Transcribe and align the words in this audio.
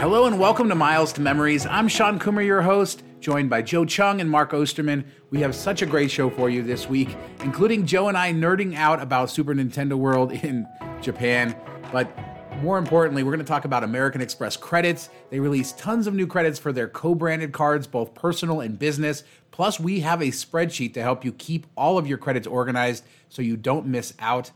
Hello 0.00 0.24
and 0.24 0.38
welcome 0.38 0.70
to 0.70 0.74
Miles 0.74 1.12
to 1.12 1.20
Memories. 1.20 1.66
I'm 1.66 1.86
Shawn 1.86 2.18
Coomer, 2.18 2.42
your 2.42 2.62
host, 2.62 3.02
joined 3.20 3.50
by 3.50 3.60
Joe 3.60 3.84
Chung 3.84 4.22
and 4.22 4.30
Mark 4.30 4.54
Osterman. 4.54 5.04
We 5.28 5.40
have 5.42 5.54
such 5.54 5.82
a 5.82 5.86
great 5.86 6.10
show 6.10 6.30
for 6.30 6.48
you 6.48 6.62
this 6.62 6.88
week, 6.88 7.14
including 7.42 7.84
Joe 7.84 8.08
and 8.08 8.16
I 8.16 8.32
nerding 8.32 8.74
out 8.76 9.02
about 9.02 9.28
Super 9.28 9.54
Nintendo 9.54 9.96
World 9.98 10.32
in 10.32 10.66
Japan. 11.02 11.54
But 11.92 12.10
more 12.62 12.78
importantly, 12.78 13.22
we're 13.22 13.32
going 13.32 13.44
to 13.44 13.52
talk 13.52 13.66
about 13.66 13.84
American 13.84 14.22
Express 14.22 14.56
credits. 14.56 15.10
They 15.28 15.38
released 15.38 15.78
tons 15.78 16.06
of 16.06 16.14
new 16.14 16.26
credits 16.26 16.58
for 16.58 16.72
their 16.72 16.88
co 16.88 17.14
branded 17.14 17.52
cards, 17.52 17.86
both 17.86 18.14
personal 18.14 18.62
and 18.62 18.78
business. 18.78 19.22
Plus, 19.50 19.78
we 19.78 20.00
have 20.00 20.22
a 20.22 20.28
spreadsheet 20.28 20.94
to 20.94 21.02
help 21.02 21.26
you 21.26 21.32
keep 21.32 21.66
all 21.76 21.98
of 21.98 22.06
your 22.06 22.16
credits 22.16 22.46
organized 22.46 23.04
so 23.28 23.42
you 23.42 23.54
don't 23.54 23.84
miss 23.84 24.14
out. 24.18 24.50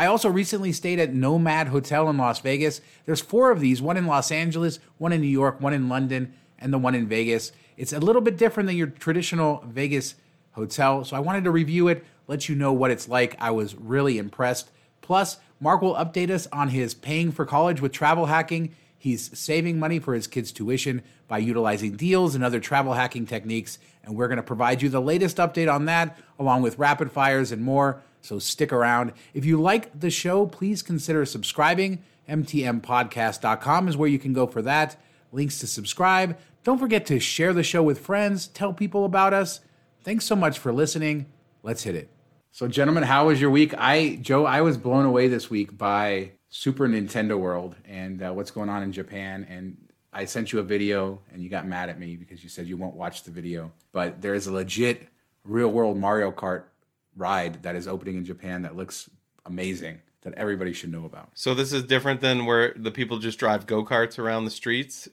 I 0.00 0.06
also 0.06 0.30
recently 0.30 0.72
stayed 0.72 0.98
at 0.98 1.12
Nomad 1.12 1.68
Hotel 1.68 2.08
in 2.08 2.16
Las 2.16 2.40
Vegas. 2.40 2.80
There's 3.04 3.20
four 3.20 3.50
of 3.50 3.60
these 3.60 3.82
one 3.82 3.98
in 3.98 4.06
Los 4.06 4.32
Angeles, 4.32 4.78
one 4.96 5.12
in 5.12 5.20
New 5.20 5.26
York, 5.26 5.60
one 5.60 5.74
in 5.74 5.90
London, 5.90 6.32
and 6.58 6.72
the 6.72 6.78
one 6.78 6.94
in 6.94 7.06
Vegas. 7.06 7.52
It's 7.76 7.92
a 7.92 8.00
little 8.00 8.22
bit 8.22 8.38
different 8.38 8.66
than 8.66 8.78
your 8.78 8.86
traditional 8.86 9.62
Vegas 9.68 10.14
hotel, 10.52 11.04
so 11.04 11.16
I 11.16 11.20
wanted 11.20 11.44
to 11.44 11.50
review 11.50 11.88
it, 11.88 12.02
let 12.28 12.48
you 12.48 12.54
know 12.54 12.72
what 12.72 12.90
it's 12.90 13.10
like. 13.10 13.36
I 13.38 13.50
was 13.50 13.74
really 13.74 14.16
impressed. 14.16 14.70
Plus, 15.02 15.36
Mark 15.60 15.82
will 15.82 15.96
update 15.96 16.30
us 16.30 16.48
on 16.50 16.68
his 16.68 16.94
paying 16.94 17.30
for 17.30 17.44
college 17.44 17.82
with 17.82 17.92
travel 17.92 18.24
hacking. 18.24 18.74
He's 18.96 19.38
saving 19.38 19.78
money 19.78 19.98
for 19.98 20.14
his 20.14 20.26
kids' 20.26 20.50
tuition 20.50 21.02
by 21.28 21.38
utilizing 21.38 21.96
deals 21.96 22.34
and 22.34 22.42
other 22.42 22.58
travel 22.58 22.94
hacking 22.94 23.26
techniques, 23.26 23.78
and 24.02 24.16
we're 24.16 24.28
going 24.28 24.38
to 24.38 24.42
provide 24.42 24.80
you 24.80 24.88
the 24.88 24.98
latest 24.98 25.36
update 25.36 25.70
on 25.70 25.84
that, 25.84 26.18
along 26.38 26.62
with 26.62 26.78
rapid 26.78 27.12
fires 27.12 27.52
and 27.52 27.62
more. 27.62 28.00
So 28.22 28.38
stick 28.38 28.72
around. 28.72 29.12
If 29.34 29.44
you 29.44 29.60
like 29.60 29.98
the 29.98 30.10
show, 30.10 30.46
please 30.46 30.82
consider 30.82 31.24
subscribing. 31.24 32.02
MTMpodcast.com 32.28 33.88
is 33.88 33.96
where 33.96 34.08
you 34.08 34.18
can 34.18 34.32
go 34.32 34.46
for 34.46 34.62
that. 34.62 34.96
Links 35.32 35.58
to 35.60 35.66
subscribe. 35.66 36.38
Don't 36.62 36.78
forget 36.78 37.06
to 37.06 37.18
share 37.18 37.52
the 37.52 37.62
show 37.62 37.82
with 37.82 37.98
friends, 37.98 38.48
tell 38.48 38.72
people 38.72 39.04
about 39.04 39.32
us. 39.32 39.60
Thanks 40.04 40.24
so 40.24 40.36
much 40.36 40.58
for 40.58 40.72
listening. 40.72 41.26
Let's 41.62 41.82
hit 41.82 41.94
it. 41.94 42.10
So, 42.52 42.68
gentlemen, 42.68 43.04
how 43.04 43.28
was 43.28 43.40
your 43.40 43.50
week? 43.50 43.74
I, 43.78 44.18
Joe, 44.20 44.44
I 44.44 44.60
was 44.60 44.76
blown 44.76 45.06
away 45.06 45.28
this 45.28 45.48
week 45.48 45.76
by 45.76 46.32
Super 46.48 46.88
Nintendo 46.88 47.38
World 47.38 47.76
and 47.84 48.22
uh, 48.22 48.32
what's 48.32 48.50
going 48.50 48.68
on 48.68 48.82
in 48.82 48.92
Japan. 48.92 49.46
And 49.48 49.76
I 50.12 50.24
sent 50.24 50.52
you 50.52 50.58
a 50.58 50.62
video 50.62 51.20
and 51.32 51.42
you 51.42 51.48
got 51.48 51.66
mad 51.66 51.88
at 51.88 51.98
me 51.98 52.16
because 52.16 52.42
you 52.42 52.48
said 52.48 52.66
you 52.66 52.76
won't 52.76 52.96
watch 52.96 53.22
the 53.22 53.30
video. 53.30 53.72
But 53.92 54.20
there 54.20 54.34
is 54.34 54.46
a 54.46 54.52
legit 54.52 55.08
real 55.44 55.68
world 55.68 55.96
Mario 55.96 56.32
Kart 56.32 56.64
ride 57.20 57.62
that 57.62 57.76
is 57.76 57.86
opening 57.86 58.16
in 58.16 58.24
Japan 58.24 58.62
that 58.62 58.76
looks 58.76 59.08
amazing 59.46 60.00
that 60.22 60.34
everybody 60.34 60.72
should 60.72 60.92
know 60.92 61.04
about. 61.04 61.30
So 61.34 61.54
this 61.54 61.72
is 61.72 61.82
different 61.84 62.20
than 62.20 62.44
where 62.44 62.74
the 62.76 62.90
people 62.90 63.18
just 63.18 63.38
drive 63.38 63.66
go 63.66 63.84
karts 63.84 64.18
around 64.18 64.44
the 64.44 64.50
streets 64.50 65.08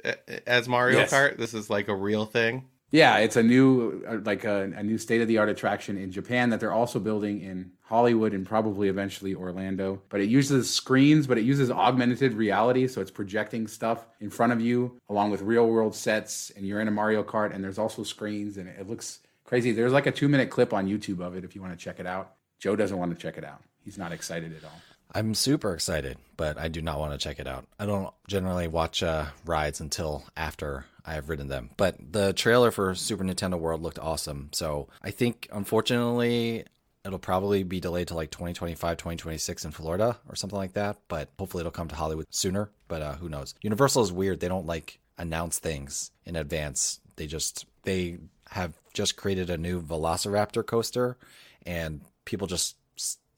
as 0.46 0.68
Mario 0.68 1.00
yes. 1.00 1.14
Kart. 1.14 1.38
This 1.38 1.54
is 1.54 1.70
like 1.70 1.88
a 1.88 1.96
real 1.96 2.26
thing. 2.26 2.66
Yeah, 2.90 3.18
it's 3.18 3.36
a 3.36 3.44
new 3.44 4.04
uh, 4.08 4.20
like 4.24 4.46
a, 4.46 4.72
a 4.76 4.84
new 4.84 4.98
state 4.98 5.22
of 5.22 5.28
the 5.28 5.40
art 5.40 5.50
attraction 5.50 5.98
in 5.98 6.12
Japan 6.12 6.52
that 6.52 6.62
they're 6.62 6.72
also 6.72 7.00
building 7.00 7.42
in 7.42 7.72
Hollywood 7.82 8.34
and 8.34 8.46
probably 8.46 8.88
eventually 8.88 9.36
Orlando. 9.36 10.02
But 10.08 10.22
it 10.22 10.30
uses 10.30 10.74
screens, 10.74 11.28
but 11.28 11.38
it 11.38 11.44
uses 11.44 11.70
augmented 11.70 12.34
reality, 12.34 12.88
so 12.88 13.02
it's 13.02 13.12
projecting 13.12 13.68
stuff 13.68 14.08
in 14.22 14.30
front 14.30 14.54
of 14.54 14.62
you 14.62 15.00
along 15.10 15.32
with 15.32 15.42
real 15.42 15.68
world 15.68 15.96
sets, 15.96 16.50
and 16.56 16.66
you're 16.66 16.80
in 16.80 16.88
a 16.88 16.92
Mario 16.92 17.24
Kart, 17.24 17.54
and 17.54 17.62
there's 17.62 17.78
also 17.78 18.04
screens, 18.04 18.56
and 18.56 18.70
it 18.70 18.88
looks 18.88 19.20
crazy. 19.48 19.72
There's 19.72 19.94
like 19.94 20.06
a 20.06 20.12
two 20.12 20.28
minute 20.28 20.52
clip 20.52 20.74
on 20.74 20.88
YouTube 20.88 21.20
of 21.20 21.36
it 21.36 21.44
if 21.44 21.56
you 21.56 21.62
want 21.62 21.74
to 21.74 21.84
check 21.84 22.00
it 22.00 22.06
out. 22.06 22.34
Joe 22.60 22.76
doesn't 22.76 22.98
want 22.98 23.16
to 23.16 23.20
check 23.20 23.38
it 23.40 23.44
out. 23.44 23.64
He's 23.84 23.98
not 23.98 24.12
excited 24.12 24.56
at 24.56 24.64
all. 24.64 24.80
I'm 25.16 25.34
super 25.34 25.74
excited, 25.74 26.18
but 26.36 26.58
I 26.58 26.68
do 26.68 26.82
not 26.82 27.00
want 27.00 27.14
to 27.14 27.18
check 27.18 27.40
it 27.40 27.48
out. 27.48 27.66
I 27.80 27.86
don't 27.86 28.14
generally 28.28 28.68
watch 28.68 29.02
uh, 29.02 29.26
rides 29.46 29.80
until 29.80 30.26
after 30.36 30.86
I 31.06 31.14
have 31.14 31.30
ridden 31.30 31.48
them. 31.48 31.70
But 31.78 31.96
the 32.12 32.34
trailer 32.34 32.72
for 32.72 32.94
Super 32.94 33.24
Nintendo 33.24 33.58
World 33.58 33.82
looked 33.82 34.00
awesome. 34.00 34.50
So 34.52 34.90
I 35.02 35.12
think, 35.12 35.48
unfortunately, 35.52 36.66
it'll 37.06 37.20
probably 37.20 37.64
be 37.64 37.80
delayed 37.80 38.10
to 38.10 38.16
like 38.16 38.32
2025, 38.32 38.98
2026 38.98 39.64
in 39.66 39.72
Florida 39.72 40.18
or 40.28 40.36
something 40.36 40.58
like 40.58 40.74
that. 40.74 40.98
But 41.08 41.30
hopefully 41.40 41.62
it'll 41.62 41.72
come 41.72 41.88
to 41.88 41.96
Hollywood 41.96 42.26
sooner. 42.30 42.70
But 42.90 43.02
uh, 43.02 43.14
who 43.16 43.30
knows? 43.30 43.56
Universal 43.62 44.04
is 44.04 44.12
weird. 44.12 44.42
They 44.42 44.50
don't 44.50 44.68
like 44.68 45.00
announce 45.18 45.58
things 45.58 46.12
in 46.26 46.36
advance. 46.36 47.00
They 47.16 47.28
just, 47.28 47.66
they 47.84 48.18
have 48.52 48.74
just 48.94 49.18
created 49.18 49.50
a 49.50 49.58
new 49.58 49.82
Velociraptor 49.82 50.66
coaster, 50.66 51.18
and 51.66 52.02
people 52.26 52.48
just 52.48 52.76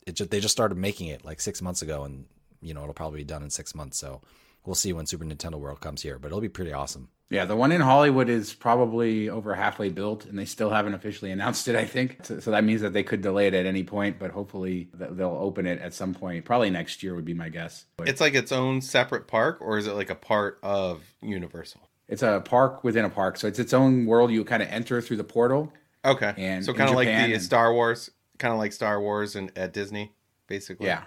it 0.06 0.14
just 0.14 0.31
they 0.31 0.40
just 0.40 0.52
started 0.52 0.78
making 0.78 1.08
it 1.08 1.25
like 1.25 1.42
six 1.42 1.62
months 1.62 1.81
ago, 1.81 2.03
and 2.03 2.25
you 2.62 2.74
know 2.74 2.81
it'll 2.81 2.94
probably 2.94 3.19
be 3.19 3.25
done 3.25 3.44
in 3.44 3.50
six 3.50 3.75
months. 3.75 3.98
So 3.98 4.22
we'll 4.66 4.75
see 4.75 4.94
when 4.94 5.06
Super 5.06 5.25
Nintendo 5.25 5.59
World 5.59 5.81
comes 5.81 6.02
here, 6.02 6.19
but 6.19 6.28
it'll 6.28 6.42
be 6.42 6.50
pretty 6.50 6.74
awesome. 6.74 7.09
Yeah, 7.31 7.46
the 7.46 7.56
one 7.56 7.72
in 7.72 7.81
Hollywood 7.81 8.28
is 8.28 8.56
probably 8.56 9.30
over 9.30 9.53
halfway 9.53 9.90
built, 9.90 10.25
and 10.25 10.38
they 10.38 10.46
still 10.46 10.72
haven't 10.72 10.96
officially 10.96 11.30
announced 11.36 11.68
it. 11.68 11.75
I 11.75 11.86
think 11.86 12.25
so, 12.25 12.40
so, 12.40 12.52
that 12.52 12.64
means 12.64 12.81
that 12.81 12.94
they 12.94 13.03
could 13.03 13.22
delay 13.22 13.48
it 13.48 13.53
at 13.53 13.68
any 13.68 13.84
point, 13.84 14.18
but 14.18 14.31
hopefully 14.31 14.90
they'll 14.94 15.38
open 15.40 15.68
it 15.68 15.80
at 15.80 15.94
some 15.94 16.16
point. 16.16 16.44
Probably 16.44 16.72
next 16.72 17.03
year 17.03 17.14
would 17.14 17.25
be 17.25 17.36
my 17.36 17.50
guess. 17.50 17.86
It's 18.00 18.19
like 18.19 18.34
its 18.34 18.52
own 18.52 18.81
separate 18.81 19.28
park, 19.28 19.59
or 19.62 19.78
is 19.78 19.86
it 19.86 19.94
like 19.94 20.09
a 20.09 20.16
part 20.16 20.58
of 20.64 21.03
Universal? 21.22 21.81
It's 22.09 22.24
a 22.24 22.42
park 22.44 22.84
within 22.84 23.06
a 23.06 23.09
park, 23.09 23.38
so 23.38 23.47
it's 23.47 23.59
its 23.59 23.74
own 23.74 24.06
world. 24.06 24.31
You 24.31 24.44
kind 24.44 24.64
of 24.64 24.70
enter 24.70 25.00
through 25.02 25.18
the 25.18 25.24
portal. 25.24 25.72
Okay, 26.03 26.34
and 26.38 26.66
so 26.66 26.74
kind 26.74 26.90
of 26.90 26.96
like 26.96 27.08
the 27.08 27.14
and, 27.14 27.42
Star 27.42 27.74
Wars, 27.74 28.09
kind 28.40 28.52
of 28.52 28.58
like 28.58 28.74
Star 28.74 29.00
Wars 29.00 29.36
and 29.36 29.52
at 29.56 29.74
Disney, 29.74 30.12
basically. 30.48 30.88
Yeah, 30.88 31.03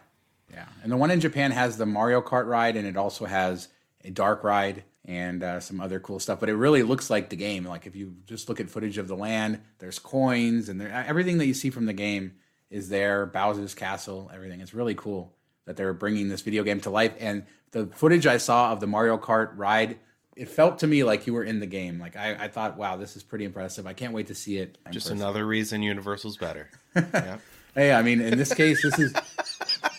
yeah. 0.51 0.67
And 0.83 0.93
the 0.93 0.97
one 0.97 1.11
in 1.11 1.21
Japan 1.21 1.51
has 1.51 1.77
the 1.77 1.87
Mario 1.87 2.23
Kart 2.23 2.47
ride, 2.47 2.77
and 2.77 2.87
it 2.87 2.97
also 2.97 3.25
has 3.25 3.69
a 4.05 4.11
dark 4.11 4.45
ride 4.45 4.85
and 5.05 5.43
uh, 5.43 5.61
some 5.61 5.81
other 5.81 5.99
cool 5.99 6.21
stuff. 6.21 6.39
But 6.41 6.49
it 6.49 6.55
really 6.55 6.83
looks 6.83 7.11
like 7.11 7.31
the 7.31 7.37
game. 7.37 7.65
Like 7.65 7.87
if 7.87 7.97
you 7.97 8.15
just 8.27 8.49
look 8.49 8.61
at 8.61 8.71
footage 8.71 8.99
of 8.99 9.09
the 9.09 9.17
land, 9.17 9.61
there's 9.79 9.99
coins 9.99 10.69
and 10.69 10.81
there, 10.81 10.93
everything 10.93 11.39
that 11.39 11.47
you 11.47 11.55
see 11.55 11.71
from 11.71 11.87
the 11.87 11.93
game 11.93 12.35
is 12.71 12.89
there. 12.89 13.27
Bowser's 13.27 13.75
castle, 13.75 14.31
everything. 14.33 14.61
It's 14.61 14.75
really 14.75 14.95
cool 14.95 15.35
that 15.67 15.77
they're 15.77 15.93
bringing 15.93 16.29
this 16.29 16.43
video 16.43 16.63
game 16.63 16.81
to 16.81 16.91
life. 16.91 17.13
And 17.19 17.45
the 17.73 17.87
footage 17.87 18.27
I 18.27 18.37
saw 18.37 18.73
of 18.73 18.81
the 18.81 18.87
Mario 18.87 19.19
Kart 19.19 19.53
ride 19.57 19.99
it 20.37 20.49
felt 20.49 20.79
to 20.81 20.87
me 20.87 21.05
like 21.05 21.27
you 21.27 21.35
were 21.35 21.45
in 21.45 21.61
the 21.61 21.67
game. 21.67 21.99
Like 21.99 22.17
I, 22.17 22.45
I 22.45 22.49
thought, 22.49 22.77
wow, 22.77 22.97
this 22.97 23.17
is 23.17 23.23
pretty 23.23 23.45
impressive. 23.45 23.87
I 23.87 23.93
can't 23.93 24.13
wait 24.13 24.29
to 24.29 24.35
see 24.35 24.59
it. 24.59 24.79
Just 24.91 25.07
person. 25.07 25.19
another 25.19 25.47
reason 25.47 25.83
Universal's 25.83 26.37
better. 26.37 26.71
yeah. 26.97 27.39
Hey, 27.75 27.93
I 27.93 28.03
mean, 28.03 28.21
in 28.21 28.37
this 28.37 28.53
case, 28.53 28.83
this 28.83 28.99
is 28.99 29.15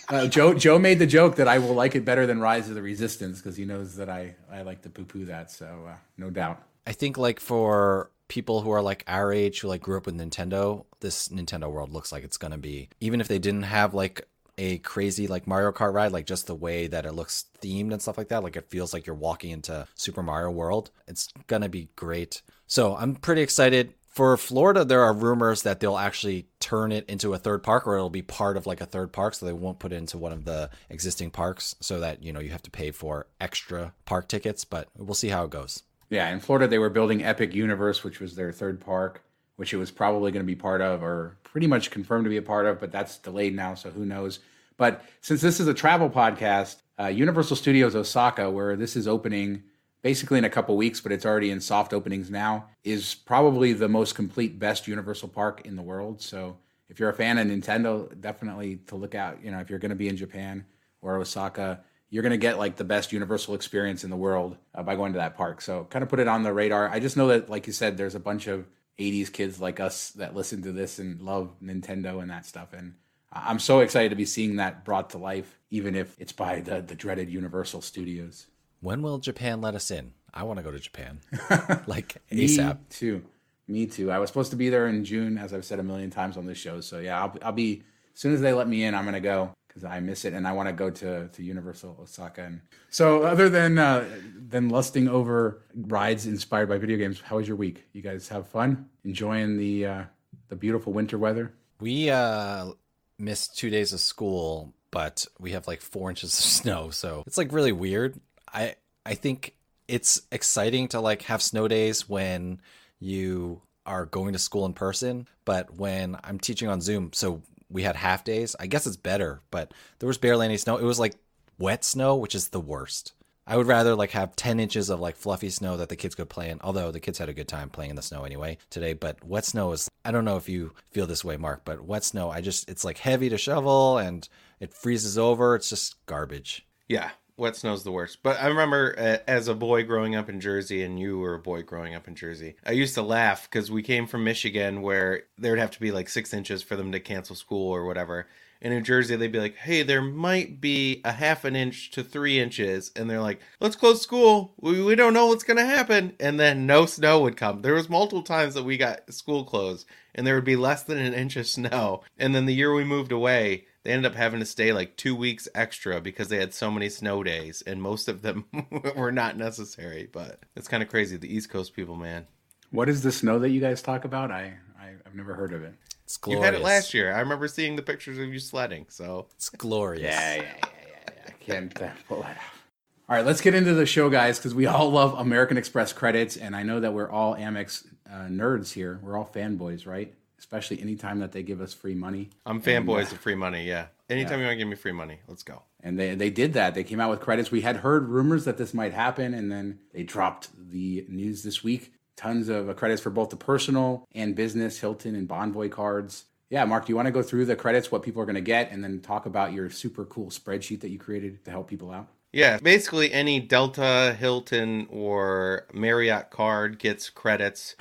uh, 0.09 0.27
Joe. 0.27 0.53
Joe 0.53 0.77
made 0.77 0.99
the 0.99 1.07
joke 1.07 1.37
that 1.37 1.47
I 1.47 1.57
will 1.57 1.73
like 1.73 1.95
it 1.95 2.05
better 2.05 2.27
than 2.27 2.39
Rise 2.39 2.69
of 2.69 2.75
the 2.75 2.81
Resistance 2.81 3.39
because 3.39 3.57
he 3.57 3.65
knows 3.65 3.95
that 3.95 4.09
I 4.09 4.35
I 4.51 4.61
like 4.61 4.83
to 4.83 4.89
poo 4.89 5.05
poo 5.05 5.25
that. 5.25 5.51
So 5.51 5.85
uh, 5.87 5.95
no 6.17 6.29
doubt. 6.29 6.61
I 6.85 6.91
think 6.91 7.17
like 7.17 7.39
for 7.39 8.11
people 8.27 8.61
who 8.61 8.71
are 8.71 8.81
like 8.81 9.03
our 9.07 9.31
age 9.33 9.61
who 9.61 9.67
like 9.67 9.81
grew 9.81 9.97
up 9.97 10.05
with 10.05 10.15
Nintendo, 10.15 10.85
this 10.99 11.29
Nintendo 11.29 11.71
World 11.71 11.91
looks 11.91 12.11
like 12.11 12.23
it's 12.23 12.37
gonna 12.37 12.57
be 12.57 12.89
even 12.99 13.21
if 13.21 13.27
they 13.27 13.39
didn't 13.39 13.63
have 13.63 13.93
like 13.93 14.27
a 14.57 14.77
crazy 14.79 15.27
like 15.27 15.47
Mario 15.47 15.71
Kart 15.71 15.93
ride, 15.93 16.11
like 16.11 16.25
just 16.25 16.47
the 16.47 16.55
way 16.55 16.87
that 16.87 17.05
it 17.05 17.13
looks 17.13 17.45
themed 17.61 17.91
and 17.91 18.01
stuff 18.01 18.17
like 18.17 18.29
that. 18.29 18.43
Like 18.43 18.55
it 18.55 18.69
feels 18.69 18.93
like 18.93 19.05
you're 19.05 19.15
walking 19.15 19.51
into 19.51 19.87
Super 19.95 20.23
Mario 20.23 20.51
World. 20.51 20.91
It's 21.07 21.29
gonna 21.47 21.69
be 21.69 21.89
great. 21.95 22.41
So 22.67 22.95
I'm 22.95 23.15
pretty 23.15 23.41
excited. 23.41 23.93
For 24.07 24.37
Florida, 24.37 24.85
there 24.85 25.01
are 25.01 25.11
rumors 25.11 25.63
that 25.63 25.79
they'll 25.79 25.97
actually 25.97 26.45
turn 26.59 26.91
it 26.91 27.09
into 27.09 27.33
a 27.33 27.39
third 27.39 27.63
park 27.63 27.87
or 27.87 27.95
it'll 27.95 28.11
be 28.11 28.21
part 28.21 28.57
of 28.57 28.67
like 28.67 28.79
a 28.79 28.85
third 28.85 29.11
park. 29.11 29.33
So 29.33 29.47
they 29.47 29.53
won't 29.53 29.79
put 29.79 29.91
it 29.91 29.95
into 29.95 30.19
one 30.19 30.31
of 30.31 30.45
the 30.45 30.69
existing 30.91 31.31
parks 31.31 31.75
so 31.79 31.99
that, 31.99 32.23
you 32.23 32.31
know, 32.31 32.39
you 32.39 32.51
have 32.51 32.61
to 32.61 32.69
pay 32.69 32.91
for 32.91 33.25
extra 33.41 33.91
park 34.05 34.27
tickets, 34.27 34.65
but 34.65 34.87
we'll 34.95 35.15
see 35.15 35.29
how 35.29 35.45
it 35.45 35.49
goes. 35.49 35.81
Yeah, 36.11 36.29
in 36.29 36.41
Florida, 36.41 36.67
they 36.67 36.77
were 36.77 36.91
building 36.91 37.23
Epic 37.23 37.55
Universe, 37.55 38.03
which 38.03 38.19
was 38.19 38.35
their 38.35 38.51
third 38.51 38.79
park, 38.79 39.23
which 39.55 39.73
it 39.73 39.77
was 39.77 39.91
probably 39.91 40.31
going 40.31 40.43
to 40.43 40.47
be 40.47 40.55
part 40.55 40.81
of 40.81 41.03
or 41.03 41.37
pretty 41.43 41.67
much 41.67 41.91
confirmed 41.91 42.25
to 42.25 42.29
be 42.29 42.37
a 42.37 42.41
part 42.41 42.65
of, 42.65 42.79
but 42.79 42.91
that's 42.91 43.17
delayed 43.17 43.55
now, 43.55 43.75
so 43.75 43.89
who 43.89 44.05
knows. 44.05 44.39
But 44.77 45.03
since 45.21 45.41
this 45.41 45.59
is 45.59 45.67
a 45.67 45.73
travel 45.73 46.09
podcast, 46.09 46.77
uh, 46.99 47.07
Universal 47.07 47.57
Studios 47.57 47.95
Osaka, 47.95 48.49
where 48.49 48.75
this 48.75 48.95
is 48.95 49.07
opening 49.07 49.63
basically 50.01 50.37
in 50.37 50.45
a 50.45 50.49
couple 50.49 50.75
weeks, 50.75 50.99
but 50.99 51.11
it's 51.11 51.25
already 51.25 51.49
in 51.49 51.61
soft 51.61 51.93
openings 51.93 52.29
now, 52.29 52.67
is 52.83 53.15
probably 53.15 53.73
the 53.73 53.87
most 53.87 54.15
complete, 54.15 54.59
best 54.59 54.87
Universal 54.87 55.29
Park 55.29 55.61
in 55.65 55.75
the 55.75 55.81
world. 55.81 56.21
So 56.21 56.57
if 56.89 56.99
you're 56.99 57.09
a 57.09 57.13
fan 57.13 57.37
of 57.37 57.47
Nintendo, 57.47 58.19
definitely 58.19 58.77
to 58.87 58.95
look 58.95 59.15
out. 59.15 59.43
You 59.43 59.51
know, 59.51 59.59
if 59.59 59.69
you're 59.69 59.79
going 59.79 59.89
to 59.89 59.95
be 59.95 60.09
in 60.09 60.17
Japan 60.17 60.65
or 61.01 61.17
Osaka, 61.17 61.81
you're 62.09 62.21
going 62.21 62.31
to 62.31 62.37
get 62.37 62.59
like 62.59 62.75
the 62.75 62.83
best 62.83 63.13
Universal 63.13 63.55
experience 63.55 64.03
in 64.03 64.09
the 64.09 64.17
world 64.17 64.57
uh, 64.75 64.83
by 64.83 64.95
going 64.95 65.13
to 65.13 65.19
that 65.19 65.35
park. 65.35 65.61
So 65.61 65.85
kind 65.89 66.03
of 66.03 66.09
put 66.09 66.19
it 66.19 66.27
on 66.27 66.43
the 66.43 66.53
radar. 66.53 66.89
I 66.89 66.99
just 66.99 67.17
know 67.17 67.27
that, 67.27 67.49
like 67.49 67.65
you 67.65 67.73
said, 67.73 67.97
there's 67.97 68.13
a 68.13 68.19
bunch 68.19 68.47
of 68.47 68.67
80s 68.99 69.31
kids 69.31 69.59
like 69.59 69.79
us 69.79 70.11
that 70.11 70.35
listen 70.35 70.61
to 70.63 70.71
this 70.71 70.99
and 70.99 71.21
love 71.21 71.55
Nintendo 71.61 72.21
and 72.21 72.29
that 72.29 72.45
stuff. 72.45 72.73
And 72.73 72.93
I'm 73.31 73.59
so 73.59 73.79
excited 73.79 74.09
to 74.09 74.15
be 74.15 74.25
seeing 74.25 74.57
that 74.57 74.85
brought 74.85 75.11
to 75.11 75.17
life, 75.17 75.57
even 75.71 75.95
if 75.95 76.15
it's 76.19 76.31
by 76.31 76.59
the, 76.59 76.81
the 76.81 76.95
dreaded 76.95 77.29
Universal 77.29 77.81
Studios. 77.81 78.47
When 78.81 79.01
will 79.01 79.17
Japan 79.17 79.61
let 79.61 79.75
us 79.75 79.89
in? 79.91 80.13
I 80.33 80.43
want 80.43 80.57
to 80.57 80.63
go 80.63 80.71
to 80.71 80.79
Japan. 80.79 81.19
like 81.87 82.21
ASAP. 82.31 82.77
Me 82.77 82.85
too. 82.89 83.23
Me 83.67 83.85
too. 83.85 84.11
I 84.11 84.19
was 84.19 84.29
supposed 84.29 84.51
to 84.51 84.57
be 84.57 84.69
there 84.69 84.87
in 84.87 85.05
June, 85.05 85.37
as 85.37 85.53
I've 85.53 85.65
said 85.65 85.79
a 85.79 85.83
million 85.83 86.09
times 86.09 86.37
on 86.37 86.45
this 86.45 86.57
show. 86.57 86.81
So 86.81 86.99
yeah, 86.99 87.21
I'll, 87.21 87.37
I'll 87.41 87.51
be 87.51 87.83
as 88.13 88.19
soon 88.19 88.33
as 88.33 88.41
they 88.41 88.53
let 88.53 88.67
me 88.67 88.83
in, 88.83 88.93
I'm 88.93 89.05
gonna 89.05 89.19
go 89.19 89.51
because 89.73 89.89
I 89.89 89.99
miss 89.99 90.25
it 90.25 90.33
and 90.33 90.47
I 90.47 90.51
want 90.51 90.69
to 90.69 90.73
go 90.73 90.89
to 90.89 91.27
to 91.27 91.43
Universal 91.43 91.97
Osaka. 92.01 92.43
And 92.43 92.61
so, 92.89 93.23
other 93.23 93.49
than 93.49 93.77
uh, 93.77 94.07
than 94.35 94.69
lusting 94.69 95.07
over 95.07 95.63
rides 95.75 96.27
inspired 96.27 96.69
by 96.69 96.77
video 96.77 96.97
games, 96.97 97.21
how 97.21 97.37
was 97.37 97.47
your 97.47 97.57
week? 97.57 97.85
You 97.93 98.01
guys 98.01 98.27
have 98.29 98.47
fun, 98.47 98.89
enjoying 99.03 99.57
the 99.57 99.85
uh, 99.85 100.03
the 100.49 100.55
beautiful 100.55 100.93
winter 100.93 101.17
weather? 101.17 101.53
We 101.79 102.09
uh, 102.09 102.71
missed 103.17 103.57
two 103.57 103.69
days 103.69 103.93
of 103.93 103.99
school, 103.99 104.73
but 104.91 105.25
we 105.39 105.51
have 105.51 105.67
like 105.67 105.81
four 105.81 106.09
inches 106.09 106.33
of 106.33 106.45
snow, 106.45 106.89
so 106.91 107.23
it's 107.25 107.37
like 107.37 107.51
really 107.51 107.71
weird. 107.71 108.19
I 108.53 108.75
I 109.05 109.15
think 109.15 109.55
it's 109.87 110.21
exciting 110.31 110.87
to 110.89 110.99
like 110.99 111.23
have 111.23 111.41
snow 111.41 111.67
days 111.67 112.07
when 112.07 112.61
you 112.99 113.61
are 113.85 114.05
going 114.05 114.31
to 114.33 114.39
school 114.39 114.65
in 114.65 114.73
person, 114.73 115.27
but 115.43 115.75
when 115.75 116.17
I'm 116.23 116.39
teaching 116.39 116.69
on 116.69 116.79
Zoom, 116.79 117.11
so 117.11 117.41
we 117.73 117.83
had 117.83 117.95
half 117.95 118.23
days. 118.23 118.55
I 118.59 118.67
guess 118.67 118.87
it's 118.87 118.95
better, 118.97 119.41
but 119.51 119.73
there 119.99 120.07
was 120.07 120.17
barely 120.17 120.45
any 120.45 120.57
snow. 120.57 120.77
It 120.77 120.83
was 120.83 120.99
like 120.99 121.15
wet 121.59 121.83
snow, 121.83 122.15
which 122.15 122.35
is 122.35 122.49
the 122.49 122.61
worst. 122.61 123.13
I 123.45 123.57
would 123.57 123.67
rather 123.67 123.93
like 123.93 124.11
have 124.11 124.37
10 124.37 124.61
inches 124.61 124.89
of 124.89 125.01
like 125.01 125.17
fluffy 125.17 125.49
snow 125.49 125.75
that 125.75 125.89
the 125.89 125.97
kids 125.97 126.15
could 126.15 126.29
play 126.29 126.49
in. 126.49 126.59
Although 126.61 126.91
the 126.91 127.01
kids 127.01 127.17
had 127.17 127.27
a 127.27 127.33
good 127.33 127.49
time 127.49 127.69
playing 127.69 127.89
in 127.89 127.95
the 127.97 128.01
snow 128.01 128.23
anyway 128.23 128.57
today, 128.69 128.93
but 128.93 129.21
wet 129.25 129.43
snow 129.43 129.73
is 129.73 129.89
I 130.05 130.11
don't 130.11 130.23
know 130.23 130.37
if 130.37 130.47
you 130.47 130.71
feel 130.91 131.07
this 131.07 131.25
way, 131.25 131.35
Mark, 131.35 131.65
but 131.65 131.83
wet 131.83 132.05
snow, 132.05 132.29
I 132.29 132.39
just 132.39 132.69
it's 132.69 132.85
like 132.85 132.99
heavy 132.99 133.27
to 133.29 133.37
shovel 133.37 133.97
and 133.97 134.27
it 134.61 134.73
freezes 134.73 135.17
over. 135.17 135.55
It's 135.55 135.69
just 135.69 136.05
garbage. 136.05 136.65
Yeah 136.87 137.09
wet 137.37 137.55
snow's 137.55 137.83
the 137.83 137.91
worst. 137.91 138.23
But 138.23 138.41
I 138.41 138.47
remember 138.47 138.95
uh, 138.97 139.17
as 139.27 139.47
a 139.47 139.55
boy 139.55 139.83
growing 139.83 140.15
up 140.15 140.29
in 140.29 140.39
Jersey, 140.39 140.83
and 140.83 140.99
you 140.99 141.17
were 141.17 141.35
a 141.35 141.39
boy 141.39 141.63
growing 141.63 141.95
up 141.95 142.07
in 142.07 142.15
Jersey, 142.15 142.55
I 142.65 142.71
used 142.71 142.95
to 142.95 143.01
laugh 143.01 143.49
because 143.49 143.71
we 143.71 143.83
came 143.83 144.07
from 144.07 144.23
Michigan 144.23 144.81
where 144.81 145.23
there 145.37 145.51
would 145.51 145.59
have 145.59 145.71
to 145.71 145.79
be 145.79 145.91
like 145.91 146.09
six 146.09 146.33
inches 146.33 146.63
for 146.63 146.75
them 146.75 146.91
to 146.91 146.99
cancel 146.99 147.35
school 147.35 147.71
or 147.71 147.85
whatever. 147.85 148.27
In 148.61 148.71
New 148.71 148.79
Jersey, 148.79 149.17
they'd 149.17 149.29
be 149.29 149.41
like, 149.41 149.57
hey, 149.57 149.83
there 149.83 150.01
might 150.01 150.61
be 150.61 151.01
a 151.03 151.11
half 151.11 151.43
an 151.43 151.53
inch 151.53 151.91
to 151.91 152.01
three 152.01 152.39
inches. 152.39 152.93
And 152.95 153.09
they're 153.09 153.19
like, 153.19 153.41
let's 153.59 153.75
close 153.75 154.01
school. 154.01 154.53
We, 154.57 154.81
we 154.81 154.95
don't 154.95 155.13
know 155.13 155.25
what's 155.25 155.43
going 155.43 155.57
to 155.57 155.65
happen. 155.65 156.13
And 156.17 156.39
then 156.39 156.65
no 156.65 156.85
snow 156.85 157.19
would 157.23 157.35
come. 157.35 157.61
There 157.61 157.73
was 157.73 157.89
multiple 157.89 158.23
times 158.23 158.53
that 158.53 158.63
we 158.63 158.77
got 158.77 159.13
school 159.13 159.43
closed 159.43 159.85
and 160.15 160.25
there 160.25 160.35
would 160.35 160.45
be 160.45 160.55
less 160.55 160.83
than 160.83 160.97
an 160.97 161.13
inch 161.13 161.35
of 161.35 161.47
snow. 161.47 162.03
And 162.17 162.33
then 162.33 162.45
the 162.45 162.53
year 162.53 162.73
we 162.73 162.85
moved 162.85 163.11
away, 163.11 163.65
they 163.83 163.91
ended 163.91 164.11
up 164.11 164.17
having 164.17 164.39
to 164.39 164.45
stay 164.45 164.71
like 164.71 164.95
two 164.95 165.15
weeks 165.15 165.47
extra 165.53 165.99
because 165.99 166.29
they 166.29 166.37
had 166.37 166.53
so 166.53 166.71
many 166.71 166.89
snow 166.89 167.23
days, 167.23 167.61
and 167.65 167.81
most 167.81 168.07
of 168.07 168.21
them 168.21 168.45
were 168.95 169.11
not 169.11 169.37
necessary. 169.37 170.07
But 170.11 170.39
it's 170.55 170.67
kind 170.67 170.81
of 170.81 170.89
crazy. 170.89 171.17
The 171.17 171.33
East 171.33 171.49
Coast 171.49 171.75
people, 171.75 171.95
man. 171.95 172.27
What 172.71 172.89
is 172.89 173.03
the 173.03 173.11
snow 173.11 173.39
that 173.39 173.49
you 173.49 173.61
guys 173.61 173.81
talk 173.81 174.05
about? 174.05 174.31
I, 174.31 174.53
I 174.79 174.85
have 175.03 175.13
never 175.13 175.33
heard 175.33 175.53
of 175.53 175.63
it. 175.63 175.75
It's 176.05 176.17
glorious. 176.17 176.39
You 176.39 176.45
had 176.45 176.53
it 176.53 176.61
last 176.61 176.93
year. 176.93 177.13
I 177.13 177.19
remember 177.19 177.47
seeing 177.47 177.75
the 177.75 177.81
pictures 177.81 178.17
of 178.17 178.27
you 178.27 178.39
sledding. 178.39 178.85
So 178.89 179.27
it's 179.35 179.49
glorious. 179.49 180.03
Yeah, 180.03 180.35
yeah, 180.35 180.41
yeah, 180.41 180.51
yeah. 180.61 181.13
yeah. 181.15 181.23
I 181.27 181.31
can't 181.43 181.81
uh, 181.81 181.89
pull 182.07 182.21
that 182.21 182.37
off. 182.37 182.63
All 183.09 183.17
right, 183.17 183.25
let's 183.25 183.41
get 183.41 183.53
into 183.53 183.73
the 183.73 183.85
show, 183.85 184.09
guys, 184.09 184.39
because 184.39 184.55
we 184.55 184.65
all 184.65 184.89
love 184.89 185.13
American 185.15 185.57
Express 185.57 185.91
credits, 185.91 186.37
and 186.37 186.55
I 186.55 186.63
know 186.63 186.79
that 186.79 186.93
we're 186.93 187.09
all 187.09 187.35
Amex 187.35 187.85
uh, 188.09 188.27
nerds 188.27 188.71
here. 188.71 188.99
We're 189.03 189.17
all 189.17 189.29
fanboys, 189.33 189.85
right? 189.85 190.13
Especially 190.39 190.81
anytime 190.81 191.19
that 191.19 191.31
they 191.31 191.43
give 191.43 191.61
us 191.61 191.73
free 191.73 191.95
money. 191.95 192.29
I'm 192.45 192.61
fanboys 192.61 193.11
uh, 193.11 193.15
of 193.15 193.19
free 193.19 193.35
money. 193.35 193.67
Yeah, 193.67 193.87
anytime 194.09 194.33
yeah. 194.33 194.37
you 194.37 194.43
want 194.45 194.53
to 194.53 194.57
give 194.57 194.67
me 194.67 194.75
free 194.75 194.91
money, 194.91 195.19
let's 195.27 195.43
go. 195.43 195.61
And 195.81 195.99
they 195.99 196.15
they 196.15 196.29
did 196.29 196.53
that. 196.53 196.75
They 196.75 196.83
came 196.83 196.99
out 196.99 197.09
with 197.09 197.19
credits. 197.19 197.51
We 197.51 197.61
had 197.61 197.77
heard 197.77 198.09
rumors 198.09 198.45
that 198.45 198.57
this 198.57 198.73
might 198.73 198.93
happen, 198.93 199.33
and 199.33 199.51
then 199.51 199.79
they 199.93 200.03
dropped 200.03 200.49
the 200.71 201.05
news 201.07 201.43
this 201.43 201.63
week. 201.63 201.93
Tons 202.15 202.49
of 202.49 202.69
uh, 202.69 202.73
credits 202.73 203.01
for 203.01 203.09
both 203.09 203.29
the 203.29 203.35
personal 203.35 204.07
and 204.13 204.35
business 204.35 204.79
Hilton 204.79 205.15
and 205.15 205.27
Bonvoy 205.27 205.71
cards. 205.71 206.25
Yeah, 206.49 206.65
Mark, 206.65 206.85
do 206.85 206.91
you 206.91 206.95
want 206.95 207.07
to 207.07 207.11
go 207.11 207.23
through 207.23 207.45
the 207.45 207.55
credits, 207.55 207.91
what 207.91 208.03
people 208.03 208.21
are 208.21 208.25
going 208.25 208.35
to 208.35 208.41
get, 208.41 208.71
and 208.71 208.83
then 208.83 208.99
talk 208.99 209.25
about 209.25 209.53
your 209.53 209.71
super 209.71 210.05
cool 210.05 210.27
spreadsheet 210.27 210.81
that 210.81 210.89
you 210.89 210.99
created 210.99 211.43
to 211.45 211.51
help 211.51 211.67
people 211.67 211.89
out? 211.89 212.07
Yeah, 212.31 212.57
basically 212.57 213.11
any 213.11 213.39
Delta, 213.39 214.15
Hilton, 214.19 214.87
or 214.89 215.67
Marriott 215.73 216.31
card 216.31 216.79
gets 216.79 217.09
credits 217.09 217.75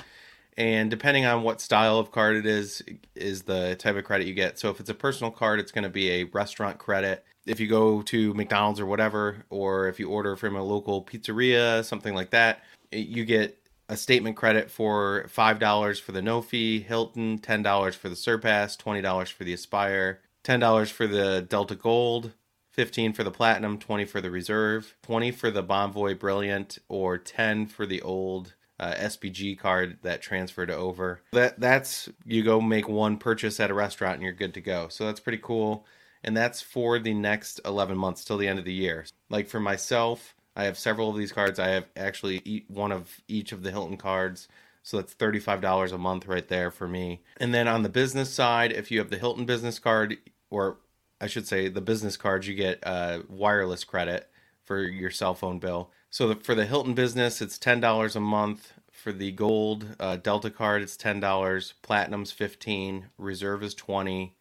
and 0.56 0.90
depending 0.90 1.24
on 1.24 1.42
what 1.42 1.60
style 1.60 1.98
of 1.98 2.10
card 2.10 2.36
it 2.36 2.46
is 2.46 2.82
is 3.14 3.42
the 3.42 3.74
type 3.76 3.96
of 3.96 4.04
credit 4.04 4.26
you 4.26 4.34
get. 4.34 4.58
So 4.58 4.70
if 4.70 4.80
it's 4.80 4.90
a 4.90 4.94
personal 4.94 5.30
card 5.30 5.60
it's 5.60 5.72
going 5.72 5.84
to 5.84 5.90
be 5.90 6.10
a 6.10 6.24
restaurant 6.24 6.78
credit. 6.78 7.24
If 7.46 7.58
you 7.58 7.68
go 7.68 8.02
to 8.02 8.34
mcdonald's 8.34 8.80
or 8.80 8.86
whatever 8.86 9.44
or 9.50 9.88
if 9.88 9.98
you 9.98 10.08
order 10.08 10.36
from 10.36 10.56
a 10.56 10.62
local 10.62 11.04
pizzeria 11.04 11.84
something 11.84 12.14
like 12.14 12.30
that 12.30 12.62
you 12.92 13.24
get 13.24 13.58
a 13.88 13.96
statement 13.96 14.36
credit 14.36 14.70
for 14.70 15.26
$5 15.28 16.00
for 16.00 16.12
the 16.12 16.22
no 16.22 16.40
fee 16.40 16.80
hilton 16.80 17.38
$10 17.38 17.94
for 17.94 18.08
the 18.08 18.16
surpass 18.16 18.76
$20 18.76 19.32
for 19.32 19.44
the 19.44 19.52
aspire 19.52 20.20
$10 20.44 20.90
for 20.90 21.06
the 21.06 21.44
delta 21.48 21.74
gold 21.74 22.32
15 22.70 23.12
for 23.12 23.24
the 23.24 23.30
platinum 23.30 23.76
20 23.78 24.04
for 24.04 24.20
the 24.20 24.30
reserve 24.30 24.94
20 25.02 25.32
for 25.32 25.50
the 25.50 25.64
bonvoy 25.64 26.18
brilliant 26.18 26.78
or 26.88 27.18
10 27.18 27.66
for 27.66 27.86
the 27.86 28.00
old 28.02 28.54
uh, 28.82 28.94
SPG 28.94 29.56
card 29.56 29.98
that 30.02 30.20
transferred 30.20 30.70
over. 30.70 31.20
That 31.32 31.60
that's 31.60 32.08
you 32.26 32.42
go 32.42 32.60
make 32.60 32.88
one 32.88 33.16
purchase 33.16 33.60
at 33.60 33.70
a 33.70 33.74
restaurant 33.74 34.14
and 34.14 34.24
you're 34.24 34.32
good 34.32 34.54
to 34.54 34.60
go. 34.60 34.88
So 34.88 35.06
that's 35.06 35.20
pretty 35.20 35.38
cool. 35.40 35.86
And 36.24 36.36
that's 36.36 36.60
for 36.60 36.98
the 36.98 37.14
next 37.14 37.60
11 37.64 37.96
months 37.96 38.24
till 38.24 38.38
the 38.38 38.48
end 38.48 38.58
of 38.58 38.64
the 38.64 38.72
year. 38.72 39.06
Like 39.30 39.48
for 39.48 39.60
myself, 39.60 40.34
I 40.56 40.64
have 40.64 40.76
several 40.76 41.08
of 41.10 41.16
these 41.16 41.30
cards. 41.30 41.60
I 41.60 41.68
have 41.68 41.86
actually 41.96 42.64
one 42.66 42.90
of 42.90 43.20
each 43.28 43.52
of 43.52 43.62
the 43.62 43.70
Hilton 43.70 43.96
cards. 43.96 44.48
So 44.82 44.96
that's 44.96 45.14
$35 45.14 45.92
a 45.92 45.98
month 45.98 46.26
right 46.26 46.46
there 46.48 46.72
for 46.72 46.88
me. 46.88 47.22
And 47.36 47.54
then 47.54 47.68
on 47.68 47.84
the 47.84 47.88
business 47.88 48.30
side, 48.30 48.72
if 48.72 48.90
you 48.90 48.98
have 48.98 49.10
the 49.10 49.18
Hilton 49.18 49.44
business 49.44 49.78
card, 49.78 50.18
or 50.50 50.78
I 51.20 51.28
should 51.28 51.46
say 51.46 51.68
the 51.68 51.80
business 51.80 52.16
card, 52.16 52.46
you 52.46 52.54
get 52.56 52.80
uh, 52.82 53.20
wireless 53.28 53.84
credit 53.84 54.28
for 54.64 54.82
your 54.82 55.10
cell 55.10 55.34
phone 55.34 55.60
bill. 55.60 55.92
So 56.12 56.28
the, 56.28 56.36
for 56.36 56.54
the 56.54 56.66
Hilton 56.66 56.92
business, 56.92 57.40
it's 57.40 57.56
ten 57.56 57.80
dollars 57.80 58.14
a 58.14 58.20
month. 58.20 58.74
For 58.90 59.12
the 59.12 59.32
gold 59.32 59.96
uh, 59.98 60.16
Delta 60.16 60.50
card, 60.50 60.82
it's 60.82 60.94
ten 60.94 61.20
dollars. 61.20 61.72
Platinum's 61.80 62.30
fifteen. 62.30 63.06
Reserve 63.16 63.62
is 63.62 63.72
twenty, 63.72 64.36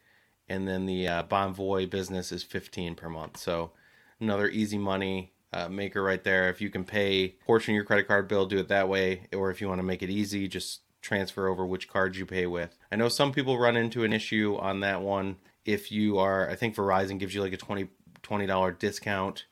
and 0.49 0.67
then 0.67 0.85
the 0.85 1.07
uh, 1.07 1.23
Bonvoy 1.23 1.89
business 1.89 2.33
is 2.33 2.43
fifteen 2.43 2.93
per 2.93 3.07
month. 3.07 3.37
So 3.37 3.71
another 4.19 4.49
easy 4.49 4.77
money 4.77 5.31
uh, 5.53 5.69
maker 5.69 6.03
right 6.03 6.21
there. 6.21 6.49
If 6.49 6.59
you 6.59 6.69
can 6.69 6.83
pay 6.83 7.37
portion 7.45 7.73
of 7.73 7.75
your 7.75 7.85
credit 7.85 8.05
card 8.05 8.27
bill, 8.27 8.45
do 8.45 8.59
it 8.59 8.67
that 8.67 8.89
way. 8.89 9.27
Or 9.33 9.49
if 9.49 9.61
you 9.61 9.69
want 9.69 9.79
to 9.79 9.83
make 9.83 10.03
it 10.03 10.09
easy, 10.09 10.49
just 10.49 10.81
transfer 11.01 11.47
over 11.47 11.65
which 11.65 11.87
card 11.87 12.17
you 12.17 12.25
pay 12.25 12.47
with. 12.47 12.77
I 12.91 12.97
know 12.97 13.07
some 13.07 13.31
people 13.31 13.57
run 13.57 13.77
into 13.77 14.03
an 14.03 14.11
issue 14.11 14.57
on 14.59 14.81
that 14.81 15.01
one. 15.01 15.37
If 15.63 15.89
you 15.89 16.17
are, 16.17 16.49
I 16.49 16.55
think 16.55 16.75
Verizon 16.75 17.17
gives 17.17 17.33
you 17.33 17.41
like 17.41 17.53
a 17.53 17.57
20 17.57 17.87
$20 18.23 18.77
discount 18.77 19.45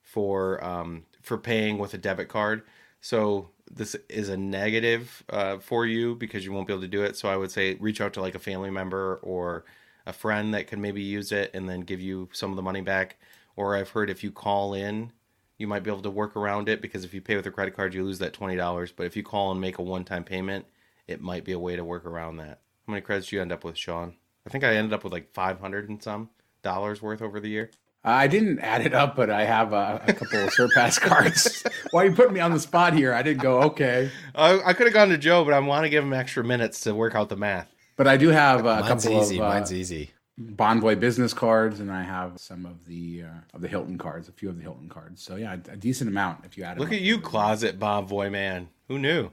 for 0.00 0.62
um, 0.64 1.02
for 1.24 1.38
paying 1.38 1.78
with 1.78 1.94
a 1.94 1.98
debit 1.98 2.28
card. 2.28 2.62
So 3.00 3.50
this 3.70 3.96
is 4.08 4.28
a 4.28 4.36
negative 4.36 5.24
uh, 5.28 5.58
for 5.58 5.84
you 5.86 6.14
because 6.14 6.44
you 6.44 6.52
won't 6.52 6.66
be 6.68 6.72
able 6.72 6.82
to 6.82 6.88
do 6.88 7.02
it. 7.02 7.16
So 7.16 7.28
I 7.28 7.36
would 7.36 7.50
say 7.50 7.74
reach 7.80 8.00
out 8.00 8.12
to 8.14 8.20
like 8.20 8.34
a 8.34 8.38
family 8.38 8.70
member 8.70 9.16
or 9.22 9.64
a 10.06 10.12
friend 10.12 10.54
that 10.54 10.68
can 10.68 10.80
maybe 10.80 11.02
use 11.02 11.32
it 11.32 11.50
and 11.54 11.68
then 11.68 11.80
give 11.80 12.00
you 12.00 12.28
some 12.32 12.50
of 12.50 12.56
the 12.56 12.62
money 12.62 12.82
back. 12.82 13.16
Or 13.56 13.74
I've 13.74 13.90
heard 13.90 14.10
if 14.10 14.22
you 14.22 14.30
call 14.30 14.74
in, 14.74 15.12
you 15.58 15.66
might 15.66 15.82
be 15.82 15.90
able 15.90 16.02
to 16.02 16.10
work 16.10 16.36
around 16.36 16.68
it 16.68 16.82
because 16.82 17.04
if 17.04 17.14
you 17.14 17.20
pay 17.20 17.36
with 17.36 17.46
a 17.46 17.50
credit 17.50 17.74
card, 17.74 17.94
you 17.94 18.04
lose 18.04 18.18
that 18.18 18.32
twenty 18.32 18.56
dollars. 18.56 18.92
But 18.92 19.06
if 19.06 19.16
you 19.16 19.22
call 19.22 19.50
and 19.52 19.60
make 19.60 19.78
a 19.78 19.82
one-time 19.82 20.24
payment, 20.24 20.66
it 21.06 21.20
might 21.20 21.44
be 21.44 21.52
a 21.52 21.58
way 21.58 21.76
to 21.76 21.84
work 21.84 22.04
around 22.04 22.36
that. 22.38 22.60
How 22.86 22.92
many 22.92 23.00
credits 23.00 23.28
do 23.28 23.36
you 23.36 23.42
end 23.42 23.52
up 23.52 23.64
with, 23.64 23.78
Shawn? 23.78 24.14
I 24.46 24.50
think 24.50 24.64
I 24.64 24.74
ended 24.76 24.92
up 24.92 25.04
with 25.04 25.12
like 25.12 25.32
five 25.32 25.60
hundred 25.60 25.88
and 25.88 26.02
some 26.02 26.30
dollars 26.62 27.00
worth 27.00 27.22
over 27.22 27.40
the 27.40 27.48
year. 27.48 27.70
I 28.04 28.26
didn't 28.26 28.58
add 28.58 28.84
it 28.84 28.92
up, 28.92 29.16
but 29.16 29.30
I 29.30 29.44
have 29.44 29.72
a, 29.72 30.02
a 30.06 30.12
couple 30.12 30.44
of 30.44 30.52
surpass 30.52 30.98
cards. 30.98 31.64
Why 31.90 32.02
are 32.02 32.06
you 32.10 32.14
putting 32.14 32.34
me 32.34 32.40
on 32.40 32.52
the 32.52 32.60
spot 32.60 32.92
here? 32.92 33.14
I 33.14 33.22
didn't 33.22 33.42
go 33.42 33.62
okay. 33.62 34.10
I, 34.34 34.60
I 34.60 34.72
could 34.74 34.86
have 34.86 34.92
gone 34.92 35.08
to 35.08 35.16
Joe, 35.16 35.42
but 35.42 35.54
I 35.54 35.58
want 35.60 35.84
to 35.84 35.88
give 35.88 36.04
him 36.04 36.12
extra 36.12 36.44
minutes 36.44 36.80
to 36.80 36.94
work 36.94 37.14
out 37.14 37.30
the 37.30 37.36
math. 37.36 37.74
But 37.96 38.06
I 38.06 38.18
do 38.18 38.28
have 38.28 38.60
a 38.60 38.80
Mine's 38.80 39.04
couple 39.04 39.22
easy. 39.22 39.36
of. 39.38 39.42
Uh, 39.42 39.48
Mine's 39.48 39.72
easy. 39.72 40.10
Bonvoy 40.38 40.98
business 40.98 41.32
cards, 41.32 41.80
and 41.80 41.90
I 41.92 42.02
have 42.02 42.40
some 42.40 42.66
of 42.66 42.84
the 42.86 43.22
uh, 43.22 43.54
of 43.54 43.60
the 43.62 43.68
Hilton 43.68 43.96
cards, 43.96 44.28
a 44.28 44.32
few 44.32 44.48
of 44.48 44.56
the 44.56 44.62
Hilton 44.62 44.88
cards. 44.88 45.22
So 45.22 45.36
yeah, 45.36 45.56
a, 45.68 45.72
a 45.72 45.76
decent 45.76 46.10
amount 46.10 46.44
if 46.44 46.58
you 46.58 46.64
add. 46.64 46.72
It 46.72 46.74
up. 46.74 46.78
Look 46.80 46.92
at 46.92 47.00
you, 47.00 47.20
closet 47.20 47.78
Bonvoy 47.78 48.30
man. 48.32 48.68
Who 48.88 48.98
knew? 48.98 49.30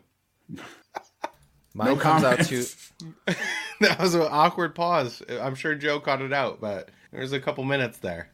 Mine 1.74 1.98
comes 1.98 2.24
out 2.24 2.40
to 2.44 2.66
that 3.80 4.00
was 4.00 4.14
an 4.14 4.28
awkward 4.30 4.76
pause. 4.76 5.22
I'm 5.30 5.56
sure 5.56 5.74
Joe 5.74 6.00
caught 6.00 6.22
it 6.22 6.34
out, 6.34 6.60
but 6.62 6.90
there's 7.12 7.32
a 7.34 7.40
couple 7.40 7.64
minutes 7.64 7.98
there. 7.98 8.30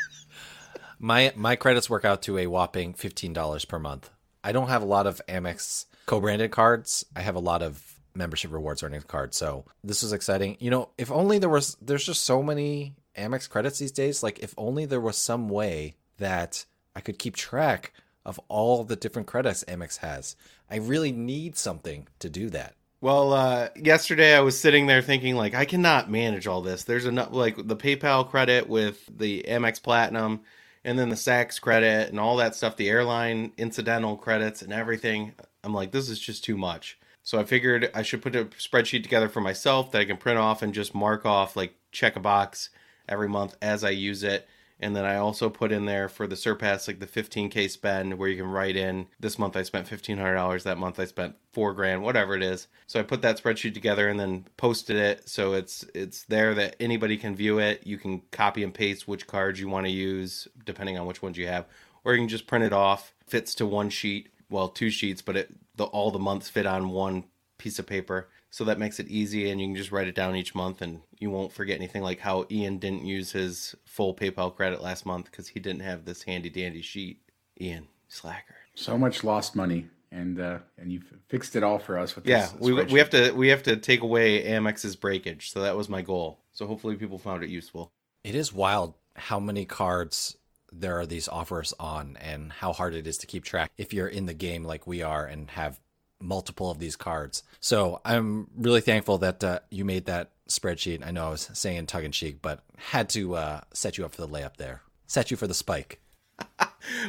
my 0.98 1.32
my 1.36 1.56
credits 1.56 1.90
work 1.90 2.04
out 2.04 2.22
to 2.22 2.38
a 2.38 2.46
whopping 2.46 2.94
fifteen 2.94 3.32
dollars 3.32 3.64
per 3.64 3.78
month. 3.78 4.10
I 4.42 4.52
don't 4.52 4.68
have 4.68 4.82
a 4.82 4.86
lot 4.86 5.06
of 5.06 5.20
Amex 5.28 5.86
co-branded 6.06 6.50
cards. 6.50 7.04
I 7.14 7.20
have 7.20 7.36
a 7.36 7.40
lot 7.40 7.62
of 7.62 8.00
membership 8.14 8.52
rewards 8.52 8.82
earnings 8.82 9.04
cards. 9.04 9.36
So 9.36 9.64
this 9.84 10.02
was 10.02 10.12
exciting. 10.12 10.56
You 10.60 10.70
know, 10.70 10.88
if 10.98 11.10
only 11.10 11.38
there 11.38 11.48
was. 11.48 11.76
There's 11.80 12.06
just 12.06 12.24
so 12.24 12.42
many 12.42 12.94
Amex 13.16 13.48
credits 13.48 13.78
these 13.78 13.92
days. 13.92 14.22
Like 14.22 14.38
if 14.40 14.54
only 14.56 14.86
there 14.86 15.00
was 15.00 15.16
some 15.16 15.48
way 15.48 15.96
that 16.18 16.64
I 16.94 17.00
could 17.00 17.18
keep 17.18 17.36
track 17.36 17.92
of 18.24 18.38
all 18.48 18.84
the 18.84 18.96
different 18.96 19.28
credits 19.28 19.64
Amex 19.64 19.98
has. 19.98 20.36
I 20.70 20.76
really 20.76 21.12
need 21.12 21.56
something 21.56 22.06
to 22.18 22.28
do 22.28 22.50
that. 22.50 22.74
Well, 23.02 23.32
uh, 23.32 23.68
yesterday 23.76 24.34
I 24.34 24.40
was 24.40 24.60
sitting 24.60 24.86
there 24.86 25.00
thinking 25.00 25.34
like 25.34 25.54
I 25.54 25.64
cannot 25.64 26.10
manage 26.10 26.46
all 26.46 26.60
this. 26.60 26.84
There's 26.84 27.06
enough 27.06 27.32
like 27.32 27.56
the 27.56 27.76
PayPal 27.76 28.28
credit 28.28 28.68
with 28.68 29.08
the 29.16 29.42
Amex 29.48 29.82
Platinum, 29.82 30.40
and 30.84 30.98
then 30.98 31.08
the 31.08 31.16
Saks 31.16 31.60
credit 31.60 32.10
and 32.10 32.20
all 32.20 32.36
that 32.36 32.54
stuff, 32.54 32.76
the 32.76 32.90
airline 32.90 33.52
incidental 33.56 34.16
credits 34.16 34.60
and 34.60 34.72
everything. 34.72 35.32
I'm 35.64 35.72
like, 35.72 35.92
this 35.92 36.10
is 36.10 36.18
just 36.18 36.44
too 36.44 36.58
much. 36.58 36.98
So 37.22 37.38
I 37.38 37.44
figured 37.44 37.90
I 37.94 38.02
should 38.02 38.22
put 38.22 38.36
a 38.36 38.46
spreadsheet 38.46 39.02
together 39.02 39.28
for 39.28 39.40
myself 39.40 39.92
that 39.92 40.00
I 40.00 40.04
can 40.04 40.16
print 40.16 40.38
off 40.38 40.62
and 40.62 40.74
just 40.74 40.94
mark 40.94 41.24
off, 41.24 41.56
like 41.56 41.74
check 41.92 42.16
a 42.16 42.20
box 42.20 42.70
every 43.08 43.28
month 43.28 43.56
as 43.62 43.82
I 43.82 43.90
use 43.90 44.22
it. 44.22 44.46
And 44.80 44.96
then 44.96 45.04
I 45.04 45.16
also 45.16 45.50
put 45.50 45.72
in 45.72 45.84
there 45.84 46.08
for 46.08 46.26
the 46.26 46.36
surpass 46.36 46.88
like 46.88 47.00
the 47.00 47.06
15k 47.06 47.68
spend 47.70 48.18
where 48.18 48.30
you 48.30 48.42
can 48.42 48.50
write 48.50 48.76
in 48.76 49.06
this 49.20 49.38
month 49.38 49.56
I 49.56 49.62
spent 49.62 49.88
$1500 49.88 50.62
that 50.62 50.78
month 50.78 50.98
I 50.98 51.04
spent 51.04 51.36
4 51.52 51.74
grand 51.74 52.02
whatever 52.02 52.34
it 52.34 52.42
is. 52.42 52.66
So 52.86 52.98
I 52.98 53.02
put 53.02 53.20
that 53.22 53.40
spreadsheet 53.40 53.74
together 53.74 54.08
and 54.08 54.18
then 54.18 54.46
posted 54.56 54.96
it 54.96 55.28
so 55.28 55.52
it's 55.52 55.84
it's 55.94 56.24
there 56.24 56.54
that 56.54 56.76
anybody 56.80 57.18
can 57.18 57.36
view 57.36 57.58
it. 57.58 57.86
You 57.86 57.98
can 57.98 58.22
copy 58.30 58.64
and 58.64 58.72
paste 58.72 59.06
which 59.06 59.26
cards 59.26 59.60
you 59.60 59.68
want 59.68 59.86
to 59.86 59.92
use 59.92 60.48
depending 60.64 60.98
on 60.98 61.06
which 61.06 61.22
ones 61.22 61.36
you 61.36 61.46
have 61.46 61.66
or 62.02 62.14
you 62.14 62.20
can 62.20 62.28
just 62.28 62.46
print 62.46 62.64
it 62.64 62.72
off. 62.72 63.14
Fits 63.26 63.54
to 63.56 63.66
one 63.66 63.90
sheet, 63.90 64.30
well 64.48 64.68
two 64.68 64.90
sheets, 64.90 65.20
but 65.20 65.36
it 65.36 65.50
the 65.76 65.84
all 65.84 66.10
the 66.10 66.18
months 66.18 66.48
fit 66.48 66.66
on 66.66 66.88
one 66.88 67.24
piece 67.58 67.78
of 67.78 67.86
paper 67.86 68.28
so 68.50 68.64
that 68.64 68.78
makes 68.78 68.98
it 68.98 69.08
easy 69.08 69.50
and 69.50 69.60
you 69.60 69.68
can 69.68 69.76
just 69.76 69.92
write 69.92 70.08
it 70.08 70.14
down 70.14 70.36
each 70.36 70.54
month 70.54 70.82
and 70.82 71.00
you 71.18 71.30
won't 71.30 71.52
forget 71.52 71.76
anything 71.76 72.02
like 72.02 72.20
how 72.20 72.44
ian 72.50 72.78
didn't 72.78 73.04
use 73.04 73.32
his 73.32 73.74
full 73.84 74.14
paypal 74.14 74.54
credit 74.54 74.82
last 74.82 75.06
month 75.06 75.26
because 75.30 75.48
he 75.48 75.60
didn't 75.60 75.82
have 75.82 76.04
this 76.04 76.22
handy 76.24 76.50
dandy 76.50 76.82
sheet. 76.82 77.20
Ian 77.60 77.88
slacker. 78.08 78.56
So 78.74 78.96
much 78.96 79.22
lost 79.22 79.54
money 79.54 79.86
and 80.12 80.40
uh 80.40 80.58
and 80.78 80.90
you 80.90 81.00
fixed 81.28 81.54
it 81.54 81.62
all 81.62 81.78
for 81.78 81.96
us 81.96 82.16
with 82.16 82.26
yeah 82.26 82.48
we, 82.58 82.72
we 82.72 82.98
have 82.98 83.10
to 83.10 83.30
we 83.30 83.46
have 83.48 83.62
to 83.62 83.76
take 83.76 84.00
away 84.00 84.42
amex's 84.42 84.96
breakage 84.96 85.52
so 85.52 85.62
that 85.62 85.76
was 85.76 85.88
my 85.88 86.02
goal. 86.02 86.40
So 86.52 86.66
hopefully 86.66 86.96
people 86.96 87.18
found 87.18 87.44
it 87.44 87.50
useful. 87.50 87.92
It 88.24 88.34
is 88.34 88.52
wild 88.52 88.94
how 89.14 89.38
many 89.38 89.64
cards 89.64 90.36
there 90.72 90.98
are 90.98 91.06
these 91.06 91.28
offers 91.28 91.74
on 91.78 92.16
and 92.20 92.52
how 92.52 92.72
hard 92.72 92.94
it 92.94 93.06
is 93.06 93.18
to 93.18 93.26
keep 93.26 93.44
track 93.44 93.70
if 93.76 93.92
you're 93.92 94.08
in 94.08 94.26
the 94.26 94.34
game 94.34 94.64
like 94.64 94.86
we 94.86 95.02
are 95.02 95.26
and 95.26 95.50
have 95.50 95.80
multiple 96.20 96.70
of 96.70 96.78
these 96.78 96.96
cards. 96.96 97.42
So 97.60 98.00
I'm 98.04 98.48
really 98.56 98.80
thankful 98.80 99.18
that 99.18 99.42
uh, 99.42 99.60
you 99.70 99.84
made 99.84 100.06
that 100.06 100.30
spreadsheet. 100.48 101.06
I 101.06 101.10
know 101.10 101.26
I 101.26 101.30
was 101.30 101.50
saying 101.52 101.86
tongue 101.86 102.04
in 102.04 102.12
cheek, 102.12 102.38
but 102.42 102.62
had 102.76 103.08
to 103.10 103.34
uh, 103.36 103.60
set 103.72 103.98
you 103.98 104.04
up 104.04 104.14
for 104.14 104.20
the 104.20 104.28
layup 104.28 104.56
there. 104.56 104.82
Set 105.06 105.30
you 105.30 105.36
for 105.36 105.46
the 105.46 105.54
spike. 105.54 106.00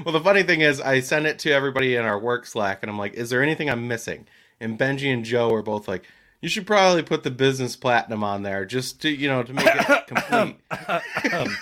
well, 0.05 0.13
the 0.13 0.21
funny 0.21 0.43
thing 0.43 0.61
is, 0.61 0.81
I 0.81 0.99
sent 0.99 1.25
it 1.25 1.39
to 1.39 1.51
everybody 1.51 1.95
in 1.95 2.05
our 2.05 2.19
work 2.19 2.45
Slack, 2.45 2.79
and 2.81 2.89
I'm 2.89 2.97
like, 2.97 3.13
"Is 3.13 3.29
there 3.29 3.43
anything 3.43 3.69
I'm 3.69 3.87
missing?" 3.87 4.27
And 4.59 4.77
Benji 4.77 5.13
and 5.13 5.23
Joe 5.23 5.49
were 5.49 5.61
both 5.61 5.87
like, 5.87 6.05
"You 6.41 6.49
should 6.49 6.67
probably 6.67 7.03
put 7.03 7.23
the 7.23 7.31
business 7.31 7.75
platinum 7.75 8.23
on 8.23 8.43
there, 8.43 8.65
just 8.65 9.01
to 9.01 9.09
you 9.09 9.27
know 9.27 9.43
to 9.43 9.53
make 9.53 9.65
it 9.67 10.07
complete." 10.07 10.57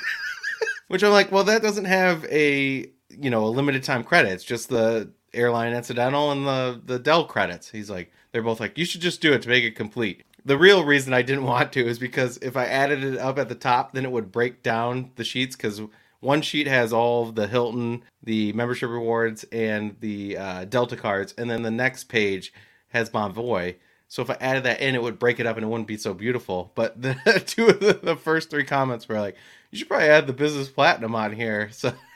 Which 0.88 1.03
I'm 1.03 1.12
like, 1.12 1.32
well, 1.32 1.44
that 1.44 1.62
doesn't 1.62 1.86
have 1.86 2.25
a 2.25 2.89
you 3.10 3.29
know 3.29 3.46
a 3.46 3.50
limited 3.50 3.84
time 3.84 4.03
credit. 4.03 4.32
It's 4.32 4.44
just 4.44 4.70
the 4.70 5.12
airline 5.34 5.74
incidental 5.74 6.32
and 6.32 6.46
the 6.48 6.82
the 6.84 7.00
Dell 7.00 7.26
credits. 7.26 7.70
He's 7.70 7.90
like, 7.90 8.12
they're 8.32 8.42
both 8.42 8.60
like, 8.60 8.78
you 8.78 8.86
should 8.86 9.02
just 9.02 9.22
do 9.22 9.34
it 9.34 9.42
to 9.44 9.50
make 9.50 9.64
it 9.64 9.76
complete. 9.76 10.24
The 10.46 10.58
real 10.58 10.84
reason 10.84 11.14
I 11.14 11.22
didn't 11.22 11.44
want 11.54 11.74
to 11.74 11.86
is 11.86 12.00
because 12.00 12.38
if 12.38 12.58
I 12.58 12.66
added 12.66 13.04
it 13.04 13.18
up 13.18 13.38
at 13.40 13.50
the 13.50 13.56
top, 13.56 13.94
then 13.94 14.06
it 14.06 14.12
would 14.12 14.32
break 14.32 14.64
down 14.64 15.12
the 15.16 15.24
sheets 15.24 15.56
because 15.56 15.82
one 16.20 16.42
sheet 16.42 16.68
has 16.68 16.92
all 16.92 17.32
the 17.32 17.48
Hilton, 17.48 18.04
the 18.24 18.52
membership 18.54 18.90
rewards, 18.90 19.46
and 19.46 19.96
the 20.02 20.38
uh, 20.38 20.66
Delta 20.66 20.98
cards, 20.98 21.34
and 21.38 21.50
then 21.50 21.62
the 21.62 21.72
next 21.72 22.06
page 22.06 22.54
has 22.90 23.10
Bonvoy. 23.10 23.76
So 24.10 24.24
if 24.24 24.30
I 24.30 24.38
added 24.42 24.64
that 24.64 24.82
in, 24.82 24.96
it 24.96 25.04
would 25.04 25.20
break 25.20 25.40
it 25.40 25.46
up 25.46 25.56
and 25.56 25.64
it 25.64 25.70
wouldn't 25.70 25.88
be 25.88 25.98
so 25.98 26.14
beautiful. 26.14 26.72
But 26.76 27.02
the 27.02 27.44
two 27.46 27.68
of 27.68 27.80
the, 27.80 27.94
the 27.94 28.16
first 28.16 28.50
three 28.50 28.66
comments 28.66 29.08
were 29.08 29.20
like, 29.20 29.36
"You 29.72 29.78
should 29.78 29.88
probably 29.88 30.10
add 30.10 30.28
the 30.28 30.34
business 30.34 30.68
platinum 30.68 31.16
on 31.16 31.34
here." 31.34 31.70
So 31.72 31.94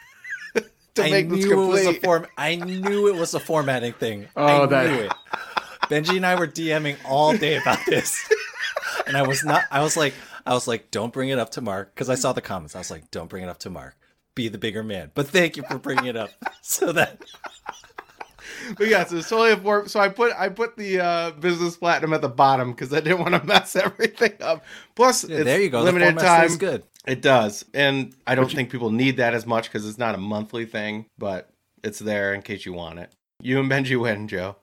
to 0.96 1.04
I 1.04 1.10
make 1.10 1.30
this 1.30 1.46
complete. 1.46 1.84
It 1.84 1.88
was 1.88 1.98
a 1.98 2.00
form- 2.00 2.28
I 2.38 2.56
knew 2.56 3.08
it 3.08 3.16
was 3.16 3.34
a 3.34 3.40
formatting 3.40 3.94
thing. 3.94 4.28
Oh, 4.36 4.64
I 4.64 4.66
that. 4.68 4.88
Knew 4.90 5.00
it. 5.06 5.14
Benji 5.84 6.16
and 6.18 6.26
I 6.26 6.36
were 6.36 6.48
DMing 6.48 6.98
all 7.06 7.36
day 7.36 7.58
about 7.58 7.80
this, 7.86 8.18
and 9.08 9.18
I 9.18 9.28
was 9.28 9.44
not. 9.44 9.64
I 9.70 9.82
was 9.84 9.98
like, 9.98 10.14
I 10.46 10.54
was 10.54 10.68
like, 10.68 10.92
don't 10.92 11.12
bring 11.14 11.30
it 11.30 11.40
up 11.40 11.52
to 11.52 11.62
Mark 11.62 11.94
because 11.94 12.10
I 12.10 12.16
saw 12.16 12.32
the 12.34 12.42
comments. 12.42 12.76
I 12.76 12.80
was 12.80 12.90
like, 12.92 13.12
don't 13.12 13.30
bring 13.30 13.44
it 13.44 13.50
up 13.50 13.60
to 13.60 13.70
Mark. 13.70 13.96
Be 14.36 14.48
the 14.48 14.58
bigger 14.58 14.82
man. 14.84 15.12
But 15.14 15.28
thank 15.28 15.58
you 15.58 15.64
for 15.70 15.78
bringing 15.78 16.06
it 16.06 16.16
up 16.16 16.32
so 16.62 16.92
that. 16.94 17.22
But 18.78 18.88
yeah, 18.88 19.06
so 19.06 19.18
it's 19.18 19.30
totally 19.30 19.52
a 19.52 19.58
form. 19.58 19.88
So 19.88 20.00
I 20.00 20.10
put 20.10 20.34
I 20.38 20.50
put 20.50 20.78
the 20.78 21.00
uh, 21.00 21.32
business 21.32 21.78
platinum 21.78 22.14
at 22.14 22.22
the 22.22 22.30
bottom 22.30 22.72
because 22.72 22.94
I 22.94 23.00
didn't 23.00 23.20
want 23.20 23.34
to 23.36 23.44
mess 23.46 23.76
everything 23.76 24.34
up. 24.42 24.64
Plus, 24.96 25.28
yeah, 25.28 25.44
there 25.44 25.62
you 25.62 25.70
go. 25.70 25.82
Limited 25.82 26.18
time. 26.18 26.56
Good. 26.58 26.84
It 27.06 27.22
does. 27.22 27.66
And 27.74 28.16
I 28.26 28.36
don't 28.36 28.50
think 28.52 28.70
people 28.70 28.90
need 28.90 29.18
that 29.18 29.34
as 29.34 29.46
much 29.46 29.66
because 29.66 29.88
it's 29.88 29.98
not 29.98 30.16
a 30.16 30.18
monthly 30.18 30.66
thing, 30.66 31.06
but 31.18 31.50
it's 31.84 32.00
there 32.00 32.34
in 32.34 32.42
case 32.42 32.66
you 32.66 32.74
want 32.74 33.00
it. 33.00 33.12
You 33.42 33.60
and 33.60 33.70
Benji 33.70 34.00
win, 34.00 34.30
Joe. 34.30 34.56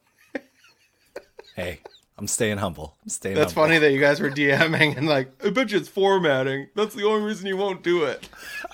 hey, 1.54 1.80
I'm 2.16 2.26
staying 2.26 2.56
humble. 2.58 2.96
I'm 3.02 3.10
staying 3.10 3.34
That's 3.34 3.52
humble. 3.52 3.68
funny 3.68 3.78
that 3.78 3.92
you 3.92 4.00
guys 4.00 4.20
were 4.20 4.30
DMing 4.30 4.96
and 4.96 5.06
like, 5.06 5.30
I 5.44 5.50
bet 5.50 5.70
you 5.70 5.78
it's 5.78 5.88
formatting. 5.88 6.68
That's 6.74 6.94
the 6.94 7.04
only 7.04 7.26
reason 7.26 7.46
you 7.46 7.58
won't 7.58 7.82
do 7.82 8.04
it. 8.04 8.26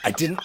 I 0.05 0.13
didn't 0.13 0.41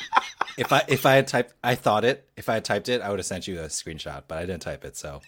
if 0.57 0.71
I 0.71 0.83
if 0.87 1.05
I 1.05 1.13
had 1.13 1.27
typed 1.27 1.53
I 1.63 1.75
thought 1.75 2.05
it. 2.05 2.29
If 2.35 2.49
I 2.49 2.55
had 2.55 2.65
typed 2.65 2.89
it, 2.89 3.01
I 3.01 3.09
would 3.09 3.19
have 3.19 3.25
sent 3.25 3.47
you 3.47 3.59
a 3.59 3.65
screenshot, 3.65 4.23
but 4.27 4.37
I 4.37 4.41
didn't 4.41 4.61
type 4.61 4.85
it, 4.85 4.97
so 4.97 5.21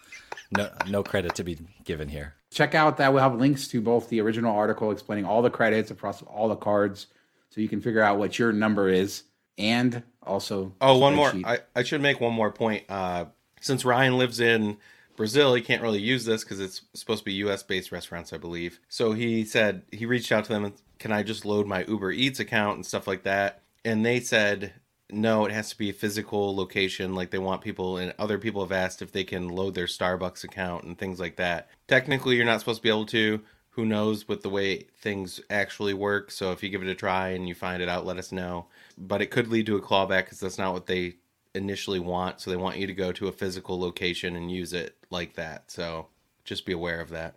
no 0.52 0.70
no 0.88 1.04
credit 1.04 1.36
to 1.36 1.44
be 1.44 1.58
given 1.84 2.10
here. 2.10 2.36
Check 2.52 2.76
out 2.76 2.98
that 2.98 3.14
we'll 3.14 3.24
have 3.24 3.36
links 3.36 3.68
to 3.70 3.82
both 3.82 4.10
the 4.10 4.22
original 4.22 4.56
article 4.56 4.92
explaining 4.92 5.26
all 5.26 5.42
the 5.42 5.50
credits 5.50 5.92
across 5.92 6.22
all 6.24 6.48
the 6.48 6.56
cards 6.56 7.08
so 7.50 7.62
you 7.62 7.70
can 7.70 7.82
figure 7.82 8.02
out 8.02 8.18
what 8.18 8.40
your 8.40 8.52
number 8.52 8.90
is 8.90 9.24
and 9.58 10.02
also 10.24 10.74
oh 10.82 10.98
one 10.98 11.16
more 11.16 11.32
I, 11.46 11.60
I 11.76 11.84
should 11.84 12.02
make 12.02 12.20
one 12.20 12.34
more 12.34 12.52
point 12.52 12.86
uh, 12.90 13.26
since 13.62 13.86
ryan 13.86 14.18
lives 14.18 14.40
in 14.40 14.78
brazil 15.16 15.54
he 15.54 15.62
can't 15.62 15.84
really 15.84 16.02
use 16.02 16.26
this 16.26 16.44
because 16.44 16.60
it's 16.60 16.82
supposed 16.96 17.20
to 17.20 17.26
be 17.26 17.34
us 17.44 17.62
based 17.62 17.92
restaurants 17.92 18.34
i 18.34 18.38
believe 18.38 18.80
so 18.90 19.14
he 19.14 19.46
said 19.46 19.84
he 19.92 20.08
reached 20.08 20.32
out 20.32 20.46
to 20.46 20.54
them 20.54 20.74
can 20.98 21.12
i 21.12 21.22
just 21.22 21.46
load 21.46 21.68
my 21.68 21.86
uber 21.86 22.12
eats 22.12 22.40
account 22.40 22.76
and 22.76 22.86
stuff 22.86 23.08
like 23.08 23.24
that 23.24 23.62
and 23.86 24.04
they 24.04 24.20
said 24.20 24.74
no 25.14 25.46
it 25.46 25.52
has 25.52 25.70
to 25.70 25.78
be 25.78 25.90
a 25.90 25.94
physical 25.94 26.56
location 26.56 27.14
like 27.14 27.32
they 27.32 27.40
want 27.40 27.62
people 27.62 27.98
and 27.98 28.14
other 28.18 28.38
people 28.38 28.62
have 28.62 28.72
asked 28.72 29.02
if 29.02 29.12
they 29.12 29.24
can 29.24 29.50
load 29.50 29.76
their 29.76 29.86
starbucks 29.86 30.44
account 30.44 30.84
and 30.84 30.98
things 30.98 31.20
like 31.20 31.36
that 31.36 31.70
technically 31.88 32.36
you're 32.36 32.46
not 32.46 32.60
supposed 32.60 32.80
to 32.80 32.84
be 32.84 32.90
able 32.90 33.06
to 33.06 33.42
who 33.74 33.86
knows 33.86 34.28
with 34.28 34.44
the 34.44 34.50
way 34.50 34.86
things 35.00 35.40
actually 35.50 35.96
work. 35.96 36.30
So 36.30 36.52
if 36.52 36.62
you 36.62 36.70
give 36.70 36.84
it 36.84 36.90
a 36.90 36.96
try 36.96 37.30
and 37.30 37.48
you 37.48 37.56
find 37.56 37.82
it 37.82 37.90
out, 37.90 38.06
let 38.06 38.18
us 38.18 38.32
know. 38.32 38.68
But 39.00 39.22
it 39.22 39.32
could 39.32 39.48
lead 39.48 39.66
to 39.66 39.76
a 39.76 39.82
clawback 39.82 40.26
because 40.26 40.40
that's 40.40 40.60
not 40.60 40.74
what 40.74 40.86
they 40.86 41.16
initially 41.56 42.00
want. 42.00 42.40
So 42.40 42.52
they 42.52 42.58
want 42.58 42.78
you 42.78 42.86
to 42.86 42.94
go 42.94 43.12
to 43.14 43.28
a 43.28 43.32
physical 43.32 43.80
location 43.80 44.36
and 44.36 44.52
use 44.52 44.74
it 44.74 44.96
like 45.10 45.34
that. 45.36 45.72
So 45.72 46.08
just 46.44 46.68
be 46.68 46.74
aware 46.74 47.02
of 47.02 47.10
that. 47.10 47.36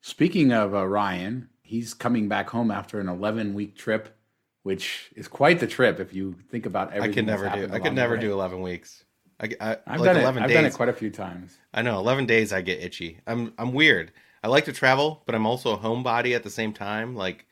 Speaking 0.00 0.52
of 0.52 0.74
uh, 0.74 0.84
Ryan, 0.86 1.48
he's 1.62 1.94
coming 1.94 2.28
back 2.28 2.50
home 2.50 2.72
after 2.72 2.98
an 2.98 3.08
11 3.08 3.54
week 3.54 3.76
trip, 3.76 4.17
which 4.62 5.10
is 5.16 5.28
quite 5.28 5.60
the 5.60 5.66
trip 5.66 6.00
if 6.00 6.12
you 6.12 6.34
think 6.50 6.66
about 6.66 6.92
everything. 6.92 7.10
I 7.10 7.14
could 7.14 7.26
never 7.26 7.48
do. 7.48 7.74
I 7.74 7.78
could 7.78 7.94
never 7.94 8.16
do 8.16 8.32
11 8.32 8.60
weeks. 8.60 9.04
I, 9.40 9.50
I, 9.60 9.66
have 9.68 10.00
like 10.00 10.04
done 10.04 10.16
it. 10.16 10.24
I've 10.24 10.48
days. 10.48 10.54
done 10.54 10.64
it 10.64 10.74
quite 10.74 10.88
a 10.88 10.92
few 10.92 11.10
times. 11.10 11.58
I 11.72 11.82
know. 11.82 11.98
11 11.98 12.26
days, 12.26 12.52
I 12.52 12.60
get 12.60 12.82
itchy. 12.82 13.20
I'm 13.26 13.52
I'm 13.56 13.72
weird. 13.72 14.12
I 14.42 14.48
like 14.48 14.64
to 14.64 14.72
travel, 14.72 15.22
but 15.26 15.34
I'm 15.34 15.46
also 15.46 15.72
a 15.72 15.78
homebody 15.78 16.34
at 16.34 16.42
the 16.42 16.50
same 16.50 16.72
time. 16.72 17.14
Like 17.14 17.46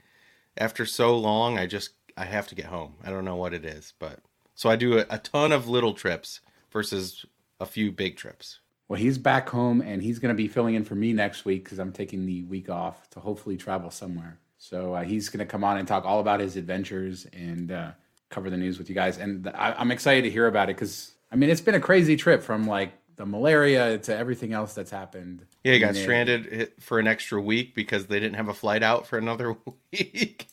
after 0.57 0.85
so 0.85 1.17
long, 1.17 1.59
I 1.59 1.67
just 1.67 1.91
I 2.17 2.25
have 2.25 2.49
to 2.49 2.55
get 2.55 2.67
home. 2.67 2.95
I 3.05 3.11
don't 3.11 3.25
know 3.25 3.37
what 3.37 3.55
it 3.55 3.65
is, 3.65 3.93
but 3.99 4.21
so 4.55 4.69
I 4.69 4.77
do 4.77 4.99
a, 4.99 5.07
a 5.11 5.19
ton 5.19 5.53
of 5.53 5.69
little 5.69 5.95
trips 5.95 6.41
versus 6.73 7.25
a 7.61 7.67
few 7.67 7.93
big 7.93 8.17
trips. 8.17 8.61
Well, 8.89 9.01
he's 9.01 9.19
back 9.19 9.49
home 9.49 9.81
and 9.81 10.03
he's 10.03 10.19
going 10.19 10.35
to 10.35 10.37
be 10.37 10.49
filling 10.49 10.75
in 10.75 10.85
for 10.85 10.95
me 10.95 11.13
next 11.13 11.45
week 11.45 11.65
because 11.65 11.79
I'm 11.79 11.93
taking 11.93 12.25
the 12.25 12.45
week 12.45 12.71
off 12.71 13.11
to 13.11 13.21
hopefully 13.21 13.57
travel 13.57 13.91
somewhere. 13.91 14.39
So 14.69 14.95
uh, 14.95 15.05
he's 15.05 15.29
going 15.29 15.39
to 15.39 15.51
come 15.51 15.63
on 15.63 15.77
and 15.79 15.87
talk 15.87 16.05
all 16.05 16.19
about 16.19 16.41
his 16.41 16.57
adventures 16.57 17.25
and 17.33 17.71
uh, 17.71 17.91
cover 18.31 18.51
the 18.51 18.57
news 18.57 18.79
with 18.79 18.89
you 18.89 18.97
guys. 18.97 19.17
And 19.17 19.47
I, 19.49 19.73
I'm 19.79 19.93
excited 19.93 20.23
to 20.23 20.31
hear 20.31 20.49
about 20.49 20.69
it 20.71 20.77
because 20.77 21.13
I 21.31 21.37
mean 21.37 21.51
it's 21.51 21.61
been 21.61 21.77
a 21.77 21.81
crazy 21.81 22.17
trip 22.17 22.43
from 22.43 22.67
like 22.67 22.93
the 23.15 23.25
malaria 23.27 23.99
to 23.99 24.17
everything 24.17 24.53
else 24.53 24.75
that's 24.75 24.91
happened. 24.91 25.47
Yeah, 25.63 25.75
he 25.75 25.79
got 25.79 25.95
it- 25.97 26.03
stranded 26.03 26.73
for 26.81 26.99
an 26.99 27.07
extra 27.07 27.41
week 27.41 27.77
because 27.77 28.07
they 28.07 28.19
didn't 28.19 28.35
have 28.35 28.49
a 28.49 28.55
flight 28.55 28.83
out 28.83 29.07
for 29.07 29.19
another 29.19 29.57
week. 29.93 30.49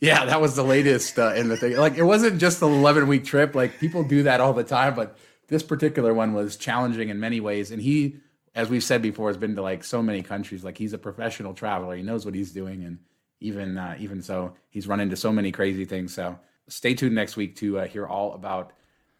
Yeah, 0.00 0.24
that 0.26 0.40
was 0.40 0.54
the 0.54 0.62
latest 0.62 1.18
uh, 1.18 1.34
in 1.34 1.48
the 1.48 1.56
thing. 1.56 1.76
Like 1.76 1.96
it 1.96 2.04
wasn't 2.04 2.40
just 2.40 2.60
the 2.60 2.68
11 2.68 3.08
week 3.08 3.24
trip. 3.24 3.56
Like 3.56 3.80
people 3.80 4.04
do 4.04 4.22
that 4.22 4.40
all 4.40 4.52
the 4.52 4.62
time, 4.62 4.94
but 4.94 5.18
this 5.48 5.64
particular 5.64 6.14
one 6.14 6.32
was 6.32 6.56
challenging 6.56 7.08
in 7.08 7.18
many 7.18 7.40
ways. 7.40 7.72
And 7.72 7.82
he, 7.82 8.18
as 8.54 8.68
we've 8.68 8.84
said 8.84 9.02
before, 9.02 9.28
has 9.30 9.36
been 9.36 9.56
to 9.56 9.62
like 9.62 9.82
so 9.82 10.00
many 10.00 10.22
countries. 10.22 10.62
Like 10.62 10.78
he's 10.78 10.92
a 10.92 10.98
professional 10.98 11.54
traveler. 11.54 11.96
He 11.96 12.02
knows 12.04 12.24
what 12.24 12.36
he's 12.36 12.52
doing, 12.52 12.84
and 12.84 12.98
even 13.40 13.78
uh, 13.78 13.96
even 13.98 14.22
so, 14.22 14.54
he's 14.70 14.86
run 14.86 15.00
into 15.00 15.16
so 15.16 15.32
many 15.32 15.52
crazy 15.52 15.84
things. 15.84 16.14
So 16.14 16.38
stay 16.68 16.94
tuned 16.94 17.14
next 17.14 17.36
week 17.36 17.56
to 17.56 17.80
uh, 17.80 17.86
hear 17.86 18.06
all 18.06 18.34
about 18.34 18.72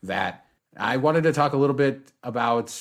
that. 0.03 0.45
I 0.77 0.97
wanted 0.97 1.23
to 1.25 1.33
talk 1.33 1.53
a 1.53 1.57
little 1.57 1.77
bit 1.77 2.13
about 2.23 2.75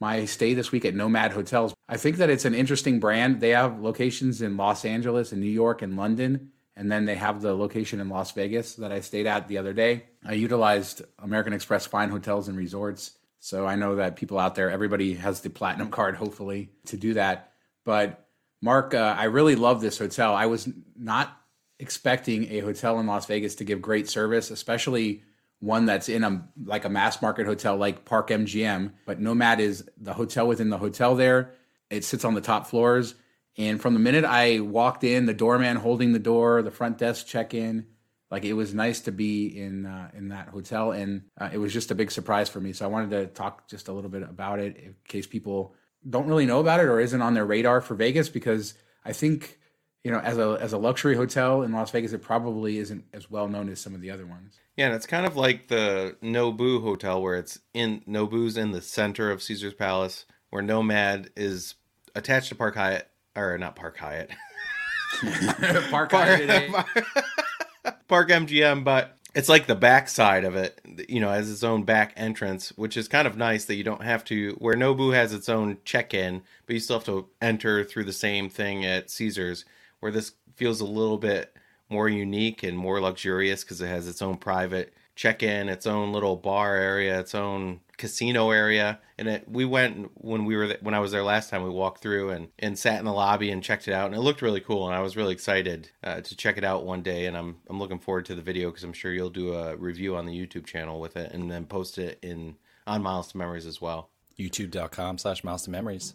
my 0.00 0.24
stay 0.24 0.54
this 0.54 0.72
week 0.72 0.84
at 0.84 0.94
Nomad 0.94 1.32
Hotels. 1.32 1.74
I 1.88 1.96
think 1.96 2.16
that 2.16 2.30
it's 2.30 2.44
an 2.44 2.54
interesting 2.54 3.00
brand. 3.00 3.40
They 3.40 3.50
have 3.50 3.80
locations 3.80 4.42
in 4.42 4.56
Los 4.56 4.84
Angeles 4.84 5.32
and 5.32 5.40
New 5.40 5.46
York 5.50 5.82
and 5.82 5.96
London, 5.96 6.50
and 6.74 6.90
then 6.90 7.04
they 7.04 7.16
have 7.16 7.42
the 7.42 7.54
location 7.54 8.00
in 8.00 8.08
Las 8.08 8.32
Vegas 8.32 8.74
that 8.76 8.92
I 8.92 9.00
stayed 9.00 9.26
at 9.26 9.46
the 9.46 9.58
other 9.58 9.74
day. 9.74 10.04
I 10.24 10.32
utilized 10.32 11.02
American 11.18 11.52
Express 11.52 11.86
Fine 11.86 12.10
Hotels 12.10 12.48
and 12.48 12.56
Resorts. 12.56 13.12
So 13.40 13.66
I 13.66 13.74
know 13.74 13.96
that 13.96 14.16
people 14.16 14.38
out 14.38 14.54
there, 14.54 14.70
everybody 14.70 15.14
has 15.14 15.40
the 15.40 15.50
platinum 15.50 15.90
card, 15.90 16.16
hopefully, 16.16 16.70
to 16.86 16.96
do 16.96 17.14
that. 17.14 17.52
But 17.84 18.26
Mark, 18.62 18.94
uh, 18.94 19.14
I 19.18 19.24
really 19.24 19.56
love 19.56 19.80
this 19.80 19.98
hotel. 19.98 20.34
I 20.34 20.46
was 20.46 20.68
not 20.96 21.36
expecting 21.78 22.52
a 22.52 22.60
hotel 22.60 23.00
in 23.00 23.06
Las 23.06 23.26
Vegas 23.26 23.54
to 23.56 23.64
give 23.64 23.80
great 23.80 24.08
service, 24.08 24.50
especially 24.50 25.22
one 25.60 25.86
that's 25.86 26.08
in 26.08 26.24
a 26.24 26.46
like 26.64 26.84
a 26.84 26.88
mass 26.88 27.20
market 27.22 27.46
hotel 27.46 27.76
like 27.76 28.04
Park 28.04 28.28
MGM. 28.28 28.92
But 29.06 29.20
Nomad 29.20 29.60
is 29.60 29.88
the 29.98 30.14
hotel 30.14 30.46
within 30.46 30.70
the 30.70 30.78
hotel 30.78 31.14
there. 31.14 31.52
It 31.88 32.04
sits 32.04 32.24
on 32.24 32.34
the 32.34 32.40
top 32.40 32.66
floors. 32.66 33.14
And 33.56 33.80
from 33.80 33.94
the 33.94 34.00
minute 34.00 34.24
I 34.24 34.60
walked 34.60 35.04
in, 35.04 35.26
the 35.26 35.34
doorman 35.34 35.76
holding 35.76 36.12
the 36.12 36.18
door, 36.18 36.62
the 36.62 36.70
front 36.70 36.98
desk 36.98 37.26
check 37.26 37.52
in, 37.52 37.86
like 38.30 38.44
it 38.44 38.52
was 38.52 38.72
nice 38.72 39.00
to 39.00 39.12
be 39.12 39.46
in 39.46 39.86
uh, 39.86 40.10
in 40.14 40.28
that 40.28 40.48
hotel, 40.48 40.92
and 40.92 41.22
uh, 41.40 41.50
it 41.52 41.58
was 41.58 41.72
just 41.72 41.90
a 41.90 41.94
big 41.94 42.10
surprise 42.10 42.48
for 42.48 42.60
me. 42.60 42.72
So 42.72 42.84
I 42.84 42.88
wanted 42.88 43.10
to 43.10 43.26
talk 43.26 43.68
just 43.68 43.88
a 43.88 43.92
little 43.92 44.10
bit 44.10 44.22
about 44.22 44.60
it 44.60 44.76
in 44.76 44.94
case 45.08 45.26
people 45.26 45.74
don't 46.08 46.26
really 46.26 46.46
know 46.46 46.60
about 46.60 46.80
it 46.80 46.86
or 46.86 47.00
isn't 47.00 47.20
on 47.20 47.34
their 47.34 47.44
radar 47.44 47.80
for 47.80 47.94
Vegas, 47.94 48.28
because 48.28 48.74
I 49.04 49.12
think 49.12 49.58
you 50.04 50.10
know 50.10 50.20
as 50.20 50.38
a 50.38 50.58
as 50.60 50.72
a 50.72 50.78
luxury 50.78 51.16
hotel 51.16 51.62
in 51.62 51.72
Las 51.72 51.90
Vegas, 51.90 52.12
it 52.12 52.22
probably 52.22 52.78
isn't 52.78 53.04
as 53.12 53.30
well 53.30 53.48
known 53.48 53.68
as 53.68 53.80
some 53.80 53.94
of 53.94 54.00
the 54.00 54.10
other 54.10 54.26
ones. 54.26 54.58
Yeah, 54.76 54.86
and 54.86 54.94
it's 54.94 55.06
kind 55.06 55.26
of 55.26 55.36
like 55.36 55.68
the 55.68 56.16
Nobu 56.22 56.82
Hotel, 56.82 57.20
where 57.20 57.36
it's 57.36 57.58
in 57.74 58.00
Nobu's 58.08 58.56
in 58.56 58.72
the 58.72 58.80
center 58.80 59.30
of 59.30 59.42
Caesar's 59.42 59.74
Palace, 59.74 60.24
where 60.50 60.62
Nomad 60.62 61.30
is 61.36 61.74
attached 62.14 62.48
to 62.48 62.54
Park 62.54 62.76
Hyatt, 62.76 63.10
or 63.36 63.58
not 63.58 63.76
Park 63.76 63.98
Hyatt, 63.98 64.30
Park 65.90 66.12
Hyatt 66.12 66.40
today. 66.40 66.70
Park 68.08 68.28
MGM, 68.30 68.84
but 68.84 69.18
it's 69.34 69.48
like 69.48 69.66
the 69.66 69.74
back 69.74 70.08
side 70.08 70.44
of 70.44 70.56
it, 70.56 70.80
you 71.08 71.20
know, 71.20 71.30
has 71.30 71.50
its 71.50 71.62
own 71.62 71.84
back 71.84 72.12
entrance, 72.16 72.70
which 72.76 72.96
is 72.96 73.08
kind 73.08 73.26
of 73.28 73.36
nice 73.36 73.64
that 73.66 73.76
you 73.76 73.84
don't 73.84 74.02
have 74.02 74.24
to. 74.24 74.52
Where 74.58 74.74
Nobu 74.74 75.14
has 75.14 75.32
its 75.32 75.48
own 75.48 75.78
check-in, 75.84 76.42
but 76.66 76.74
you 76.74 76.80
still 76.80 76.98
have 76.98 77.06
to 77.06 77.28
enter 77.40 77.84
through 77.84 78.04
the 78.04 78.12
same 78.12 78.48
thing 78.48 78.84
at 78.84 79.10
Caesar's. 79.10 79.64
Where 80.00 80.12
this 80.12 80.32
feels 80.56 80.80
a 80.80 80.86
little 80.86 81.18
bit 81.18 81.54
more 81.88 82.08
unique 82.08 82.62
and 82.62 82.76
more 82.76 83.00
luxurious 83.00 83.62
because 83.62 83.80
it 83.80 83.88
has 83.88 84.08
its 84.08 84.22
own 84.22 84.36
private 84.36 84.94
check-in, 85.20 85.68
its 85.68 85.86
own 85.86 86.14
little 86.14 86.34
bar 86.34 86.76
area, 86.76 87.20
its 87.20 87.34
own 87.34 87.80
casino 87.98 88.52
area. 88.52 88.98
And 89.18 89.28
it, 89.28 89.46
we 89.46 89.66
went 89.66 90.10
when 90.14 90.46
we 90.46 90.56
were 90.56 90.68
th- 90.68 90.80
when 90.80 90.94
I 90.94 90.98
was 91.00 91.12
there 91.12 91.22
last 91.22 91.50
time. 91.50 91.62
We 91.62 91.68
walked 91.68 92.00
through 92.00 92.30
and 92.30 92.48
and 92.58 92.78
sat 92.78 92.98
in 92.98 93.04
the 93.04 93.12
lobby 93.12 93.50
and 93.50 93.62
checked 93.62 93.86
it 93.86 93.92
out, 93.92 94.06
and 94.06 94.14
it 94.14 94.20
looked 94.20 94.40
really 94.40 94.62
cool. 94.62 94.86
And 94.86 94.96
I 94.96 95.02
was 95.02 95.18
really 95.18 95.34
excited 95.34 95.90
uh, 96.02 96.22
to 96.22 96.36
check 96.36 96.56
it 96.56 96.64
out 96.64 96.86
one 96.86 97.02
day. 97.02 97.26
And 97.26 97.36
I'm 97.36 97.56
I'm 97.68 97.78
looking 97.78 97.98
forward 97.98 98.24
to 98.26 98.34
the 98.34 98.40
video 98.40 98.70
because 98.70 98.82
I'm 98.82 98.94
sure 98.94 99.12
you'll 99.12 99.28
do 99.28 99.52
a 99.52 99.76
review 99.76 100.16
on 100.16 100.24
the 100.24 100.32
YouTube 100.32 100.64
channel 100.64 100.98
with 100.98 101.18
it, 101.18 101.32
and 101.32 101.50
then 101.50 101.66
post 101.66 101.98
it 101.98 102.18
in 102.22 102.56
on 102.86 103.02
Miles 103.02 103.28
to 103.32 103.36
Memories 103.36 103.66
as 103.66 103.78
well. 103.78 104.08
YouTube.com 104.38 105.18
slash 105.18 105.44
Miles 105.44 105.64
to 105.64 105.70
memories. 105.70 106.14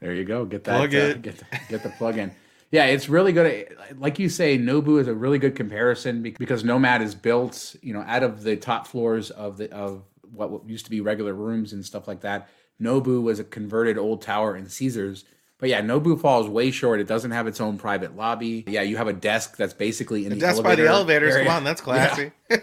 There 0.00 0.12
you 0.12 0.24
go. 0.24 0.44
Get 0.44 0.64
that. 0.64 0.76
Plug 0.76 0.94
uh, 0.94 0.98
it. 0.98 1.22
get, 1.22 1.38
the, 1.38 1.46
get 1.70 1.82
the 1.82 1.88
plug 1.88 2.18
in. 2.18 2.32
Yeah, 2.72 2.86
it's 2.86 3.08
really 3.08 3.32
good. 3.32 3.76
Like 3.98 4.18
you 4.18 4.28
say, 4.30 4.58
Nobu 4.58 4.98
is 4.98 5.06
a 5.06 5.14
really 5.14 5.38
good 5.38 5.54
comparison 5.54 6.22
because 6.22 6.64
Nomad 6.64 7.02
is 7.02 7.14
built, 7.14 7.76
you 7.82 7.92
know, 7.92 8.02
out 8.06 8.22
of 8.22 8.42
the 8.42 8.56
top 8.56 8.86
floors 8.86 9.30
of 9.30 9.58
the 9.58 9.70
of 9.72 10.02
what, 10.22 10.66
used 10.68 10.86
to 10.86 10.90
be 10.90 11.02
regular 11.02 11.34
rooms 11.34 11.74
and 11.74 11.84
stuff 11.84 12.08
like 12.08 12.22
that. 12.22 12.48
Nobu 12.80 13.22
was 13.22 13.38
a 13.38 13.44
converted 13.44 13.98
old 13.98 14.22
tower 14.22 14.56
in 14.56 14.68
Caesars. 14.68 15.24
But 15.58 15.68
yeah, 15.68 15.80
Nobu 15.82 16.18
falls 16.20 16.48
way 16.48 16.70
short. 16.72 16.98
It 16.98 17.06
doesn't 17.06 17.30
have 17.30 17.46
its 17.46 17.60
own 17.60 17.78
private 17.78 18.16
lobby. 18.16 18.64
Yeah, 18.66 18.82
you 18.82 18.96
have 18.96 19.06
a 19.06 19.12
desk 19.12 19.56
that's 19.56 19.74
basically 19.74 20.24
in 20.24 20.30
the 20.30 20.36
That's 20.36 20.58
by 20.58 20.70
elevator 20.70 20.82
the 20.82 20.88
elevators. 20.88 21.34
area. 21.34 21.46
Come 21.46 21.56
on, 21.56 21.64
that's 21.64 21.80
classy. 21.88 22.32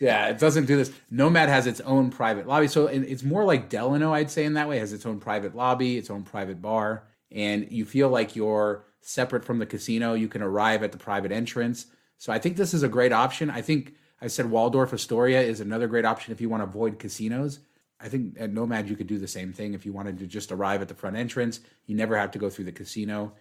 Yeah, 0.00 0.28
it 0.28 0.38
doesn't 0.38 0.64
do 0.64 0.78
this. 0.78 0.90
Nomad 1.10 1.50
has 1.50 1.66
its 1.66 1.82
own 1.82 2.08
private 2.08 2.46
lobby, 2.46 2.68
so 2.68 2.86
it's 2.86 3.22
more 3.22 3.44
like 3.44 3.68
Delano, 3.68 4.14
I'd 4.14 4.30
say, 4.30 4.46
in 4.46 4.54
that 4.54 4.66
way. 4.66 4.78
It 4.78 4.80
has 4.80 4.94
its 4.94 5.04
own 5.04 5.20
private 5.20 5.54
lobby, 5.54 5.98
its 5.98 6.08
own 6.08 6.22
private 6.22 6.62
bar, 6.62 7.02
and 7.30 7.70
you 7.70 7.84
feel 7.84 8.08
like 8.08 8.34
you're 8.34 8.82
separate 9.00 9.44
from 9.44 9.58
the 9.58 9.66
casino. 9.66 10.14
You 10.14 10.28
can 10.28 10.42
arrive 10.42 10.82
at 10.82 10.92
the 10.92 10.98
private 10.98 11.32
entrance. 11.32 11.86
So 12.18 12.32
I 12.32 12.38
think 12.38 12.56
this 12.56 12.74
is 12.74 12.82
a 12.82 12.88
great 12.88 13.12
option. 13.12 13.50
I 13.50 13.62
think 13.62 13.94
I 14.20 14.26
said 14.26 14.50
Waldorf 14.50 14.92
Astoria 14.92 15.40
is 15.40 15.60
another 15.60 15.86
great 15.86 16.04
option 16.04 16.32
if 16.32 16.40
you 16.40 16.48
want 16.48 16.62
to 16.62 16.68
avoid 16.68 16.98
casinos. 16.98 17.60
I 17.98 18.08
think 18.08 18.36
at 18.38 18.52
Nomad 18.52 18.88
you 18.88 18.96
could 18.96 19.06
do 19.06 19.18
the 19.18 19.28
same 19.28 19.52
thing 19.52 19.74
if 19.74 19.84
you 19.84 19.92
wanted 19.92 20.18
to 20.18 20.26
just 20.26 20.52
arrive 20.52 20.82
at 20.82 20.88
the 20.88 20.94
front 20.94 21.16
entrance. 21.16 21.60
You 21.86 21.96
never 21.96 22.16
have 22.16 22.30
to 22.32 22.38
go 22.38 22.50
through 22.50 22.66
the 22.66 22.72
casino. 22.72 23.32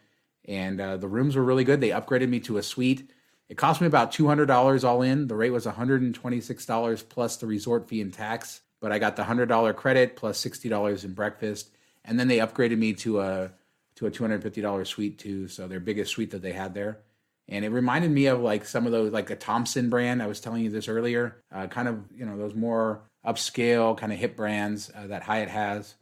And 0.45 0.79
uh, 0.79 0.97
the 0.97 1.07
rooms 1.07 1.35
were 1.35 1.43
really 1.43 1.63
good. 1.63 1.81
They 1.81 1.89
upgraded 1.89 2.29
me 2.29 2.39
to 2.41 2.57
a 2.57 2.63
suite. 2.63 3.11
It 3.49 3.57
cost 3.57 3.81
me 3.81 3.87
about 3.87 4.11
two 4.11 4.27
hundred 4.27 4.45
dollars 4.45 4.83
all 4.83 5.01
in. 5.01 5.27
The 5.27 5.35
rate 5.35 5.51
was 5.51 5.65
one 5.65 5.75
hundred 5.75 6.01
and 6.01 6.15
twenty 6.15 6.39
six 6.39 6.65
dollars 6.65 7.03
plus 7.03 7.37
the 7.37 7.47
resort 7.47 7.87
fee 7.89 8.01
and 8.01 8.13
tax. 8.13 8.61
But 8.79 8.91
I 8.91 8.99
got 8.99 9.15
the 9.15 9.25
hundred 9.25 9.47
dollar 9.47 9.73
credit 9.73 10.15
plus 10.15 10.37
sixty 10.37 10.69
dollars 10.69 11.03
in 11.03 11.13
breakfast, 11.13 11.69
and 12.05 12.19
then 12.19 12.29
they 12.29 12.37
upgraded 12.37 12.77
me 12.77 12.93
to 12.93 13.19
a 13.19 13.51
to 13.99 14.07
a 14.07 14.11
two 14.11 14.23
hundred 14.23 14.41
fifty 14.43 14.59
dollar 14.61 14.83
suite 14.83 15.17
too. 15.19 15.47
So 15.47 15.67
their 15.67 15.79
biggest 15.79 16.11
suite 16.11 16.31
that 16.31 16.41
they 16.41 16.51
had 16.53 16.73
there, 16.73 16.99
and 17.47 17.63
it 17.63 17.69
reminded 17.69 18.11
me 18.11 18.25
of 18.25 18.41
like 18.41 18.65
some 18.65 18.85
of 18.85 18.91
those 18.91 19.11
like 19.13 19.29
a 19.29 19.35
Thompson 19.35 19.89
brand. 19.89 20.21
I 20.23 20.27
was 20.27 20.39
telling 20.41 20.63
you 20.63 20.69
this 20.71 20.87
earlier. 20.89 21.43
Uh, 21.53 21.67
kind 21.67 21.87
of 21.87 22.03
you 22.13 22.25
know 22.25 22.37
those 22.37 22.55
more 22.55 23.01
upscale 23.25 23.97
kind 23.97 24.11
of 24.11 24.17
hip 24.19 24.35
brands 24.35 24.91
uh, 24.95 25.07
that 25.07 25.23
Hyatt 25.23 25.49
has, 25.49 25.95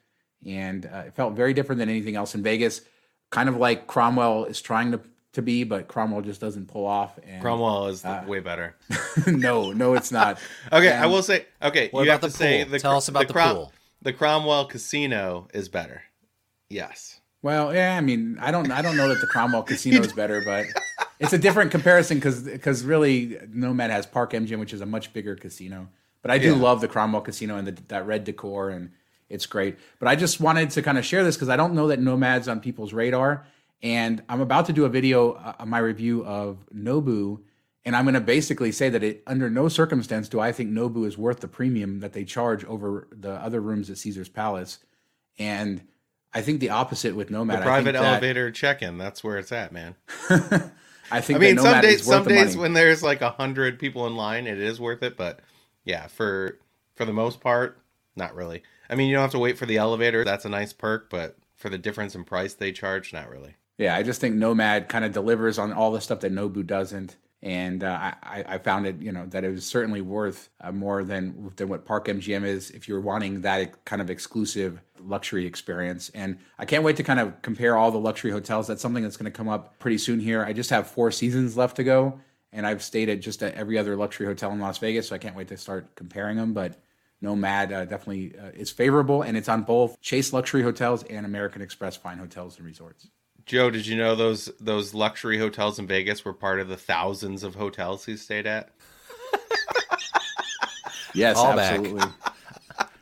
and 0.45 0.86
uh, 0.86 1.03
it 1.07 1.13
felt 1.15 1.33
very 1.36 1.53
different 1.53 1.79
than 1.79 1.89
anything 1.89 2.15
else 2.15 2.33
in 2.36 2.41
Vegas. 2.43 2.81
Kind 3.29 3.49
of 3.49 3.57
like 3.57 3.88
Cromwell 3.88 4.45
is 4.45 4.62
trying 4.62 4.91
to 4.93 5.01
to 5.33 5.41
be, 5.41 5.63
but 5.63 5.88
Cromwell 5.88 6.21
just 6.21 6.39
doesn't 6.41 6.67
pull 6.67 6.86
off. 6.86 7.19
And 7.27 7.41
Cromwell 7.41 7.88
is 7.88 8.03
Uh, 8.05 8.23
way 8.27 8.39
better. 8.39 8.75
no, 9.27 9.71
no, 9.71 9.93
it's 9.93 10.12
not. 10.12 10.39
Okay, 10.71 10.91
I 10.91 11.05
will 11.05 11.21
say. 11.21 11.45
Okay, 11.62 11.89
What 11.91 12.05
you 12.05 12.12
about 12.12 12.21
have 12.21 12.21
to 12.21 12.27
the 12.27 12.31
say 12.43 12.63
pool? 12.63 12.71
the 12.71 12.79
Tell 12.79 12.95
us 12.97 13.07
about 13.07 13.27
the 13.27 13.33
pool. 13.33 13.71
The 14.01 14.13
Cromwell 14.13 14.65
Casino 14.65 15.47
is 15.53 15.67
better. 15.69 16.03
Yes. 16.69 17.16
Well, 17.41 17.73
yeah, 17.73 17.95
I 17.95 18.02
mean, 18.02 18.38
I 18.41 18.52
don't, 18.52 18.71
I 18.71 18.82
don't 18.82 18.97
know 18.97 19.08
that 19.10 19.21
the 19.21 19.28
Cromwell 19.28 19.63
Casino 19.67 20.02
is 20.02 20.12
better, 20.13 20.41
but 20.43 20.65
it's 21.19 21.34
a 21.34 21.38
different 21.38 21.71
comparison 21.71 22.17
because, 22.17 22.41
because 22.43 22.84
really, 22.84 23.38
Nomad 23.54 23.91
has 23.91 24.06
Park 24.06 24.32
MGM, 24.34 24.60
which 24.60 24.73
is 24.73 24.82
a 24.82 24.86
much 24.86 25.13
bigger 25.13 25.36
casino. 25.36 25.88
But 26.21 26.32
I 26.32 26.39
do 26.39 26.56
Yeah. 26.56 26.62
love 26.62 26.82
the 26.82 26.88
Cromwell 26.88 27.21
Casino 27.21 27.58
and 27.58 27.67
the, 27.67 27.71
that 27.89 28.06
red 28.08 28.23
decor, 28.23 28.69
and 28.71 28.91
it's 29.30 29.45
great. 29.45 29.78
But 30.00 30.08
I 30.08 30.15
just 30.15 30.39
wanted 30.41 30.71
to 30.71 30.82
kind 30.82 30.97
of 30.97 31.06
share 31.06 31.23
this 31.23 31.36
because 31.36 31.50
I 31.50 31.56
don't 31.56 31.73
know 31.73 31.88
that 31.89 32.00
Nomad's 32.00 32.47
on 32.47 32.60
people's 32.60 32.91
radar, 32.91 33.45
and 33.84 34.23
I'm 34.28 34.41
about 34.41 34.65
to 34.65 34.73
do 34.73 34.86
a 34.86 34.89
video, 34.89 35.34
uh, 35.34 35.63
my 35.65 35.78
review 35.78 36.26
of 36.26 36.58
Nobu, 36.76 37.41
and 37.86 37.95
I'm 37.95 38.04
going 38.04 38.15
to 38.15 38.19
basically 38.21 38.71
say 38.71 38.89
that 38.89 39.04
it, 39.04 39.23
under 39.28 39.50
no 39.50 39.69
circumstance 39.69 40.28
do 40.28 40.39
I 40.39 40.52
think 40.52 40.71
Nobu 40.71 41.06
is 41.06 41.17
worth 41.17 41.39
the 41.39 41.47
premium 41.47 42.00
that 42.00 42.12
they 42.13 42.26
charge 42.26 42.65
over 42.65 43.08
the 43.12 43.32
other 43.34 43.62
rooms 43.62 43.89
at 43.91 43.97
Caesar's 44.00 44.28
Palace, 44.28 44.80
and 45.38 45.82
I 46.34 46.42
think 46.42 46.60
the 46.60 46.70
opposite 46.70 47.16
with 47.16 47.30
Nomad. 47.32 47.58
The 47.60 47.62
I 47.62 47.66
private 47.66 47.84
think 47.94 48.04
that- 48.04 48.12
elevator 48.13 48.52
check-in. 48.52 48.98
That's 48.98 49.24
where 49.24 49.38
it's 49.38 49.52
at, 49.52 49.72
man. 49.72 49.96
I 51.10 51.22
think 51.22 51.38
I 51.38 51.40
mean, 51.40 51.58
some 51.58 51.82
days, 51.82 52.04
some 52.04 52.26
days 52.26 52.56
money. 52.56 52.62
when 52.62 52.74
there's 52.74 53.02
like 53.02 53.22
a 53.22 53.30
hundred 53.30 53.80
people 53.80 54.06
in 54.08 54.16
line, 54.16 54.46
it 54.46 54.58
is 54.60 54.80
worth 54.80 55.02
it. 55.04 55.16
But 55.16 55.40
yeah, 55.86 56.08
for 56.08 56.60
for 56.96 57.06
the 57.06 57.13
most 57.13 57.40
part, 57.40 57.80
not 58.16 58.36
really. 58.36 58.63
I 58.90 58.96
mean, 58.96 59.08
you 59.08 59.16
don't 59.16 59.22
have 59.22 59.32
to 59.32 59.40
wait 59.40 59.58
for 59.58 59.66
the 59.66 59.78
elevator. 59.78 60.24
That's 60.26 60.44
a 60.46 60.50
nice 60.50 60.74
perk, 60.74 61.10
but 61.10 61.38
for 61.56 61.70
the 61.70 61.78
difference 61.78 62.13
in 62.13 62.24
price 62.26 62.54
they 62.54 62.72
charge, 62.74 63.13
not 63.13 63.30
really. 63.30 63.56
yeah, 63.78 63.96
I 63.96 64.04
just 64.04 64.20
think 64.22 64.36
Nomad 64.36 64.90
kind 64.90 65.06
of 65.06 65.13
delivers 65.13 65.58
on 65.58 65.72
all 65.72 65.92
the 65.92 66.02
stuff 66.02 66.20
that 66.22 66.32
Nobu 66.34 66.66
doesn't. 66.66 67.16
And 67.43 67.84
uh, 67.84 68.13
I, 68.23 68.43
I 68.47 68.58
found 68.58 68.88
it, 68.88 69.00
you 69.00 69.12
know, 69.12 69.28
that 69.28 69.43
it 69.43 69.52
was 69.52 69.65
certainly 69.65 70.02
worth 70.02 70.50
uh, 70.60 70.71
more 70.71 71.04
than 71.04 71.52
than 71.56 71.69
what 71.69 71.86
Park 71.86 72.08
MGM 72.08 72.43
is 72.43 72.71
if 72.71 72.88
you're 72.88 73.00
wanting 73.00 73.41
that 73.41 73.86
kind 73.86 74.02
of 74.02 74.10
exclusive 74.10 74.82
luxury 75.00 75.45
experience. 75.45 76.10
And 76.15 76.39
I 76.58 76.65
can't 76.65 76.84
wait 76.84 76.95
to 76.97 77.04
kind 77.04 77.19
of 77.19 77.41
compare 77.43 77.78
all 77.78 77.91
the 77.91 78.00
luxury 78.00 78.32
hotels. 78.32 78.67
That's 78.67 78.82
something 78.82 79.04
that's 79.04 79.17
going 79.17 79.32
to 79.32 79.36
come 79.36 79.47
up 79.47 79.78
pretty 79.78 80.00
soon 80.00 80.19
here. 80.19 80.43
I 80.43 80.54
just 80.54 80.71
have 80.71 80.88
four 80.88 81.12
seasons 81.12 81.56
left 81.56 81.76
to 81.76 81.84
go, 81.84 82.19
and 82.52 82.65
I've 82.65 82.82
stayed 82.82 83.08
at 83.10 83.21
just 83.21 83.43
at 83.43 83.54
every 83.54 83.78
other 83.78 83.95
luxury 83.95 84.26
hotel 84.26 84.52
in 84.52 84.60
Las 84.60 84.80
Vegas, 84.80 85.10
so 85.10 85.15
I 85.15 85.19
can't 85.19 85.36
wait 85.36 85.50
to 85.50 85.58
start 85.58 85.95
comparing 85.95 86.38
them. 86.38 86.54
But 86.54 86.82
Nomad 87.21 87.71
uh, 87.71 87.86
definitely 87.86 88.34
uh, 88.38 88.50
is 88.56 88.71
favorable, 88.71 89.21
and 89.21 89.38
it's 89.38 89.50
on 89.50 89.62
both 89.62 90.02
Chase 90.02 90.34
Luxury 90.34 90.63
Hotels 90.63 91.04
and 91.04 91.23
American 91.26 91.62
Express 91.62 91.95
Fine 91.95 92.17
Hotels 92.17 92.58
and 92.58 92.65
Resorts. 92.65 93.08
Joe, 93.47 93.69
did 93.71 93.88
you 93.88 93.95
know 93.95 94.15
those 94.15 94.51
those 94.60 94.93
luxury 94.93 95.39
hotels 95.39 95.79
in 95.79 95.88
Vegas 95.88 96.25
were 96.25 96.33
part 96.33 96.60
of 96.60 96.67
the 96.67 96.75
thousands 96.75 97.43
of 97.43 97.55
hotels 97.55 98.05
he 98.05 98.17
stayed 98.17 98.45
at? 98.45 98.69
yes, 101.13 101.38
Call 101.38 101.55
back. 101.55 101.79
absolutely. 101.79 102.12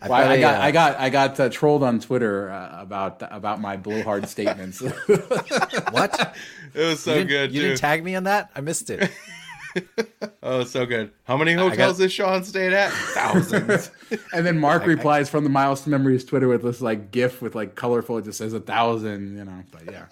Well, 0.07 0.13
I, 0.13 0.33
I 0.33 0.39
got 0.39 0.61
I 0.61 0.71
got 0.71 0.99
I 0.99 1.09
got 1.09 1.39
uh, 1.39 1.49
trolled 1.49 1.81
on 1.81 1.99
Twitter 1.99 2.51
uh, 2.51 2.79
about 2.79 3.23
about 3.31 3.59
my 3.59 3.75
blowhard 3.75 4.29
statements. 4.29 4.81
What? 5.91 6.35
It 6.73 6.79
was 6.79 6.99
so 6.99 7.15
you 7.15 7.25
good. 7.25 7.51
You 7.53 7.61
too. 7.61 7.67
didn't 7.69 7.79
tag 7.79 8.03
me 8.03 8.15
on 8.15 8.25
that? 8.25 8.51
I 8.55 8.61
missed 8.61 8.89
it. 8.89 9.09
oh, 10.43 10.63
so 10.63 10.85
good. 10.85 11.11
How 11.23 11.37
many 11.37 11.53
hotels 11.53 11.99
has 11.99 12.11
Shawn 12.11 12.43
stayed 12.43 12.73
at? 12.73 12.91
Thousands. 12.91 13.91
and 14.33 14.45
then 14.45 14.59
Mark 14.59 14.85
replies 14.85 15.29
from 15.29 15.43
the 15.43 15.49
Miles 15.49 15.83
to 15.83 15.89
Memories 15.89 16.23
Twitter 16.25 16.47
with 16.47 16.63
this 16.63 16.81
like 16.81 17.11
GIF 17.11 17.41
with 17.41 17.55
like 17.55 17.75
colorful. 17.75 18.17
It 18.17 18.25
just 18.25 18.37
says 18.37 18.53
a 18.53 18.59
thousand, 18.59 19.37
you 19.37 19.45
know. 19.45 19.63
But 19.71 19.91
yeah, 19.91 20.05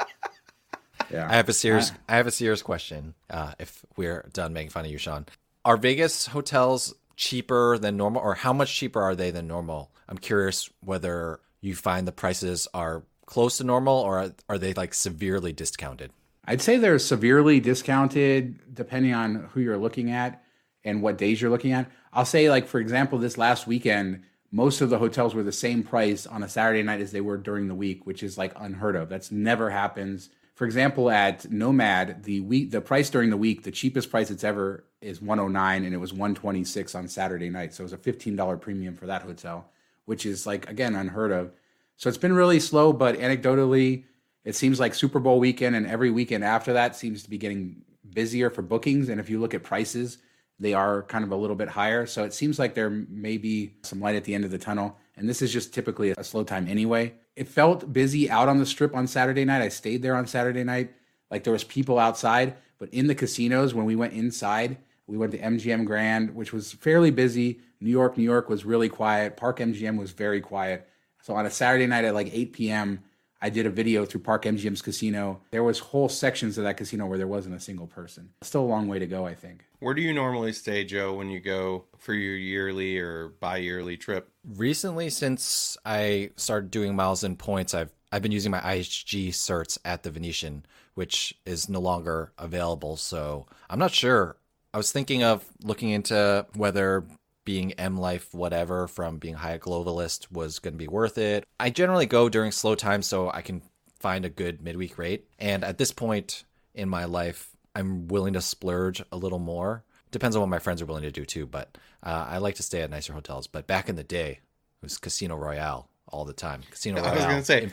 yeah. 1.11 1.27
I 1.29 1.35
have 1.35 1.49
a 1.49 1.53
serious 1.53 1.91
I 2.07 2.17
have 2.17 2.27
a 2.27 2.31
serious 2.31 2.61
question. 2.61 3.13
Uh, 3.29 3.53
if 3.59 3.85
we're 3.95 4.29
done 4.33 4.53
making 4.53 4.71
fun 4.71 4.85
of 4.85 4.91
you, 4.91 4.97
Shawn, 4.97 5.25
are 5.63 5.77
Vegas 5.77 6.27
hotels 6.27 6.93
cheaper 7.15 7.77
than 7.77 7.97
normal, 7.97 8.21
or 8.21 8.35
how 8.35 8.53
much 8.53 8.75
cheaper 8.75 9.01
are 9.01 9.15
they 9.15 9.31
than 9.31 9.47
normal? 9.47 9.91
I'm 10.09 10.17
curious 10.17 10.69
whether 10.81 11.39
you 11.61 11.75
find 11.75 12.07
the 12.07 12.11
prices 12.11 12.67
are 12.73 13.03
close 13.25 13.57
to 13.57 13.63
normal, 13.63 13.97
or 13.99 14.19
are, 14.19 14.31
are 14.49 14.57
they 14.57 14.73
like 14.73 14.93
severely 14.93 15.53
discounted? 15.53 16.11
I'd 16.45 16.61
say 16.61 16.77
they're 16.77 16.99
severely 16.99 17.59
discounted 17.59 18.73
depending 18.73 19.13
on 19.13 19.49
who 19.53 19.61
you're 19.61 19.77
looking 19.77 20.11
at 20.11 20.43
and 20.83 21.01
what 21.01 21.17
days 21.17 21.41
you're 21.41 21.51
looking 21.51 21.71
at. 21.71 21.89
I'll 22.11 22.25
say, 22.25 22.49
like, 22.49 22.67
for 22.67 22.79
example, 22.79 23.17
this 23.17 23.37
last 23.37 23.65
weekend, 23.65 24.23
most 24.51 24.81
of 24.81 24.89
the 24.89 24.99
hotels 24.99 25.33
were 25.33 25.43
the 25.43 25.51
same 25.51 25.83
price 25.83 26.27
on 26.27 26.43
a 26.43 26.49
Saturday 26.49 26.83
night 26.83 27.01
as 27.01 27.11
they 27.11 27.21
were 27.21 27.37
during 27.37 27.67
the 27.67 27.75
week, 27.75 28.05
which 28.05 28.21
is 28.21 28.37
like 28.37 28.53
unheard 28.55 28.95
of. 28.95 29.09
That's 29.09 29.31
never 29.31 29.69
happens. 29.69 30.29
For 30.53 30.65
example, 30.65 31.09
at 31.09 31.49
Nomad, 31.51 32.23
the 32.23 32.41
week 32.41 32.69
the 32.69 32.81
price 32.81 33.09
during 33.09 33.31
the 33.31 33.37
week, 33.37 33.63
the 33.63 33.71
cheapest 33.71 34.11
price 34.11 34.29
it's 34.29 34.43
ever 34.43 34.85
is 35.01 35.21
109 35.21 35.83
and 35.83 35.93
it 35.93 35.97
was 35.97 36.13
126 36.13 36.93
on 36.93 37.07
Saturday 37.07 37.49
night. 37.49 37.73
So 37.73 37.81
it 37.81 37.85
was 37.85 37.93
a 37.93 37.97
$15 37.97 38.61
premium 38.61 38.95
for 38.95 39.07
that 39.07 39.23
hotel, 39.23 39.71
which 40.05 40.25
is 40.25 40.45
like 40.45 40.69
again 40.69 40.95
unheard 40.95 41.31
of. 41.31 41.51
So 41.97 42.07
it's 42.07 42.19
been 42.19 42.33
really 42.33 42.59
slow, 42.59 42.93
but 42.93 43.17
anecdotally, 43.17 44.03
it 44.45 44.55
seems 44.55 44.79
like 44.79 44.93
Super 44.93 45.19
Bowl 45.19 45.39
weekend 45.39 45.75
and 45.75 45.87
every 45.87 46.11
weekend 46.11 46.43
after 46.43 46.73
that 46.73 46.95
seems 46.95 47.23
to 47.23 47.29
be 47.29 47.37
getting 47.37 47.83
busier 48.13 48.49
for 48.49 48.61
bookings. 48.61 49.09
And 49.09 49.19
if 49.19 49.29
you 49.29 49.39
look 49.39 49.53
at 49.53 49.63
prices, 49.63 50.17
they 50.59 50.73
are 50.73 51.03
kind 51.03 51.23
of 51.23 51.31
a 51.31 51.35
little 51.35 51.55
bit 51.55 51.69
higher. 51.69 52.05
So 52.05 52.23
it 52.23 52.33
seems 52.33 52.59
like 52.59 52.75
there 52.75 52.89
may 52.89 53.37
be 53.37 53.73
some 53.83 53.99
light 53.99 54.15
at 54.15 54.23
the 54.23 54.35
end 54.35 54.45
of 54.45 54.51
the 54.51 54.57
tunnel. 54.57 54.97
And 55.15 55.29
this 55.29 55.41
is 55.41 55.51
just 55.51 55.73
typically 55.73 56.11
a 56.11 56.23
slow 56.23 56.43
time 56.43 56.67
anyway. 56.67 57.13
It 57.35 57.47
felt 57.47 57.91
busy 57.91 58.29
out 58.29 58.49
on 58.49 58.59
the 58.59 58.65
strip 58.65 58.95
on 58.95 59.07
Saturday 59.07 59.45
night. 59.45 59.61
I 59.61 59.69
stayed 59.69 60.01
there 60.01 60.15
on 60.15 60.27
Saturday 60.27 60.63
night. 60.63 60.93
Like 61.31 61.43
there 61.43 61.53
was 61.53 61.63
people 61.63 61.97
outside, 61.97 62.55
but 62.77 62.89
in 62.89 63.07
the 63.07 63.15
casinos 63.15 63.73
when 63.73 63.85
we 63.85 63.95
went 63.95 64.13
inside, 64.13 64.77
we 65.07 65.17
went 65.17 65.31
to 65.31 65.39
MGM 65.39 65.85
Grand, 65.85 66.35
which 66.35 66.53
was 66.53 66.73
fairly 66.73 67.11
busy. 67.11 67.59
New 67.81 67.89
York, 67.89 68.17
New 68.17 68.23
York 68.23 68.49
was 68.49 68.65
really 68.65 68.89
quiet. 68.89 69.35
Park 69.35 69.59
MGM 69.59 69.97
was 69.97 70.11
very 70.11 70.41
quiet. 70.41 70.87
So 71.21 71.33
on 71.35 71.45
a 71.45 71.49
Saturday 71.49 71.87
night 71.87 72.05
at 72.05 72.13
like 72.13 72.33
8 72.33 72.53
p.m., 72.53 73.03
I 73.43 73.49
did 73.49 73.65
a 73.65 73.69
video 73.69 74.05
through 74.05 74.21
Park 74.21 74.45
MGM's 74.45 74.81
casino. 74.81 75.41
There 75.51 75.65
was 75.65 75.77
whole 75.77 76.07
sections 76.07 76.57
of 76.57 76.63
that 76.63 76.77
casino 76.77 77.05
where 77.05 77.17
there 77.17 77.27
wasn't 77.27 77.55
a 77.55 77.59
single 77.59 77.87
person. 77.87 78.29
Still 78.41 78.61
a 78.61 78.71
long 78.71 78.87
way 78.87 78.99
to 78.99 79.05
go, 79.05 79.25
I 79.25 79.35
think. 79.35 79.65
Where 79.79 79.93
do 79.93 80.01
you 80.01 80.13
normally 80.13 80.53
stay, 80.53 80.85
Joe, 80.85 81.13
when 81.13 81.29
you 81.29 81.41
go 81.41 81.83
for 81.97 82.13
your 82.13 82.37
yearly 82.37 82.97
or 82.97 83.33
bi-yearly 83.41 83.97
trip? 83.97 84.29
Recently, 84.47 85.09
since 85.09 85.77
I 85.83 86.31
started 86.37 86.71
doing 86.71 86.95
miles 86.95 87.25
and 87.25 87.37
points, 87.37 87.73
I've 87.73 87.91
I've 88.13 88.21
been 88.21 88.31
using 88.31 88.51
my 88.51 88.61
IHG 88.61 89.29
certs 89.29 89.77
at 89.83 90.03
the 90.03 90.11
Venetian, 90.11 90.65
which 90.93 91.35
is 91.45 91.67
no 91.67 91.81
longer 91.81 92.31
available. 92.37 92.95
So 92.95 93.47
I'm 93.69 93.79
not 93.79 93.91
sure. 93.91 94.37
I 94.73 94.77
was 94.77 94.91
thinking 94.91 95.23
of 95.23 95.43
looking 95.63 95.89
into 95.89 96.45
whether 96.53 97.03
being 97.45 97.73
M 97.73 97.97
Life 97.97 98.33
whatever 98.33 98.87
from 98.87 99.17
being 99.17 99.35
Hyatt 99.35 99.61
globalist 99.61 100.31
was 100.31 100.59
going 100.59 100.73
to 100.73 100.77
be 100.77 100.87
worth 100.87 101.17
it. 101.17 101.45
I 101.59 101.69
generally 101.69 102.05
go 102.05 102.29
during 102.29 102.51
slow 102.51 102.75
times 102.75 103.07
so 103.07 103.29
I 103.29 103.41
can 103.41 103.61
find 103.99 104.25
a 104.25 104.29
good 104.29 104.61
midweek 104.61 104.97
rate. 104.97 105.25
And 105.39 105.63
at 105.63 105.77
this 105.77 105.91
point 105.91 106.43
in 106.73 106.89
my 106.89 107.05
life, 107.05 107.49
I'm 107.75 108.07
willing 108.07 108.33
to 108.33 108.41
splurge 108.41 109.01
a 109.11 109.17
little 109.17 109.39
more. 109.39 109.83
Depends 110.11 110.35
on 110.35 110.41
what 110.41 110.49
my 110.49 110.59
friends 110.59 110.81
are 110.81 110.85
willing 110.85 111.03
to 111.03 111.11
do 111.11 111.25
too, 111.25 111.45
but 111.45 111.77
uh, 112.03 112.27
I 112.29 112.37
like 112.37 112.55
to 112.55 112.63
stay 112.63 112.81
at 112.81 112.89
nicer 112.89 113.13
hotels. 113.13 113.47
But 113.47 113.65
back 113.65 113.89
in 113.89 113.95
the 113.95 114.03
day, 114.03 114.31
it 114.31 114.83
was 114.83 114.97
Casino 114.97 115.35
Royale 115.35 115.89
all 116.07 116.25
the 116.25 116.33
time. 116.33 116.61
Casino 116.69 117.01
Royale. 117.01 117.11
I 117.11 117.15
was 117.15 117.25
going 117.25 117.39
to 117.39 117.45
say 117.45 117.63
Im- 117.63 117.71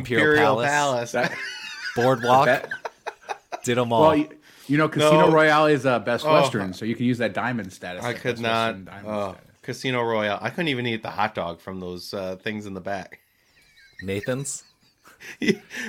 Imperial, 0.00 0.62
Palace. 0.62 1.12
That, 1.12 1.32
Boardwalk. 1.96 2.46
that, 2.46 2.68
did 3.64 3.78
them 3.78 3.92
all. 3.92 4.10
well, 4.10 4.26
you, 4.68 4.72
you 4.74 4.78
know, 4.78 4.88
Casino 4.88 5.26
No. 5.28 5.32
Royale 5.32 5.66
is 5.66 5.86
uh, 5.86 5.98
Best 5.98 6.24
Oh. 6.26 6.32
Western, 6.32 6.72
so 6.72 6.84
you 6.84 6.94
can 6.94 7.06
use 7.06 7.18
that 7.18 7.34
diamond 7.34 7.72
status. 7.72 8.04
I 8.04 8.12
could 8.12 8.40
Best 8.40 8.42
not. 8.42 8.76
Oh, 9.04 9.30
status. 9.32 9.40
Casino 9.62 10.02
Royale. 10.02 10.38
I 10.40 10.50
couldn't 10.50 10.68
even 10.68 10.86
eat 10.86 11.02
the 11.02 11.10
hot 11.10 11.34
dog 11.34 11.60
from 11.60 11.80
those 11.80 12.14
uh, 12.14 12.36
things 12.36 12.66
in 12.66 12.74
the 12.74 12.80
back. 12.80 13.20
Nathan's. 14.02 14.64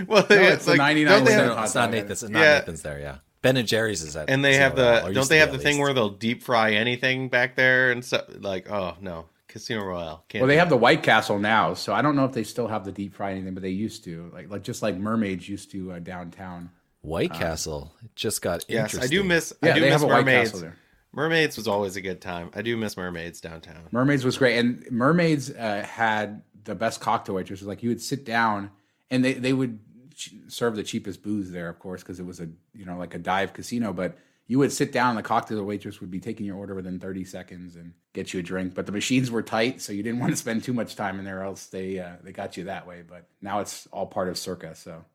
well, 0.07 0.25
it's 0.29 0.65
the 0.65 0.75
99 0.75 1.23
don't 1.25 1.31
have- 1.31 1.53
hot 1.55 1.65
it's 1.65 1.75
not. 1.75 1.91
Nathan's. 1.91 2.23
It's 2.23 2.31
not 2.31 2.39
Yeah. 2.39 2.53
Nathan's 2.59 2.81
there. 2.81 2.99
Yeah. 2.99 3.17
Ben 3.41 3.55
and 3.55 3.67
Jerry's 3.67 4.01
is 4.01 4.15
that, 4.15 4.29
and 4.29 4.43
they 4.43 4.55
have 4.55 4.75
the 4.75 4.81
Royale, 4.81 5.13
don't 5.13 5.29
they 5.29 5.37
have 5.37 5.53
the 5.53 5.59
thing 5.59 5.79
where 5.79 5.93
they'll 5.93 6.09
deep 6.09 6.43
fry 6.43 6.71
anything 6.71 7.29
back 7.29 7.55
there 7.55 7.89
and 7.91 8.03
stuff 8.03 8.25
like 8.41 8.69
oh 8.69 8.97
no 8.99 9.27
casino 9.47 9.81
royale 9.85 10.25
Can't 10.27 10.41
Well, 10.41 10.49
they 10.49 10.57
have 10.57 10.67
it. 10.67 10.71
the 10.71 10.77
White 10.77 11.03
Castle 11.03 11.39
now, 11.39 11.73
so 11.73 11.93
I 11.93 12.01
don't 12.01 12.17
know 12.17 12.25
if 12.25 12.33
they 12.33 12.43
still 12.43 12.67
have 12.67 12.83
the 12.83 12.91
deep 12.91 13.13
fry 13.13 13.31
anything, 13.31 13.53
but 13.53 13.63
they 13.63 13.69
used 13.69 14.03
to, 14.03 14.29
like, 14.33 14.49
like 14.51 14.61
just 14.61 14.81
like 14.83 14.95
mermaids 14.97 15.47
used 15.47 15.71
to 15.71 15.93
uh, 15.93 15.99
downtown. 15.99 16.69
White 17.01 17.33
Castle. 17.33 17.93
It 18.03 18.15
just 18.15 18.41
got 18.41 18.65
yes 18.67 18.93
interesting. 18.93 19.03
i 19.03 19.07
do 19.21 19.23
miss 19.27 19.53
Yeah, 19.63 19.71
i 19.71 19.73
do 19.73 19.79
they 19.79 19.85
miss 19.87 19.93
have 19.93 20.03
a 20.03 20.07
White 20.07 20.25
mermaids 20.25 20.49
Castle 20.51 20.59
there. 20.61 20.75
mermaids 21.13 21.57
was 21.57 21.67
always 21.67 21.95
a 21.95 22.01
good 22.01 22.19
time 22.21 22.51
i 22.53 22.61
do 22.61 22.75
miss 22.77 22.97
mermaids 22.97 23.39
downtown 23.41 23.87
Mermaids 23.91 24.23
was 24.25 24.37
great, 24.37 24.57
and 24.59 24.85
Mermaids 24.91 25.49
uh, 25.49 25.85
had 25.89 26.41
the 26.65 26.75
best 26.75 26.99
cocktail 27.01 27.35
waitress. 27.35 27.61
Like 27.61 27.81
you 27.83 27.89
would 27.89 28.01
sit 28.01 28.25
down, 28.25 28.69
and 29.09 29.23
they 29.25 29.33
they 29.33 29.53
would 29.53 29.79
ch- 30.13 30.33
serve 30.47 30.75
the 30.75 30.83
cheapest 30.83 31.23
booze 31.23 31.51
there, 31.51 31.69
of 31.69 31.79
course, 31.79 32.01
because 32.03 32.19
it 32.19 32.25
was 32.25 32.39
a 32.39 32.49
you 32.73 32.85
know 32.85 32.97
like 32.97 33.15
a 33.15 33.19
dive 33.19 33.53
casino. 33.53 33.91
But 33.93 34.17
you 34.45 34.59
would 34.59 34.71
sit 34.71 34.91
down, 34.91 35.09
and 35.11 35.17
the 35.17 35.23
cocktail 35.23 35.63
waitress 35.63 35.99
would 36.01 36.11
be 36.11 36.19
taking 36.19 36.45
your 36.45 36.57
order 36.57 36.75
within 36.75 36.99
thirty 36.99 37.23
seconds 37.23 37.75
and 37.75 37.93
get 38.13 38.33
you 38.33 38.41
a 38.41 38.43
drink. 38.43 38.75
But 38.75 38.85
the 38.85 38.91
machines 38.91 39.31
were 39.31 39.41
tight, 39.41 39.81
so 39.81 39.93
you 39.93 40.03
didn't 40.03 40.19
want 40.23 40.31
to 40.33 40.37
spend 40.37 40.63
too 40.63 40.73
much 40.73 40.95
time 40.95 41.17
in 41.17 41.25
there, 41.25 41.41
else 41.43 41.67
they 41.67 41.97
uh, 41.97 42.17
they 42.23 42.33
got 42.33 42.57
you 42.57 42.65
that 42.65 42.85
way. 42.85 43.01
But 43.07 43.27
now 43.41 43.61
it's 43.61 43.87
all 43.87 44.05
part 44.05 44.27
of 44.29 44.37
Circa, 44.37 44.75
so 44.75 45.05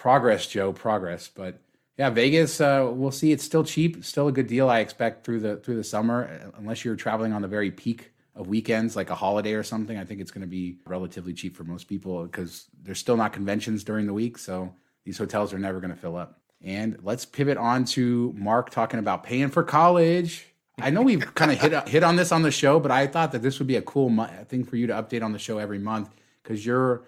progress, 0.00 0.46
Joe, 0.46 0.72
progress. 0.72 1.28
But 1.28 1.60
yeah, 1.98 2.08
Vegas, 2.08 2.58
uh, 2.58 2.90
we'll 2.90 3.10
see. 3.10 3.32
It's 3.32 3.44
still 3.44 3.62
cheap, 3.62 4.02
still 4.02 4.28
a 4.28 4.32
good 4.32 4.46
deal. 4.46 4.70
I 4.70 4.78
expect 4.78 5.24
through 5.26 5.40
the 5.40 5.56
through 5.58 5.76
the 5.76 5.84
summer, 5.84 6.40
uh, 6.42 6.58
unless 6.58 6.84
you're 6.84 6.96
traveling 6.96 7.34
on 7.34 7.42
the 7.42 7.48
very 7.48 7.70
peak 7.70 8.10
of 8.34 8.48
weekends, 8.48 8.96
like 8.96 9.10
a 9.10 9.14
holiday 9.14 9.52
or 9.52 9.62
something. 9.62 9.98
I 9.98 10.04
think 10.06 10.22
it's 10.22 10.30
going 10.30 10.40
to 10.40 10.48
be 10.48 10.78
relatively 10.86 11.34
cheap 11.34 11.54
for 11.54 11.64
most 11.64 11.84
people 11.84 12.24
because 12.24 12.68
there's 12.82 12.98
still 12.98 13.18
not 13.18 13.34
conventions 13.34 13.84
during 13.84 14.06
the 14.06 14.14
week, 14.14 14.38
so 14.38 14.74
these 15.04 15.18
hotels 15.18 15.52
are 15.52 15.58
never 15.58 15.80
going 15.80 15.92
to 15.92 16.00
fill 16.00 16.16
up. 16.16 16.40
And 16.62 16.96
let's 17.02 17.26
pivot 17.26 17.58
on 17.58 17.84
to 17.96 18.32
Mark 18.34 18.70
talking 18.70 19.00
about 19.00 19.22
paying 19.22 19.50
for 19.50 19.62
college. 19.62 20.46
I 20.78 20.88
know 20.88 21.02
we've 21.02 21.34
kind 21.34 21.50
of 21.50 21.60
hit 21.60 21.88
hit 21.88 22.02
on 22.02 22.16
this 22.16 22.32
on 22.32 22.40
the 22.40 22.50
show, 22.50 22.80
but 22.80 22.90
I 22.90 23.06
thought 23.06 23.32
that 23.32 23.42
this 23.42 23.58
would 23.58 23.68
be 23.68 23.76
a 23.76 23.82
cool 23.82 24.08
mo- 24.08 24.30
thing 24.48 24.64
for 24.64 24.76
you 24.76 24.86
to 24.86 24.94
update 24.94 25.22
on 25.22 25.32
the 25.32 25.38
show 25.38 25.58
every 25.58 25.78
month 25.78 26.08
because 26.42 26.64
you're 26.64 27.04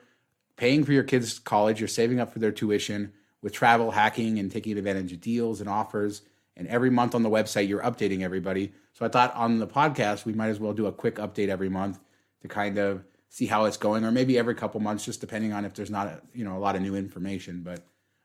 paying 0.62 0.84
for 0.84 0.92
your 0.92 1.02
kids' 1.02 1.40
college, 1.40 1.80
you're 1.80 1.88
saving 1.88 2.20
up 2.20 2.32
for 2.32 2.38
their 2.38 2.52
tuition 2.52 3.12
with 3.42 3.52
travel 3.52 3.90
hacking 3.90 4.38
and 4.38 4.48
taking 4.48 4.78
advantage 4.78 5.12
of 5.12 5.20
deals 5.20 5.60
and 5.60 5.68
offers. 5.68 6.22
And 6.56 6.68
every 6.68 6.88
month 6.88 7.16
on 7.16 7.24
the 7.24 7.28
website, 7.28 7.66
you're 7.66 7.82
updating 7.82 8.22
everybody. 8.22 8.72
So 8.92 9.04
I 9.04 9.08
thought 9.08 9.34
on 9.34 9.58
the 9.58 9.66
podcast, 9.66 10.24
we 10.24 10.34
might 10.34 10.50
as 10.50 10.60
well 10.60 10.72
do 10.72 10.86
a 10.86 10.92
quick 10.92 11.16
update 11.16 11.48
every 11.48 11.68
month 11.68 11.98
to 12.42 12.46
kind 12.46 12.78
of 12.78 13.02
see 13.28 13.46
how 13.46 13.64
it's 13.64 13.76
going, 13.76 14.04
or 14.04 14.12
maybe 14.12 14.38
every 14.38 14.54
couple 14.54 14.78
months, 14.78 15.04
just 15.04 15.20
depending 15.20 15.52
on 15.52 15.64
if 15.64 15.74
there's 15.74 15.90
not 15.90 16.06
a, 16.06 16.22
you 16.32 16.44
know 16.44 16.56
a 16.56 16.60
lot 16.60 16.76
of 16.76 16.82
new 16.82 16.94
information. 16.94 17.62
But 17.64 17.80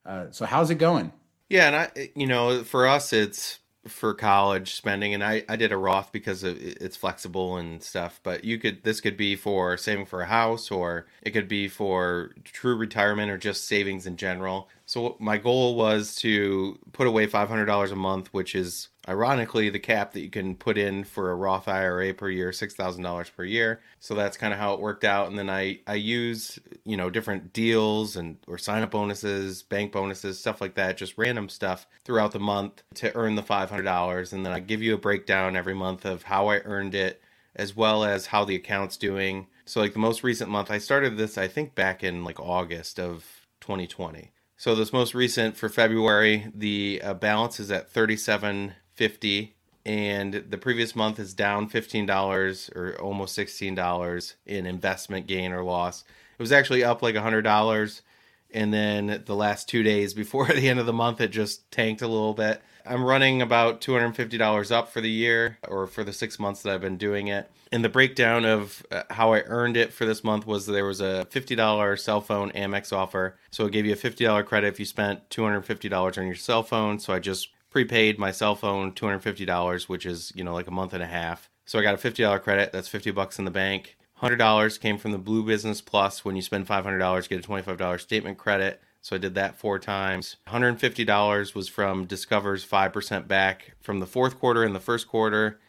uh, 0.06 0.28
so 0.30 0.46
how's 0.46 0.70
it 0.70 0.76
going? 0.76 1.12
yeah 1.50 1.68
and 1.68 1.76
i 1.76 2.10
you 2.16 2.28
know 2.28 2.64
for 2.64 2.88
us 2.88 3.14
it's 3.14 3.60
for 3.88 4.14
college 4.14 4.76
spending 4.76 5.14
and 5.14 5.24
i 5.24 5.44
i 5.50 5.56
did 5.56 5.72
a 5.72 5.78
roth 5.78 6.12
because 6.12 6.44
it's 6.44 6.98
flexible 6.98 7.58
and 7.58 7.82
stuff 7.84 8.20
but 8.24 8.44
you 8.44 8.58
could 8.58 8.84
this 8.84 9.02
could 9.02 9.18
be 9.18 9.36
for 9.36 9.78
saving 9.78 10.06
for 10.06 10.22
a 10.22 10.26
house 10.28 10.70
or 10.72 11.06
it 11.22 11.32
could 11.32 11.48
be 11.48 11.68
for 11.68 12.32
true 12.44 12.76
retirement 12.76 13.32
or 13.32 13.38
just 13.38 13.68
savings 13.68 14.06
in 14.06 14.18
general 14.18 14.68
So 14.88 15.18
my 15.20 15.38
goal 15.38 15.76
was 15.76 16.16
to 16.16 16.80
put 16.94 17.08
away 17.08 17.28
$500 17.28 17.92
a 17.92 17.96
month, 17.98 18.30
which 18.34 18.56
is 18.56 18.88
ironically 19.10 19.70
the 19.70 19.80
cap 19.80 20.14
that 20.14 20.22
you 20.22 20.30
can 20.30 20.56
put 20.56 20.78
in 20.78 21.04
for 21.04 21.30
a 21.30 21.36
Roth 21.36 21.68
IRA 21.68 22.14
per 22.14 22.30
year, 22.30 22.52
$6,000 22.52 23.36
per 23.36 23.44
year. 23.44 23.82
So 24.00 24.16
that's 24.16 24.38
kind 24.38 24.54
of 24.54 24.60
how 24.60 24.74
it 24.76 24.80
worked 24.80 25.04
out. 25.04 25.28
And 25.28 25.38
then 25.38 25.50
I, 25.50 25.82
I 25.88 25.96
use, 25.96 26.58
you 26.86 26.96
know, 26.96 27.10
different 27.10 27.52
deals 27.52 28.16
and 28.16 28.38
or 28.48 28.58
sign 28.58 28.82
up 28.82 28.92
bonuses, 28.92 29.62
bank 29.62 29.92
bonuses, 29.92 30.40
stuff 30.40 30.62
like 30.62 30.76
that, 30.76 30.96
just 30.96 31.18
random 31.18 31.50
stuff 31.50 31.86
throughout 32.06 32.32
the 32.32 32.40
month 32.40 32.82
to 32.96 33.14
earn 33.14 33.36
the 33.36 33.44
$500. 33.44 34.32
And 34.34 34.46
then 34.46 34.54
I 34.54 34.62
give 34.62 34.82
you 34.82 34.94
a 34.94 34.98
breakdown 34.98 35.58
every 35.58 35.76
month 35.76 36.06
of 36.06 36.24
how 36.24 36.48
I 36.48 36.60
earned 36.60 36.96
it, 36.96 37.22
as 37.58 37.76
well 37.76 38.06
as 38.06 38.28
how 38.28 38.46
the 38.46 38.56
account's 38.56 38.96
doing. 38.96 39.48
So 39.66 39.82
like 39.82 39.92
the 39.92 40.00
most 40.00 40.24
recent 40.24 40.50
month, 40.50 40.72
I 40.72 40.78
started 40.78 41.18
this, 41.18 41.38
I 41.38 41.50
think 41.50 41.76
back 41.76 42.06
in 42.06 42.24
like 42.24 42.40
August 42.40 43.02
of 43.02 43.26
2020. 43.60 44.32
So 44.60 44.74
this 44.74 44.92
most 44.92 45.14
recent 45.14 45.56
for 45.56 45.70
February, 45.70 46.52
the 46.52 47.00
uh, 47.04 47.14
balance 47.14 47.60
is 47.60 47.70
at 47.70 47.92
thirty-seven 47.92 48.74
fifty, 48.96 49.56
and 49.86 50.34
the 50.34 50.58
previous 50.58 50.96
month 50.96 51.20
is 51.20 51.36
down 51.36 51.70
fifteen 51.70 52.08
dollars 52.08 52.72
or 52.76 53.00
almost 53.00 53.36
sixteen 53.36 53.76
dollars 53.76 54.34
in 54.48 54.66
investment 54.66 55.28
gain 55.28 55.52
or 55.52 55.64
loss. 55.64 56.04
It 56.40 56.42
was 56.42 56.52
actually 56.52 56.84
up 56.84 57.04
like 57.04 57.16
hundred 57.16 57.44
dollars, 57.44 58.02
and 58.50 58.74
then 58.74 59.22
the 59.28 59.36
last 59.36 59.70
two 59.70 59.84
days 59.84 60.16
before 60.16 60.48
the 60.48 60.68
end 60.68 60.80
of 60.80 60.88
the 60.88 60.94
month, 60.94 61.22
it 61.22 61.28
just 61.28 61.70
tanked 61.70 62.02
a 62.02 62.08
little 62.08 62.34
bit. 62.34 62.60
I'm 62.90 63.04
running 63.04 63.42
about 63.42 63.82
$250 63.82 64.72
up 64.72 64.92
for 64.92 65.02
the 65.02 65.10
year 65.10 65.58
or 65.68 65.88
for 65.88 66.04
the 66.04 66.14
six 66.14 66.40
months 66.40 66.62
that 66.62 66.74
I've 66.74 66.82
been 66.82 66.98
doing 66.98 67.28
it. 67.28 67.50
And 67.72 67.84
the 67.84 67.90
breakdown 67.90 68.46
of 68.46 68.86
uh, 68.92 69.04
how 69.10 69.34
I 69.34 69.42
earned 69.42 69.76
it 69.76 69.92
for 69.92 70.06
this 70.06 70.24
month 70.24 70.48
was 70.48 70.66
there 70.66 70.86
was 70.86 71.02
a 71.02 71.28
$50 71.30 72.00
cell 72.00 72.22
phone 72.22 72.52
Amex 72.52 72.94
offer. 72.94 73.38
So 73.52 73.66
it 73.66 73.74
gave 73.74 73.86
you 73.86 73.94
a 73.94 73.98
$50 73.98 74.46
credit 74.46 74.68
if 74.68 74.80
you 74.80 74.86
spent 74.86 75.30
$250 75.30 76.18
on 76.18 76.26
your 76.26 76.36
cell 76.36 76.64
phone. 76.64 77.00
So 77.00 77.14
I 77.14 77.20
just 77.20 77.50
prepaid 77.70 78.18
my 78.18 78.32
cell 78.32 78.56
phone 78.56 78.94
$250, 78.94 79.90
which 79.90 80.06
is, 80.06 80.32
you 80.36 80.44
know, 80.44 80.54
like 80.54 80.68
a 80.68 80.72
month 80.72 80.94
and 80.94 81.04
a 81.04 81.08
half. 81.08 81.50
So 81.66 81.78
I 81.78 81.84
got 81.84 81.96
a 81.96 81.98
$50 81.98 82.42
credit. 82.42 82.72
That's 82.72 82.88
50 82.88 83.12
bucks 83.12 83.38
in 83.38 83.46
the 83.46 83.52
bank. 83.52 83.98
$100 84.22 84.80
came 84.80 84.98
from 84.98 85.12
the 85.12 85.18
Blue 85.18 85.44
Business 85.44 85.82
Plus. 85.82 86.26
When 86.26 86.36
you 86.36 86.42
spend 86.42 86.68
$500, 86.68 87.30
get 87.30 87.46
a 87.46 87.48
$25 87.48 88.00
statement 88.00 88.38
credit. 88.38 88.82
So 89.02 89.16
I 89.16 89.20
did 89.20 89.36
that 89.36 89.58
four 89.58 89.80
times. 89.80 90.38
$150 90.48 91.56
was 91.56 91.70
from 91.70 92.06
Discover's 92.06 92.66
5% 92.66 93.28
back 93.28 93.76
from 93.80 94.00
the 94.00 94.06
fourth 94.06 94.40
quarter 94.40 94.64
and 94.64 94.76
the 94.76 94.80
first 94.80 95.08
quarter. 95.08 95.60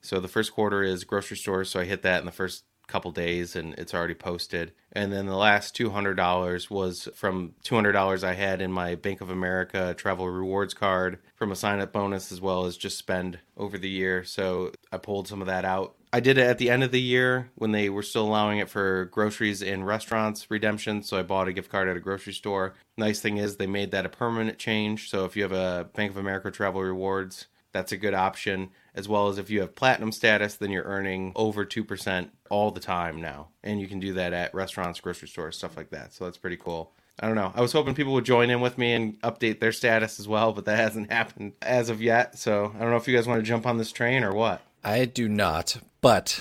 So 0.00 0.20
the 0.20 0.28
first 0.28 0.52
quarter 0.52 0.82
is 0.82 1.04
grocery 1.04 1.36
stores. 1.36 1.70
So 1.70 1.80
I 1.80 1.84
hit 1.84 2.02
that 2.02 2.20
in 2.20 2.26
the 2.26 2.32
first 2.32 2.64
couple 2.88 3.12
days 3.12 3.54
and 3.54 3.74
it's 3.74 3.94
already 3.94 4.14
posted. 4.14 4.72
And 4.92 5.12
then 5.12 5.26
the 5.26 5.36
last 5.36 5.76
$200 5.76 6.70
was 6.70 7.08
from 7.14 7.54
$200 7.64 8.24
I 8.24 8.34
had 8.34 8.60
in 8.60 8.72
my 8.72 8.94
Bank 8.96 9.20
of 9.20 9.30
America 9.30 9.94
travel 9.96 10.28
rewards 10.28 10.74
card 10.74 11.18
from 11.36 11.52
a 11.52 11.56
sign 11.56 11.80
up 11.80 11.92
bonus 11.92 12.32
as 12.32 12.40
well 12.40 12.64
as 12.64 12.76
just 12.76 12.98
spend 12.98 13.38
over 13.56 13.78
the 13.78 13.88
year. 13.88 14.24
So 14.24 14.72
I 14.90 14.98
pulled 14.98 15.28
some 15.28 15.40
of 15.40 15.46
that 15.46 15.64
out 15.64 15.94
I 16.12 16.20
did 16.20 16.38
it 16.38 16.46
at 16.46 16.58
the 16.58 16.70
end 16.70 16.82
of 16.82 16.90
the 16.90 17.00
year 17.00 17.50
when 17.54 17.72
they 17.72 17.90
were 17.90 18.02
still 18.02 18.26
allowing 18.26 18.58
it 18.58 18.70
for 18.70 19.06
groceries 19.06 19.62
and 19.62 19.86
restaurants 19.86 20.50
redemption. 20.50 21.02
So 21.02 21.18
I 21.18 21.22
bought 21.22 21.48
a 21.48 21.52
gift 21.52 21.70
card 21.70 21.88
at 21.88 21.96
a 21.96 22.00
grocery 22.00 22.32
store. 22.32 22.74
Nice 22.96 23.20
thing 23.20 23.36
is 23.36 23.56
they 23.56 23.66
made 23.66 23.90
that 23.90 24.06
a 24.06 24.08
permanent 24.08 24.58
change. 24.58 25.10
So 25.10 25.24
if 25.26 25.36
you 25.36 25.42
have 25.42 25.52
a 25.52 25.88
Bank 25.94 26.10
of 26.10 26.16
America 26.16 26.50
Travel 26.50 26.82
Rewards, 26.82 27.46
that's 27.72 27.92
a 27.92 27.96
good 27.96 28.14
option. 28.14 28.70
As 28.94 29.08
well 29.08 29.28
as 29.28 29.38
if 29.38 29.50
you 29.50 29.60
have 29.60 29.74
platinum 29.74 30.12
status, 30.12 30.56
then 30.56 30.70
you're 30.70 30.84
earning 30.84 31.32
over 31.36 31.64
2% 31.64 32.30
all 32.50 32.70
the 32.70 32.80
time 32.80 33.20
now. 33.20 33.48
And 33.62 33.80
you 33.80 33.86
can 33.86 34.00
do 34.00 34.14
that 34.14 34.32
at 34.32 34.54
restaurants, 34.54 35.00
grocery 35.00 35.28
stores, 35.28 35.56
stuff 35.56 35.76
like 35.76 35.90
that. 35.90 36.12
So 36.12 36.24
that's 36.24 36.38
pretty 36.38 36.56
cool. 36.56 36.92
I 37.20 37.26
don't 37.26 37.36
know. 37.36 37.52
I 37.54 37.60
was 37.60 37.72
hoping 37.72 37.94
people 37.94 38.12
would 38.14 38.24
join 38.24 38.48
in 38.50 38.60
with 38.60 38.78
me 38.78 38.92
and 38.92 39.20
update 39.22 39.58
their 39.58 39.72
status 39.72 40.20
as 40.20 40.28
well, 40.28 40.52
but 40.52 40.64
that 40.66 40.76
hasn't 40.78 41.10
happened 41.10 41.54
as 41.62 41.90
of 41.90 42.00
yet. 42.00 42.38
So 42.38 42.72
I 42.74 42.80
don't 42.80 42.90
know 42.90 42.96
if 42.96 43.08
you 43.08 43.16
guys 43.16 43.26
want 43.26 43.40
to 43.40 43.46
jump 43.46 43.66
on 43.66 43.78
this 43.78 43.92
train 43.92 44.22
or 44.24 44.32
what. 44.32 44.62
I 44.84 45.04
do 45.04 45.28
not, 45.28 45.76
but 46.00 46.40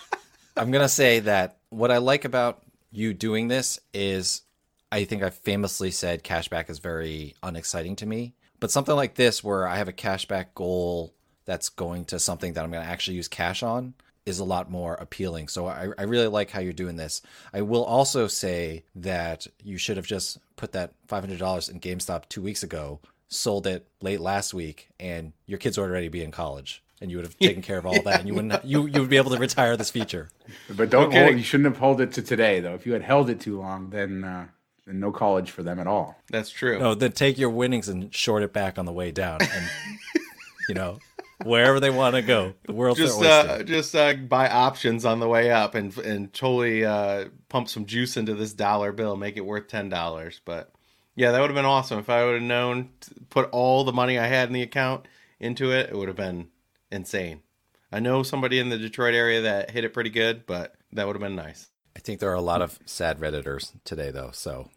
I'm 0.56 0.70
going 0.70 0.84
to 0.84 0.88
say 0.88 1.20
that 1.20 1.58
what 1.70 1.90
I 1.90 1.98
like 1.98 2.24
about 2.24 2.62
you 2.90 3.14
doing 3.14 3.48
this 3.48 3.78
is 3.94 4.42
I 4.90 5.04
think 5.04 5.22
I've 5.22 5.34
famously 5.34 5.90
said 5.90 6.24
cashback 6.24 6.70
is 6.70 6.78
very 6.78 7.34
unexciting 7.42 7.96
to 7.96 8.06
me. 8.06 8.34
But 8.60 8.70
something 8.70 8.96
like 8.96 9.14
this, 9.14 9.42
where 9.42 9.66
I 9.66 9.76
have 9.76 9.88
a 9.88 9.92
cashback 9.92 10.46
goal 10.54 11.14
that's 11.44 11.68
going 11.68 12.04
to 12.06 12.18
something 12.18 12.52
that 12.54 12.64
I'm 12.64 12.70
going 12.70 12.84
to 12.84 12.90
actually 12.90 13.16
use 13.16 13.28
cash 13.28 13.62
on, 13.62 13.94
is 14.26 14.38
a 14.38 14.44
lot 14.44 14.70
more 14.70 14.94
appealing. 14.94 15.48
So 15.48 15.66
I, 15.66 15.88
I 15.96 16.02
really 16.02 16.26
like 16.26 16.50
how 16.50 16.60
you're 16.60 16.72
doing 16.72 16.96
this. 16.96 17.22
I 17.52 17.62
will 17.62 17.84
also 17.84 18.26
say 18.26 18.84
that 18.94 19.46
you 19.62 19.78
should 19.78 19.96
have 19.96 20.06
just 20.06 20.38
put 20.56 20.72
that 20.72 20.92
$500 21.08 21.70
in 21.70 21.80
GameStop 21.80 22.28
two 22.28 22.42
weeks 22.42 22.62
ago, 22.62 23.00
sold 23.28 23.66
it 23.66 23.86
late 24.00 24.20
last 24.20 24.52
week, 24.52 24.90
and 25.00 25.32
your 25.46 25.58
kids 25.58 25.78
would 25.78 25.88
already 25.88 26.08
be 26.08 26.22
in 26.22 26.30
college 26.30 26.82
and 27.00 27.10
you 27.10 27.16
would 27.16 27.26
have 27.26 27.38
taken 27.40 27.62
care 27.62 27.78
of 27.78 27.86
all 27.86 28.00
that, 28.02 28.20
and 28.20 28.28
you 28.28 28.34
wouldn't 28.34 28.64
you 28.64 28.86
you 28.86 29.00
would 29.00 29.10
be 29.10 29.16
able 29.16 29.30
to 29.30 29.38
retire 29.38 29.76
this 29.76 29.90
feature. 29.90 30.28
But 30.68 30.90
don't 30.90 31.12
hold, 31.12 31.36
you 31.36 31.42
shouldn't 31.42 31.68
have 31.72 31.78
held 31.78 32.00
it 32.00 32.12
to 32.14 32.22
today 32.22 32.60
though. 32.60 32.74
If 32.74 32.86
you 32.86 32.92
had 32.92 33.02
held 33.02 33.30
it 33.30 33.40
too 33.40 33.60
long, 33.60 33.90
then 33.90 34.24
uh, 34.24 34.46
then 34.88 35.00
no 35.00 35.12
college 35.12 35.50
for 35.50 35.62
them 35.62 35.78
at 35.78 35.86
all. 35.86 36.16
That's 36.30 36.50
true. 36.50 36.78
No, 36.78 36.94
then 36.94 37.12
take 37.12 37.38
your 37.38 37.50
winnings 37.50 37.88
and 37.88 38.12
short 38.14 38.42
it 38.42 38.52
back 38.52 38.78
on 38.78 38.86
the 38.86 38.92
way 38.92 39.10
down, 39.10 39.40
and 39.42 39.70
you 40.68 40.74
know 40.74 40.98
wherever 41.44 41.78
they 41.78 41.90
want 41.90 42.14
to 42.14 42.22
go. 42.22 42.54
The 42.64 42.72
world's 42.72 42.98
just 42.98 43.22
uh, 43.22 43.62
just 43.62 43.94
uh, 43.94 44.14
buy 44.14 44.48
options 44.48 45.04
on 45.04 45.20
the 45.20 45.28
way 45.28 45.50
up 45.50 45.74
and 45.74 45.96
and 45.98 46.32
totally 46.32 46.84
uh, 46.84 47.26
pump 47.48 47.68
some 47.68 47.86
juice 47.86 48.16
into 48.16 48.34
this 48.34 48.52
dollar 48.52 48.92
bill, 48.92 49.16
make 49.16 49.36
it 49.36 49.44
worth 49.44 49.68
ten 49.68 49.88
dollars. 49.88 50.40
But 50.44 50.72
yeah, 51.14 51.32
that 51.32 51.40
would 51.40 51.50
have 51.50 51.56
been 51.56 51.64
awesome 51.64 51.98
if 51.98 52.08
I 52.08 52.24
would 52.24 52.34
have 52.34 52.42
known 52.42 52.90
put 53.30 53.50
all 53.50 53.84
the 53.84 53.92
money 53.92 54.18
I 54.18 54.26
had 54.26 54.48
in 54.48 54.54
the 54.54 54.62
account 54.62 55.06
into 55.38 55.70
it. 55.70 55.90
It 55.90 55.96
would 55.96 56.08
have 56.08 56.16
been 56.16 56.48
insane. 56.90 57.42
I 57.90 58.00
know 58.00 58.22
somebody 58.22 58.58
in 58.58 58.68
the 58.68 58.78
Detroit 58.78 59.14
area 59.14 59.42
that 59.42 59.70
hit 59.70 59.84
it 59.84 59.94
pretty 59.94 60.10
good, 60.10 60.46
but 60.46 60.74
that 60.92 61.06
would 61.06 61.16
have 61.16 61.22
been 61.22 61.36
nice. 61.36 61.68
I 61.96 62.00
think 62.00 62.20
there 62.20 62.30
are 62.30 62.34
a 62.34 62.40
lot 62.40 62.62
of 62.62 62.78
sad 62.84 63.18
redditors 63.18 63.72
today, 63.84 64.10
though. 64.10 64.30
So 64.32 64.68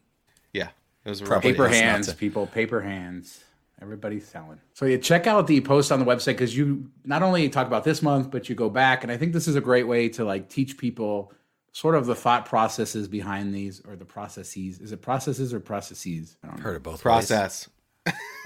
yeah, 0.54 0.70
it 1.06 1.10
was 1.10 1.22
Probably 1.22 1.52
paper 1.52 1.68
hands, 1.68 2.08
to... 2.08 2.16
people, 2.16 2.48
paper 2.48 2.82
hands. 2.82 3.44
Everybody's 3.82 4.28
selling. 4.28 4.60
So 4.74 4.86
you 4.86 5.00
check 5.00 5.26
out 5.26 5.48
the 5.48 5.60
post 5.62 5.92
on 5.92 6.00
the 6.00 6.06
website 6.06 6.34
because 6.34 6.56
you 6.56 6.92
not 7.04 7.24
only 7.24 7.50
talk 7.50 7.66
about 7.66 7.84
this 7.84 8.04
month, 8.04 8.30
but 8.30 8.48
you 8.48 8.54
go 8.54 8.70
back, 8.70 9.02
and 9.02 9.12
I 9.12 9.18
think 9.18 9.34
this 9.34 9.48
is 9.48 9.56
a 9.56 9.62
great 9.62 9.88
way 9.88 10.08
to 10.10 10.24
like 10.24 10.50
teach 10.50 10.78
people 10.78 11.34
sort 11.72 11.96
of 11.96 12.06
the 12.06 12.14
thought 12.14 12.46
processes 12.46 13.08
behind 13.08 13.56
these 13.56 13.82
or 13.88 13.96
the 13.96 14.06
processes. 14.06 14.80
Is 14.80 14.92
it 14.92 15.02
processes 15.02 15.54
or 15.54 15.60
processes? 15.60 16.38
I 16.44 16.48
don't 16.48 16.58
know. 16.58 16.64
Heard 16.64 16.76
of 16.76 16.84
both. 16.84 17.02
Process. 17.02 17.70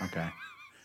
okay. 0.03 0.29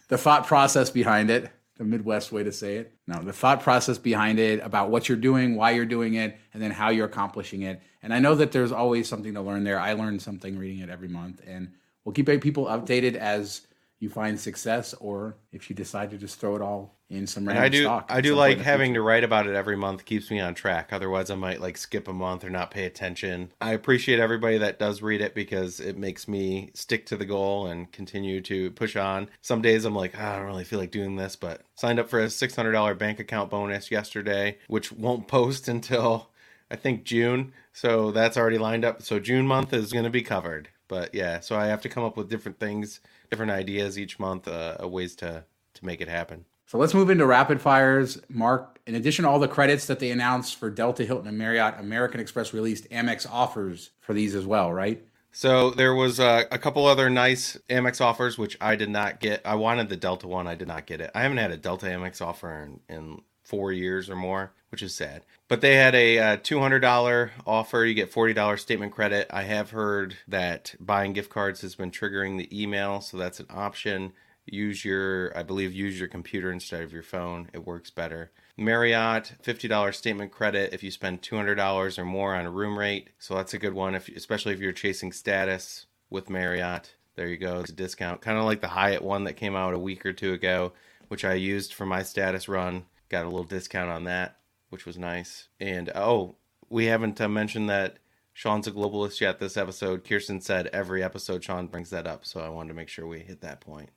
The 0.08 0.18
thought 0.18 0.46
process 0.46 0.90
behind 0.90 1.30
it 1.30 1.50
the 1.80 1.86
Midwest 1.86 2.30
way 2.30 2.42
to 2.42 2.52
say 2.52 2.76
it. 2.76 2.92
No, 3.06 3.22
the 3.22 3.32
thought 3.32 3.62
process 3.62 3.96
behind 3.96 4.38
it 4.38 4.60
about 4.62 4.90
what 4.90 5.08
you're 5.08 5.16
doing, 5.16 5.56
why 5.56 5.70
you're 5.70 5.86
doing 5.86 6.12
it, 6.12 6.36
and 6.52 6.62
then 6.62 6.70
how 6.70 6.90
you're 6.90 7.06
accomplishing 7.06 7.62
it. 7.62 7.80
And 8.02 8.12
I 8.12 8.18
know 8.18 8.34
that 8.34 8.52
there's 8.52 8.70
always 8.70 9.08
something 9.08 9.32
to 9.32 9.40
learn 9.40 9.64
there. 9.64 9.80
I 9.80 9.94
learn 9.94 10.18
something 10.18 10.58
reading 10.58 10.80
it 10.80 10.90
every 10.90 11.08
month, 11.08 11.40
and 11.46 11.72
we'll 12.04 12.12
keep 12.12 12.26
people 12.42 12.66
updated 12.66 13.14
as 13.14 13.62
you 14.00 14.08
find 14.08 14.40
success 14.40 14.94
or 14.94 15.36
if 15.52 15.68
you 15.68 15.76
decide 15.76 16.10
to 16.10 16.16
just 16.16 16.40
throw 16.40 16.56
it 16.56 16.62
all 16.62 16.96
in 17.10 17.26
some 17.26 17.46
random 17.46 17.64
I 17.64 17.68
do, 17.68 17.82
stock. 17.82 18.06
I 18.08 18.20
do 18.22 18.34
like 18.34 18.58
having 18.58 18.94
to 18.94 19.02
write 19.02 19.24
about 19.24 19.46
it 19.46 19.54
every 19.54 19.76
month 19.76 20.06
keeps 20.06 20.30
me 20.30 20.40
on 20.40 20.54
track. 20.54 20.90
Otherwise, 20.92 21.28
I 21.28 21.34
might 21.34 21.60
like 21.60 21.76
skip 21.76 22.08
a 22.08 22.12
month 22.12 22.42
or 22.42 22.50
not 22.50 22.70
pay 22.70 22.86
attention. 22.86 23.52
I 23.60 23.72
appreciate 23.72 24.18
everybody 24.18 24.56
that 24.58 24.78
does 24.78 25.02
read 25.02 25.20
it 25.20 25.34
because 25.34 25.80
it 25.80 25.98
makes 25.98 26.26
me 26.26 26.70
stick 26.72 27.04
to 27.06 27.16
the 27.16 27.26
goal 27.26 27.66
and 27.66 27.92
continue 27.92 28.40
to 28.42 28.70
push 28.70 28.96
on. 28.96 29.28
Some 29.42 29.60
days 29.60 29.84
I'm 29.84 29.94
like, 29.94 30.14
oh, 30.18 30.24
I 30.24 30.36
don't 30.36 30.46
really 30.46 30.64
feel 30.64 30.78
like 30.78 30.92
doing 30.92 31.16
this, 31.16 31.36
but 31.36 31.62
signed 31.74 31.98
up 31.98 32.08
for 32.08 32.20
a 32.20 32.26
$600 32.26 32.96
bank 32.96 33.20
account 33.20 33.50
bonus 33.50 33.90
yesterday, 33.90 34.56
which 34.68 34.92
won't 34.92 35.28
post 35.28 35.68
until 35.68 36.30
I 36.70 36.76
think 36.76 37.04
June. 37.04 37.52
So 37.74 38.12
that's 38.12 38.38
already 38.38 38.58
lined 38.58 38.84
up. 38.84 39.02
So 39.02 39.18
June 39.20 39.46
month 39.46 39.74
is 39.74 39.92
going 39.92 40.04
to 40.04 40.10
be 40.10 40.22
covered. 40.22 40.70
But 40.90 41.14
yeah, 41.14 41.38
so 41.38 41.56
I 41.56 41.66
have 41.66 41.82
to 41.82 41.88
come 41.88 42.02
up 42.02 42.16
with 42.16 42.28
different 42.28 42.58
things, 42.58 43.00
different 43.30 43.52
ideas 43.52 43.98
each 43.98 44.18
month, 44.18 44.48
uh, 44.48 44.76
ways 44.82 45.14
to 45.16 45.44
to 45.74 45.84
make 45.84 46.00
it 46.00 46.08
happen. 46.08 46.44
So 46.66 46.78
let's 46.78 46.94
move 46.94 47.10
into 47.10 47.26
rapid 47.26 47.60
fires. 47.60 48.20
Mark, 48.28 48.78
in 48.86 48.94
addition 48.94 49.24
to 49.24 49.28
all 49.28 49.40
the 49.40 49.48
credits 49.48 49.86
that 49.86 49.98
they 49.98 50.10
announced 50.10 50.56
for 50.56 50.70
Delta, 50.70 51.04
Hilton, 51.04 51.26
and 51.26 51.36
Marriott, 51.36 51.74
American 51.80 52.20
Express 52.20 52.54
released 52.54 52.88
Amex 52.90 53.26
offers 53.28 53.90
for 54.00 54.14
these 54.14 54.36
as 54.36 54.46
well, 54.46 54.72
right? 54.72 55.04
So 55.32 55.70
there 55.70 55.94
was 55.94 56.20
uh, 56.20 56.44
a 56.50 56.58
couple 56.58 56.86
other 56.86 57.10
nice 57.10 57.56
Amex 57.68 58.00
offers, 58.00 58.36
which 58.38 58.56
I 58.60 58.76
did 58.76 58.90
not 58.90 59.20
get. 59.20 59.40
I 59.44 59.54
wanted 59.56 59.88
the 59.88 59.96
Delta 59.96 60.28
one, 60.28 60.46
I 60.46 60.54
did 60.54 60.68
not 60.68 60.86
get 60.86 61.00
it. 61.00 61.10
I 61.14 61.22
haven't 61.22 61.38
had 61.38 61.50
a 61.50 61.56
Delta 61.56 61.86
Amex 61.86 62.20
offer 62.20 62.62
in, 62.62 62.80
in 62.94 63.22
four 63.50 63.72
years 63.72 64.08
or 64.08 64.16
more 64.16 64.52
which 64.70 64.82
is 64.82 64.94
sad. 64.94 65.22
But 65.48 65.60
they 65.60 65.74
had 65.74 65.94
a 65.94 66.18
uh, 66.18 66.36
$200 66.38 67.30
offer. 67.46 67.84
You 67.84 67.94
get 67.94 68.12
$40 68.12 68.58
statement 68.58 68.92
credit. 68.92 69.26
I 69.30 69.42
have 69.42 69.70
heard 69.70 70.16
that 70.28 70.74
buying 70.80 71.12
gift 71.12 71.30
cards 71.30 71.60
has 71.62 71.74
been 71.74 71.90
triggering 71.90 72.38
the 72.38 72.62
email, 72.62 73.00
so 73.00 73.16
that's 73.16 73.40
an 73.40 73.48
option. 73.50 74.12
Use 74.46 74.84
your, 74.84 75.36
I 75.36 75.42
believe, 75.42 75.72
use 75.72 75.98
your 75.98 76.08
computer 76.08 76.50
instead 76.50 76.82
of 76.82 76.92
your 76.92 77.02
phone. 77.02 77.50
It 77.52 77.66
works 77.66 77.90
better. 77.90 78.30
Marriott, 78.56 79.32
$50 79.42 79.94
statement 79.94 80.32
credit 80.32 80.72
if 80.72 80.82
you 80.82 80.90
spend 80.90 81.22
$200 81.22 81.98
or 81.98 82.04
more 82.04 82.34
on 82.34 82.46
a 82.46 82.50
room 82.50 82.78
rate. 82.78 83.10
So 83.18 83.34
that's 83.34 83.54
a 83.54 83.58
good 83.58 83.74
one, 83.74 83.94
if, 83.94 84.08
especially 84.08 84.52
if 84.52 84.60
you're 84.60 84.72
chasing 84.72 85.12
status 85.12 85.86
with 86.10 86.30
Marriott. 86.30 86.94
There 87.16 87.28
you 87.28 87.36
go. 87.36 87.60
It's 87.60 87.70
a 87.70 87.74
discount. 87.74 88.20
Kind 88.20 88.38
of 88.38 88.44
like 88.44 88.60
the 88.60 88.68
Hyatt 88.68 89.02
one 89.02 89.24
that 89.24 89.34
came 89.34 89.56
out 89.56 89.74
a 89.74 89.78
week 89.78 90.06
or 90.06 90.12
two 90.12 90.32
ago, 90.32 90.72
which 91.08 91.24
I 91.24 91.34
used 91.34 91.74
for 91.74 91.86
my 91.86 92.02
status 92.02 92.48
run. 92.48 92.84
Got 93.10 93.24
a 93.24 93.28
little 93.28 93.44
discount 93.44 93.90
on 93.90 94.04
that, 94.04 94.38
which 94.70 94.86
was 94.86 94.96
nice. 94.96 95.48
And 95.58 95.90
oh, 95.94 96.36
we 96.68 96.86
haven't 96.86 97.20
uh, 97.20 97.28
mentioned 97.28 97.68
that 97.68 97.98
Shawn's 98.32 98.66
a 98.66 98.72
globalist 98.72 99.20
yet 99.20 99.40
this 99.40 99.56
episode. 99.56 100.04
Kirsten 100.08 100.40
said 100.40 100.68
every 100.68 101.02
episode 101.02 101.44
Shawn 101.44 101.66
brings 101.66 101.90
that 101.90 102.06
up, 102.06 102.24
so 102.24 102.40
I 102.40 102.48
wanted 102.48 102.68
to 102.68 102.74
make 102.74 102.88
sure 102.88 103.06
we 103.06 103.18
hit 103.18 103.40
that 103.40 103.60
point. 103.60 103.90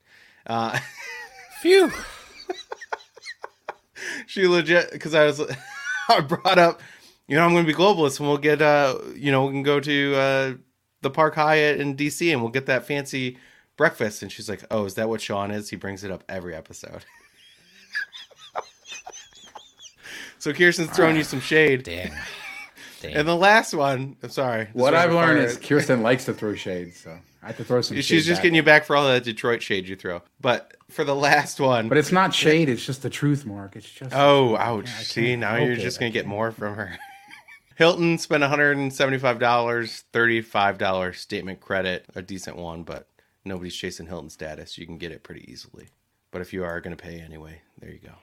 Uh, 0.48 0.80
Phew. 1.62 1.92
she 4.26 4.48
legit 4.48 4.92
because 4.92 5.14
I 5.14 5.26
was 5.26 5.42
I 6.10 6.20
brought 6.20 6.58
up, 6.58 6.82
you 7.28 7.38
know, 7.38 7.46
I'm 7.46 7.54
going 7.54 7.66
to 7.66 7.72
be 7.72 7.78
globalist, 7.78 8.20
and 8.20 8.28
we'll 8.28 8.38
get 8.38 8.62
uh, 8.62 8.98
you 9.16 9.32
know, 9.32 9.46
we 9.46 9.52
can 9.54 9.64
go 9.64 9.80
to 9.80 10.16
uh 10.16 10.54
the 11.04 11.12
Park 11.12 11.36
Hyatt 11.36 11.80
in 11.80 11.96
DC, 11.96 12.32
and 12.32 12.42
we'll 12.42 12.52
get 12.52 12.66
that 12.66 12.88
fancy 12.88 13.38
breakfast. 13.78 14.24
And 14.24 14.32
she's 14.32 14.50
like, 14.50 14.64
"Oh, 14.72 14.86
is 14.86 14.96
that 14.96 15.08
what 15.08 15.22
Shawn 15.22 15.52
is? 15.52 15.70
He 15.70 15.76
brings 15.76 16.04
it 16.04 16.12
up 16.12 16.24
every 16.28 16.56
episode." 16.56 17.06
so 20.44 20.52
Kirsten's 20.52 20.90
throwing 20.90 21.16
you 21.16 21.22
ah, 21.22 21.26
some 21.26 21.40
shade. 21.40 21.84
Damn. 21.84 22.10
Damn. 22.10 22.18
And 23.18 23.28
the 23.28 23.36
last 23.36 23.74
one, 23.74 24.16
I'm 24.24 24.30
sorry. 24.30 24.70
What 24.72 24.94
I've 24.94 25.12
learned 25.12 25.40
is 25.40 25.58
Kirsten 25.58 26.04
likes 26.04 26.24
to 26.24 26.34
throw 26.34 26.56
shade, 26.56 26.96
so 26.96 27.18
I 27.42 27.48
have 27.48 27.58
to 27.58 27.66
throw 27.66 27.82
some. 27.82 27.98
she's 27.98 28.06
shade 28.06 28.22
just 28.22 28.38
back. 28.38 28.44
getting 28.44 28.56
you 28.56 28.64
back 28.64 28.86
for 28.86 28.96
all 28.96 29.06
that 29.08 29.26
Detroit 29.26 29.62
shade 29.62 29.90
you 29.90 29.98
throw. 29.98 30.22
But 30.40 30.78
for 30.90 31.04
the 31.04 31.14
last 31.14 31.60
one, 31.60 31.90
But 31.90 31.98
it's 31.98 32.14
not 32.14 32.34
shade; 32.34 32.70
it's 32.70 32.86
just 32.86 33.02
the 33.02 33.10
truth, 33.10 33.46
Mark. 33.46 33.76
It's 33.76 33.90
just. 33.90 34.14
Oh, 34.14 34.56
ouch. 34.56 34.90
I 34.90 35.04
See, 35.04 35.36
now 35.36 35.58
you're 35.58 35.76
just 35.76 35.98
I 35.98 36.02
going 36.02 36.14
to 36.14 36.18
get 36.18 36.26
more 36.26 36.52
from 36.52 36.76
her. 36.76 36.98
Hilton 37.76 38.18
spent 38.18 38.42
$175, 38.42 40.04
$35 40.14 41.16
statement 41.16 41.60
credit, 41.60 42.06
a 42.16 42.22
decent 42.22 42.56
one, 42.56 42.84
but 42.84 43.10
nobody's 43.44 43.76
chasing 43.76 44.08
Hilton 44.08 44.30
status. 44.30 44.78
You 44.78 44.86
can 44.86 44.98
get 44.98 45.12
it 45.12 45.24
pretty 45.24 45.52
easily. 45.52 45.90
But 46.32 46.42
if 46.42 46.54
you 46.54 46.64
are 46.64 46.80
going 46.80 46.96
to 46.96 47.04
pay 47.04 47.20
anyway, 47.20 47.62
there 47.80 47.92
you 47.92 48.00
go. 48.00 48.14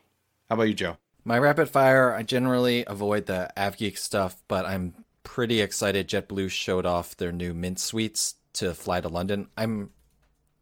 How 0.48 0.54
about 0.54 0.62
you, 0.68 0.74
Joe? 0.74 0.96
My 1.24 1.38
rapid 1.38 1.68
fire, 1.68 2.14
I 2.14 2.22
generally 2.22 2.84
avoid 2.86 3.26
the 3.26 3.50
AvGeek 3.56 3.98
stuff, 3.98 4.42
but 4.48 4.64
I'm 4.64 4.94
pretty 5.22 5.60
excited. 5.60 6.08
JetBlue 6.08 6.50
showed 6.50 6.86
off 6.86 7.16
their 7.16 7.32
new 7.32 7.54
Mint 7.54 7.78
suites 7.78 8.36
to 8.54 8.74
fly 8.74 9.00
to 9.00 9.08
London. 9.08 9.48
I'm 9.56 9.90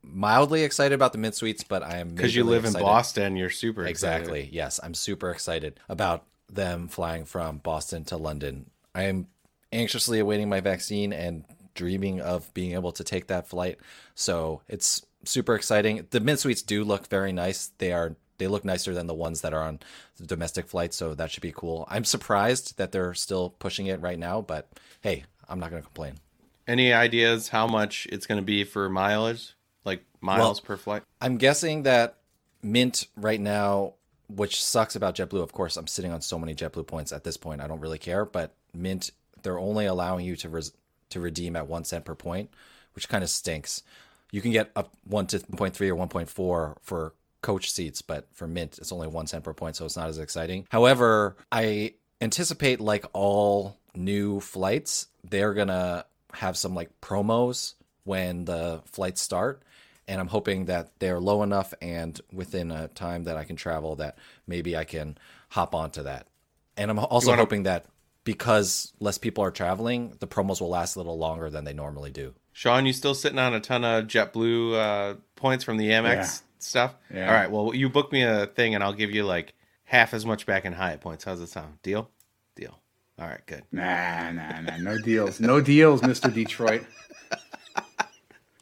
mildly 0.03 0.62
excited 0.62 0.94
about 0.94 1.12
the 1.12 1.18
Mint 1.18 1.35
suites, 1.35 1.64
but 1.64 1.83
I 1.83 1.99
am 1.99 2.11
Because 2.11 2.35
you 2.35 2.44
live 2.44 2.64
in 2.64 2.73
Boston, 2.73 3.37
you're 3.37 3.51
super 3.51 3.87
excited. 3.87 4.21
Exactly. 4.21 4.49
Yes, 4.53 4.81
I'm 4.83 4.94
super 4.94 5.31
excited 5.31 5.81
about 5.88 6.27
them 6.51 6.88
flying 6.88 7.25
from 7.25 7.59
Boston 7.59 8.05
to 8.05 8.16
London. 8.16 8.71
I 8.94 9.05
am 9.05 9.29
anxiously 9.73 10.18
awaiting 10.18 10.49
my 10.49 10.61
vaccine 10.61 11.12
and 11.12 11.44
dreaming 11.75 12.21
of 12.21 12.53
being 12.55 12.73
able 12.73 12.92
to 12.92 13.05
take 13.05 13.29
that 13.29 13.49
flight. 13.49 13.79
So 14.14 14.62
it's 14.66 15.05
super 15.25 15.55
exciting. 15.55 16.07
The 16.11 16.21
mint 16.21 16.40
suites 16.40 16.62
do 16.62 16.85
look 16.85 17.07
very 17.09 17.33
nice. 17.33 17.71
They 17.79 17.92
are 17.92 18.16
they 18.38 18.46
look 18.48 18.64
nicer 18.64 18.94
than 18.94 19.07
the 19.07 19.14
ones 19.14 19.40
that 19.42 19.53
are 19.53 19.62
on 19.62 19.81
the 20.16 20.27
domestic 20.27 20.66
flights, 20.66 20.96
so 20.96 21.14
that 21.14 21.31
should 21.31 21.42
be 21.42 21.53
cool. 21.53 21.87
I'm 21.88 22.05
surprised 22.05 22.79
that 22.79 22.92
they're 22.92 23.14
still 23.14 23.51
pushing 23.59 23.87
it 23.87 24.01
right 24.01 24.18
now, 24.18 24.40
but 24.40 24.68
hey, 25.03 25.24
I'm 25.48 25.61
not 25.61 25.70
going 25.70 25.83
to 25.83 25.87
complain. 25.87 26.14
Any 26.66 26.92
ideas 26.92 27.48
how 27.48 27.66
much 27.66 28.07
it's 28.11 28.27
going 28.27 28.40
to 28.40 28.44
be 28.44 28.64
for 28.64 28.88
mileage? 28.88 29.55
Like 29.85 30.05
miles 30.20 30.61
Well- 30.61 30.66
per 30.66 30.77
flight? 30.77 31.03
I'm 31.20 31.37
guessing 31.37 31.83
that 31.85 32.16
Mint 32.62 33.07
right 33.16 33.40
now, 33.40 33.94
which 34.29 34.62
sucks 34.62 34.94
about 34.96 35.14
JetBlue, 35.14 35.42
of 35.42 35.53
course, 35.53 35.77
I'm 35.77 35.87
sitting 35.87 36.12
on 36.12 36.20
so 36.20 36.38
many 36.38 36.55
JetBlue 36.55 36.87
points 36.87 37.12
at 37.12 37.24
this 37.24 37.37
point. 37.37 37.61
I 37.61 37.66
don't 37.66 37.81
really 37.81 37.98
care, 37.98 38.24
but 38.24 38.55
Mint, 38.74 39.11
they're 39.42 39.59
only 39.59 39.87
allowing 39.87 40.24
you 40.27 40.37
to 40.37 40.48
res- 40.48 40.72
to 41.11 41.20
redeem 41.20 41.57
at 41.57 41.66
one 41.66 41.85
cent 41.85 42.05
per 42.05 42.14
point, 42.14 42.51
which 42.94 43.09
kind 43.09 43.24
of 43.24 43.31
stinks. 43.31 43.83
You 44.31 44.42
can 44.42 44.51
get 44.53 44.70
up 44.77 44.92
one 45.05 45.27
to 45.29 45.38
1.3 45.38 45.88
or 45.88 45.96
1.4 45.96 46.77
for 46.83 47.14
coach 47.40 47.70
seats, 47.70 48.03
but 48.03 48.27
for 48.33 48.46
Mint, 48.46 48.79
it's 48.79 48.92
only 48.92 49.07
one 49.09 49.27
cent 49.27 49.44
per 49.44 49.55
point, 49.55 49.77
so 49.77 49.85
it's 49.85 49.96
not 49.96 50.09
as 50.09 50.18
exciting. 50.18 50.66
However, 50.70 51.37
I 51.53 51.94
anticipate 52.20 52.81
like 52.81 53.05
all 53.12 53.77
new 53.94 54.40
flights, 54.40 55.07
they're 55.24 55.55
gonna 55.55 56.05
have 56.35 56.57
some 56.57 56.74
like 56.74 57.01
promos 57.01 57.74
when 58.05 58.44
the 58.44 58.83
flights 58.87 59.20
start 59.20 59.62
and 60.07 60.20
I'm 60.20 60.29
hoping 60.29 60.64
that 60.66 60.98
they're 60.98 61.20
low 61.20 61.42
enough 61.42 61.74
and 61.83 62.18
within 62.33 62.70
a 62.70 62.88
time 62.88 63.24
that 63.24 63.37
I 63.37 63.44
can 63.44 63.57
travel 63.57 63.96
that 63.96 64.16
maybe 64.46 64.77
I 64.77 64.85
can 64.85 65.18
hop 65.51 65.74
onto 65.74 66.03
that. 66.05 66.27
And 66.77 66.90
I'm 66.90 66.98
also 66.98 67.29
wanna- 67.29 67.42
hoping 67.42 67.62
that 67.64 67.85
because 68.24 68.92
less 69.01 69.16
people 69.18 69.42
are 69.44 69.51
traveling, 69.51 70.14
the 70.20 70.27
promos 70.27 70.61
will 70.61 70.68
last 70.70 70.96
a 70.96 70.98
little 70.98 71.18
longer 71.18 71.51
than 71.51 71.64
they 71.64 71.72
normally 71.72 72.11
do. 72.11 72.35
Shawn, 72.53 72.85
you 72.87 72.92
still 72.92 73.14
sitting 73.14 73.38
on 73.38 73.55
a 73.55 73.61
ton 73.61 73.85
of 73.85 74.07
JetBlue 74.07 74.74
uh, 74.74 75.14
points 75.37 75.64
from 75.64 75.77
the 75.77 75.90
Amex 75.90 76.14
Yeah. 76.14 76.29
Stuff? 76.62 76.94
Yeah. 77.12 77.29
All 77.29 77.35
right. 77.35 77.51
Well, 77.51 77.75
you 77.75 77.88
book 77.88 78.12
me 78.12 78.23
a 78.23 78.47
thing, 78.47 78.75
and 78.75 78.83
I'll 78.85 78.92
give 78.92 79.11
you 79.11 79.25
like 79.25 79.55
half 79.85 80.14
as 80.14 80.27
much 80.27 80.47
back 80.47 80.64
in 80.64 80.73
Hyatt 80.73 81.01
points. 81.01 81.25
How's 81.25 81.40
it 81.40 81.49
sound? 81.49 81.83
Deal? 81.83 82.11
Deal. 82.57 82.79
All 83.18 83.27
right. 83.27 83.44
Good. 83.47 83.64
Nah, 83.73 84.31
nah, 84.33 84.61
nah. 84.61 84.77
No 84.79 84.99
deals. 84.99 85.40
No 85.40 85.61
deals, 85.61 86.03
Mr. 86.03 86.33
Detroit. 86.33 86.85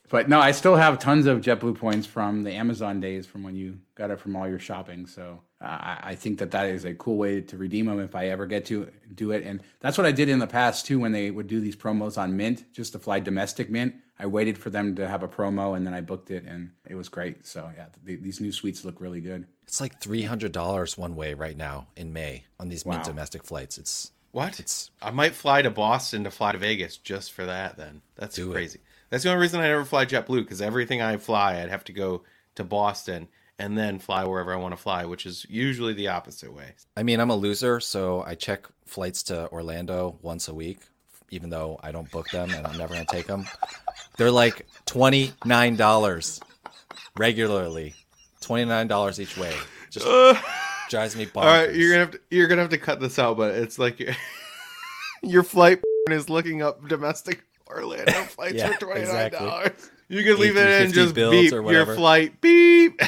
But 0.08 0.28
no, 0.28 0.40
I 0.40 0.52
still 0.52 0.76
have 0.76 0.98
tons 0.98 1.26
of 1.26 1.40
JetBlue 1.40 1.78
points 1.78 2.06
from 2.06 2.44
the 2.44 2.52
Amazon 2.52 3.00
days 3.00 3.26
from 3.26 3.42
when 3.42 3.56
you 3.56 3.78
got 3.96 4.10
it 4.10 4.20
from 4.20 4.36
all 4.36 4.48
your 4.48 4.60
shopping. 4.60 5.06
So 5.06 5.40
uh, 5.60 5.64
I, 5.64 5.98
I 6.02 6.14
think 6.14 6.38
that 6.38 6.50
that 6.50 6.66
is 6.66 6.84
a 6.84 6.94
cool 6.94 7.16
way 7.16 7.40
to 7.40 7.56
redeem 7.56 7.86
them 7.86 8.00
if 8.00 8.14
I 8.14 8.28
ever 8.28 8.46
get 8.46 8.66
to 8.66 8.90
do 9.14 9.30
it. 9.30 9.42
And 9.44 9.62
that's 9.80 9.96
what 9.96 10.06
I 10.06 10.12
did 10.12 10.28
in 10.28 10.38
the 10.38 10.46
past 10.46 10.86
too 10.86 10.98
when 10.98 11.12
they 11.12 11.30
would 11.30 11.46
do 11.46 11.60
these 11.60 11.76
promos 11.76 12.18
on 12.18 12.36
Mint, 12.36 12.64
just 12.72 12.92
to 12.92 12.98
fly 12.98 13.20
domestic 13.20 13.70
Mint. 13.70 13.94
I 14.18 14.26
waited 14.26 14.56
for 14.58 14.70
them 14.70 14.96
to 14.96 15.06
have 15.08 15.22
a 15.22 15.28
promo 15.28 15.76
and 15.76 15.86
then 15.86 15.92
I 15.94 16.00
booked 16.00 16.30
it 16.30 16.44
and 16.44 16.70
it 16.88 16.94
was 16.94 17.08
great. 17.08 17.46
So 17.46 17.70
yeah, 17.76 17.86
th 18.06 18.20
these 18.22 18.40
new 18.40 18.52
suites 18.52 18.84
look 18.84 19.00
really 19.00 19.20
good. 19.20 19.46
It's 19.66 19.80
like 19.80 20.00
$300 20.00 20.96
one 20.98 21.16
way 21.16 21.34
right 21.34 21.56
now 21.56 21.88
in 21.96 22.12
May 22.12 22.44
on 22.60 22.68
these 22.68 22.86
mid 22.86 22.98
Wow. 22.98 23.02
domestic 23.02 23.44
flights. 23.44 23.78
It's 23.78 24.12
What? 24.32 24.54
It's- 24.60 24.90
I 25.00 25.10
might 25.10 25.34
fly 25.34 25.62
to 25.62 25.70
Boston 25.70 26.24
to 26.24 26.30
fly 26.30 26.52
to 26.52 26.58
Vegas 26.58 26.98
just 26.98 27.32
for 27.32 27.46
that. 27.46 27.76
Then 27.78 28.02
that's 28.16 28.36
Do 28.36 28.50
it. 28.50 28.54
crazy. 28.54 28.80
That's 29.10 29.22
the 29.22 29.30
only 29.30 29.40
reason 29.42 29.60
I 29.60 29.68
never 29.68 29.84
fly 29.84 30.04
JetBlue 30.04 30.42
because 30.42 30.60
everything 30.60 31.00
I 31.00 31.16
fly, 31.16 31.60
I'd 31.62 31.70
have 31.70 31.84
to 31.84 31.92
go 31.92 32.22
to 32.56 32.64
Boston 32.64 33.28
and 33.58 33.76
then 33.76 33.98
fly 33.98 34.24
wherever 34.24 34.52
I 34.52 34.56
want 34.56 34.72
to 34.72 34.80
fly, 34.80 35.04
which 35.06 35.24
is 35.26 35.46
usually 35.48 35.94
the 35.94 36.08
opposite 36.08 36.52
way. 36.52 36.74
I 36.96 37.02
mean, 37.02 37.20
I'm 37.20 37.30
a 37.30 37.36
loser, 37.36 37.80
so 37.80 38.22
I 38.26 38.34
check 38.34 38.66
flights 38.86 39.22
to 39.24 39.48
Orlando 39.50 40.18
once 40.22 40.48
a 40.48 40.54
week, 40.54 40.80
even 41.30 41.50
though 41.50 41.78
I 41.82 41.90
don't 41.92 42.10
book 42.10 42.28
them 42.30 42.50
and 42.52 42.66
I'm 42.66 42.76
never 42.76 42.94
going 42.94 43.06
to 43.06 43.12
take 43.14 43.26
them. 43.26 43.46
They're 44.18 44.30
like 44.30 44.66
$29 44.86 46.40
regularly. 47.18 47.94
$29 48.42 49.18
each 49.18 49.36
way. 49.36 49.54
Just 49.90 50.06
drives 50.90 51.16
me 51.16 51.26
bonkers. 51.26 51.36
All 51.36 51.44
right, 51.46 51.74
you're 51.74 51.90
gonna 51.90 52.00
have 52.00 52.10
to 52.12 52.20
you're 52.30 52.46
gonna 52.48 52.60
have 52.62 52.70
to 52.70 52.78
cut 52.78 53.00
this 53.00 53.18
out, 53.18 53.36
but 53.36 53.54
it's 53.54 53.78
like 53.78 53.98
your, 53.98 54.14
your 55.22 55.42
flight 55.42 55.80
is 56.10 56.28
looking 56.30 56.62
up 56.62 56.86
domestic 56.88 57.42
Orlando 57.66 58.12
flights 58.12 58.54
Yeah, 58.54 58.72
for 58.72 58.86
twenty 58.86 59.04
nine 59.06 59.30
dollars. 59.32 59.66
exactly. 59.66 59.90
You 60.08 60.22
can 60.22 60.38
leave 60.40 60.56
it 60.56 60.82
in, 60.82 60.90
A350 60.90 60.94
just 60.94 61.14
beep 61.14 61.52
or 61.52 61.72
your 61.72 61.86
flight 61.86 62.40
beep. 62.40 63.00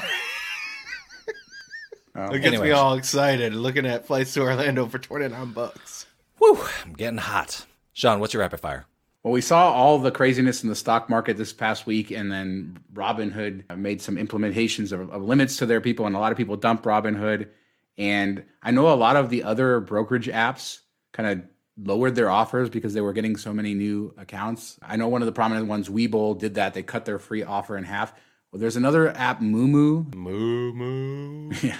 Oh. 2.20 2.35
It 2.35 2.40
gets 2.40 2.61
me 2.61 2.72
all 2.72 2.94
excited 2.94 3.54
looking 3.54 3.87
at 3.87 4.07
flights 4.07 4.35
to 4.35 4.40
Orlando 4.40 4.87
for 4.87 4.98
twenty 4.98 5.28
nine 5.28 5.52
bucks. 5.52 6.07
Whew, 6.38 6.59
I'm 6.85 6.94
getting 6.94 7.18
hot. 7.18 7.64
Shawn, 7.92 8.18
what's 8.18 8.35
your 8.35 8.40
rapid 8.40 8.59
fire? 8.59 8.87
Well, 9.22 9.33
we 9.33 9.40
saw 9.40 9.72
all 9.72 9.98
the 9.98 10.11
craziness 10.11 10.62
in 10.62 10.68
the 10.68 10.74
stock 10.74 11.09
market 11.09 11.37
this 11.37 11.52
past 11.52 11.87
week, 11.87 12.11
and 12.11 12.31
then 12.31 12.78
Robinhood 12.92 13.76
made 13.76 14.00
some 14.00 14.16
implementations 14.16 14.90
of, 14.90 15.11
of 15.11 15.22
limits 15.22 15.57
to 15.59 15.66
their 15.66 15.81
people, 15.81 16.07
and 16.07 16.16
a 16.16 16.18
lot 16.18 16.33
of 16.33 16.38
people 16.38 16.57
dumped 16.57 16.85
Robinhood. 16.85 17.48
And 17.96 18.44
I 18.62 18.70
know 18.72 18.92
a 18.92 18.94
lot 18.94 19.16
of 19.16 19.31
the 19.31 19.42
other 19.44 19.81
brokerage 19.81 20.28
apps 20.28 20.81
kind 21.12 21.28
of 21.28 21.87
lowered 21.87 22.14
their 22.14 22.31
offers 22.31 22.68
because 22.68 22.94
they 22.94 23.00
were 23.00 23.12
getting 23.12 23.37
so 23.37 23.52
many 23.52 23.74
new 23.74 24.14
accounts. 24.16 24.78
I 24.83 24.96
know 24.96 25.09
one 25.09 25.22
of 25.22 25.26
the 25.26 25.33
prominent 25.33 25.66
ones, 25.68 25.88
Webull, 25.88 26.38
did 26.38 26.54
that. 26.54 26.74
They 26.74 26.83
cut 26.83 27.04
their 27.04 27.18
free 27.18 27.42
offer 27.42 27.76
in 27.76 27.85
half. 27.85 28.12
Well, 28.50 28.61
there's 28.61 28.76
another 28.76 29.09
app, 29.11 29.40
Moomoo, 29.40 30.14
Moo 30.14 30.72
moo. 30.72 31.52
yeah, 31.62 31.76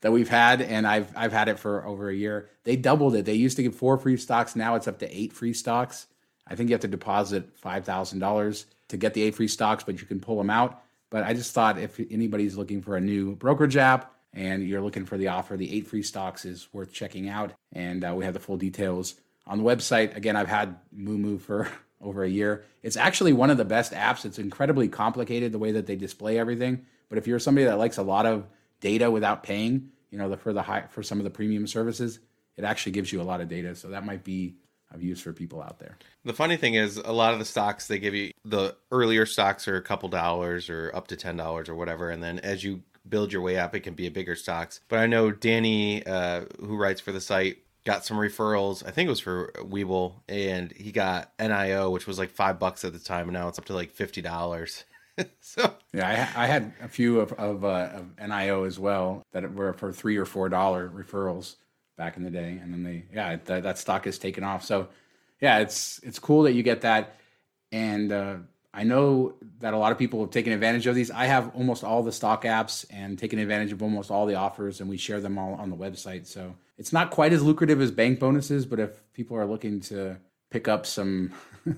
that 0.00 0.12
we've 0.12 0.28
had, 0.28 0.62
and 0.62 0.86
I've 0.86 1.12
I've 1.16 1.32
had 1.32 1.48
it 1.48 1.58
for 1.58 1.84
over 1.86 2.08
a 2.08 2.14
year. 2.14 2.48
They 2.64 2.76
doubled 2.76 3.14
it. 3.14 3.24
They 3.24 3.34
used 3.34 3.56
to 3.56 3.62
give 3.62 3.74
four 3.74 3.98
free 3.98 4.16
stocks. 4.16 4.56
Now 4.56 4.74
it's 4.74 4.88
up 4.88 4.98
to 5.00 5.16
eight 5.16 5.32
free 5.32 5.52
stocks. 5.52 6.06
I 6.46 6.54
think 6.54 6.68
you 6.68 6.74
have 6.74 6.82
to 6.82 6.88
deposit 6.88 7.56
five 7.56 7.84
thousand 7.84 8.18
dollars 8.18 8.66
to 8.88 8.96
get 8.96 9.14
the 9.14 9.22
eight 9.22 9.34
free 9.34 9.48
stocks, 9.48 9.84
but 9.84 10.00
you 10.00 10.06
can 10.06 10.20
pull 10.20 10.38
them 10.38 10.50
out. 10.50 10.82
But 11.10 11.24
I 11.24 11.34
just 11.34 11.52
thought 11.52 11.78
if 11.78 12.00
anybody's 12.10 12.56
looking 12.56 12.82
for 12.82 12.96
a 12.96 13.00
new 13.00 13.36
brokerage 13.36 13.76
app 13.76 14.12
and 14.32 14.66
you're 14.66 14.80
looking 14.80 15.04
for 15.04 15.16
the 15.16 15.28
offer, 15.28 15.56
the 15.56 15.72
eight 15.72 15.86
free 15.86 16.02
stocks 16.02 16.44
is 16.44 16.68
worth 16.72 16.92
checking 16.92 17.28
out. 17.28 17.52
And 17.72 18.04
uh, 18.04 18.14
we 18.16 18.24
have 18.24 18.34
the 18.34 18.40
full 18.40 18.56
details 18.56 19.14
on 19.46 19.58
the 19.58 19.64
website. 19.64 20.16
Again, 20.16 20.36
I've 20.36 20.48
had 20.48 20.76
Moomoo 20.96 21.40
for 21.40 21.68
over 22.00 22.24
a 22.24 22.28
year. 22.28 22.64
It's 22.82 22.96
actually 22.96 23.32
one 23.32 23.50
of 23.50 23.56
the 23.56 23.64
best 23.64 23.92
apps. 23.92 24.24
It's 24.24 24.38
incredibly 24.38 24.88
complicated 24.88 25.52
the 25.52 25.58
way 25.58 25.72
that 25.72 25.86
they 25.86 25.96
display 25.96 26.38
everything. 26.38 26.84
But 27.08 27.18
if 27.18 27.26
you're 27.26 27.38
somebody 27.38 27.64
that 27.66 27.78
likes 27.78 27.98
a 27.98 28.02
lot 28.02 28.26
of 28.26 28.46
data 28.80 29.10
without 29.10 29.42
paying, 29.42 29.90
you 30.10 30.18
know, 30.18 30.28
the, 30.28 30.36
for 30.36 30.52
the 30.52 30.62
high 30.62 30.84
for 30.90 31.02
some 31.02 31.18
of 31.18 31.24
the 31.24 31.30
premium 31.30 31.66
services, 31.66 32.20
it 32.56 32.64
actually 32.64 32.92
gives 32.92 33.12
you 33.12 33.20
a 33.20 33.24
lot 33.24 33.40
of 33.40 33.48
data. 33.48 33.74
So 33.74 33.88
that 33.88 34.04
might 34.04 34.24
be 34.24 34.56
of 34.92 35.02
use 35.02 35.20
for 35.20 35.32
people 35.32 35.62
out 35.62 35.78
there. 35.78 35.98
The 36.24 36.32
funny 36.32 36.56
thing 36.56 36.74
is, 36.74 36.96
a 36.96 37.12
lot 37.12 37.32
of 37.32 37.38
the 37.38 37.44
stocks 37.44 37.88
they 37.88 37.98
give 37.98 38.14
you 38.14 38.30
the 38.44 38.76
earlier 38.90 39.26
stocks 39.26 39.66
are 39.68 39.76
a 39.76 39.82
couple 39.82 40.08
dollars 40.08 40.70
or 40.70 40.90
up 40.94 41.08
to 41.08 41.16
ten 41.16 41.36
dollars 41.36 41.68
or 41.68 41.74
whatever, 41.74 42.10
and 42.10 42.22
then 42.22 42.38
as 42.40 42.64
you 42.64 42.82
build 43.08 43.32
your 43.32 43.42
way 43.42 43.58
up, 43.58 43.74
it 43.74 43.80
can 43.80 43.94
be 43.94 44.06
a 44.06 44.10
bigger 44.10 44.34
stocks. 44.34 44.80
But 44.88 44.98
I 44.98 45.06
know 45.06 45.30
Danny, 45.30 46.04
uh, 46.04 46.46
who 46.60 46.76
writes 46.76 47.00
for 47.00 47.12
the 47.12 47.20
site, 47.20 47.58
got 47.84 48.04
some 48.04 48.16
referrals. 48.16 48.86
I 48.86 48.90
think 48.90 49.06
it 49.06 49.10
was 49.10 49.20
for 49.20 49.52
Webull, 49.58 50.14
and 50.28 50.72
he 50.72 50.92
got 50.92 51.36
NIO, 51.38 51.90
which 51.92 52.06
was 52.06 52.18
like 52.18 52.30
five 52.30 52.58
bucks 52.58 52.84
at 52.84 52.92
the 52.92 52.98
time, 52.98 53.28
and 53.28 53.32
now 53.32 53.48
it's 53.48 53.58
up 53.58 53.64
to 53.66 53.74
like 53.74 53.92
fifty 53.92 54.22
dollars. 54.22 54.84
so 55.40 55.74
yeah, 55.92 56.30
I, 56.36 56.44
I, 56.44 56.46
had 56.46 56.72
a 56.82 56.88
few 56.88 57.20
of 57.20 57.32
of, 57.34 57.64
uh, 57.64 57.90
of 57.94 58.16
NIO 58.16 58.66
as 58.66 58.78
well 58.78 59.22
that 59.32 59.54
were 59.54 59.72
for 59.72 59.92
three 59.92 60.16
or 60.16 60.24
four 60.24 60.48
dollar 60.48 60.88
referrals 60.88 61.56
back 61.96 62.16
in 62.16 62.22
the 62.22 62.30
day, 62.30 62.58
and 62.62 62.72
then 62.72 62.82
they 62.82 63.04
yeah 63.12 63.36
that, 63.44 63.62
that 63.62 63.78
stock 63.78 64.06
is 64.06 64.18
taken 64.18 64.44
off. 64.44 64.64
So 64.64 64.88
yeah, 65.40 65.58
it's 65.58 66.00
it's 66.02 66.18
cool 66.18 66.42
that 66.42 66.52
you 66.52 66.62
get 66.62 66.82
that, 66.82 67.16
and 67.72 68.12
uh, 68.12 68.36
I 68.76 68.84
know 68.84 69.34
that 69.60 69.72
a 69.72 69.78
lot 69.78 69.90
of 69.90 69.98
people 69.98 70.20
have 70.20 70.30
taken 70.30 70.52
advantage 70.52 70.86
of 70.86 70.94
these. 70.94 71.10
I 71.10 71.24
have 71.24 71.54
almost 71.56 71.82
all 71.82 72.02
the 72.02 72.12
stock 72.12 72.44
apps 72.44 72.84
and 72.90 73.18
taken 73.18 73.38
advantage 73.38 73.72
of 73.72 73.82
almost 73.82 74.10
all 74.10 74.26
the 74.26 74.34
offers, 74.34 74.80
and 74.80 74.90
we 74.90 74.98
share 74.98 75.20
them 75.20 75.38
all 75.38 75.54
on 75.54 75.70
the 75.70 75.76
website. 75.76 76.26
So 76.26 76.54
it's 76.76 76.92
not 76.92 77.10
quite 77.10 77.32
as 77.32 77.42
lucrative 77.42 77.80
as 77.80 77.90
bank 77.90 78.20
bonuses, 78.20 78.66
but 78.66 78.78
if 78.78 78.90
people 79.14 79.38
are 79.38 79.46
looking 79.46 79.80
to 79.80 80.18
pick 80.50 80.68
up 80.68 80.84
some 80.84 81.32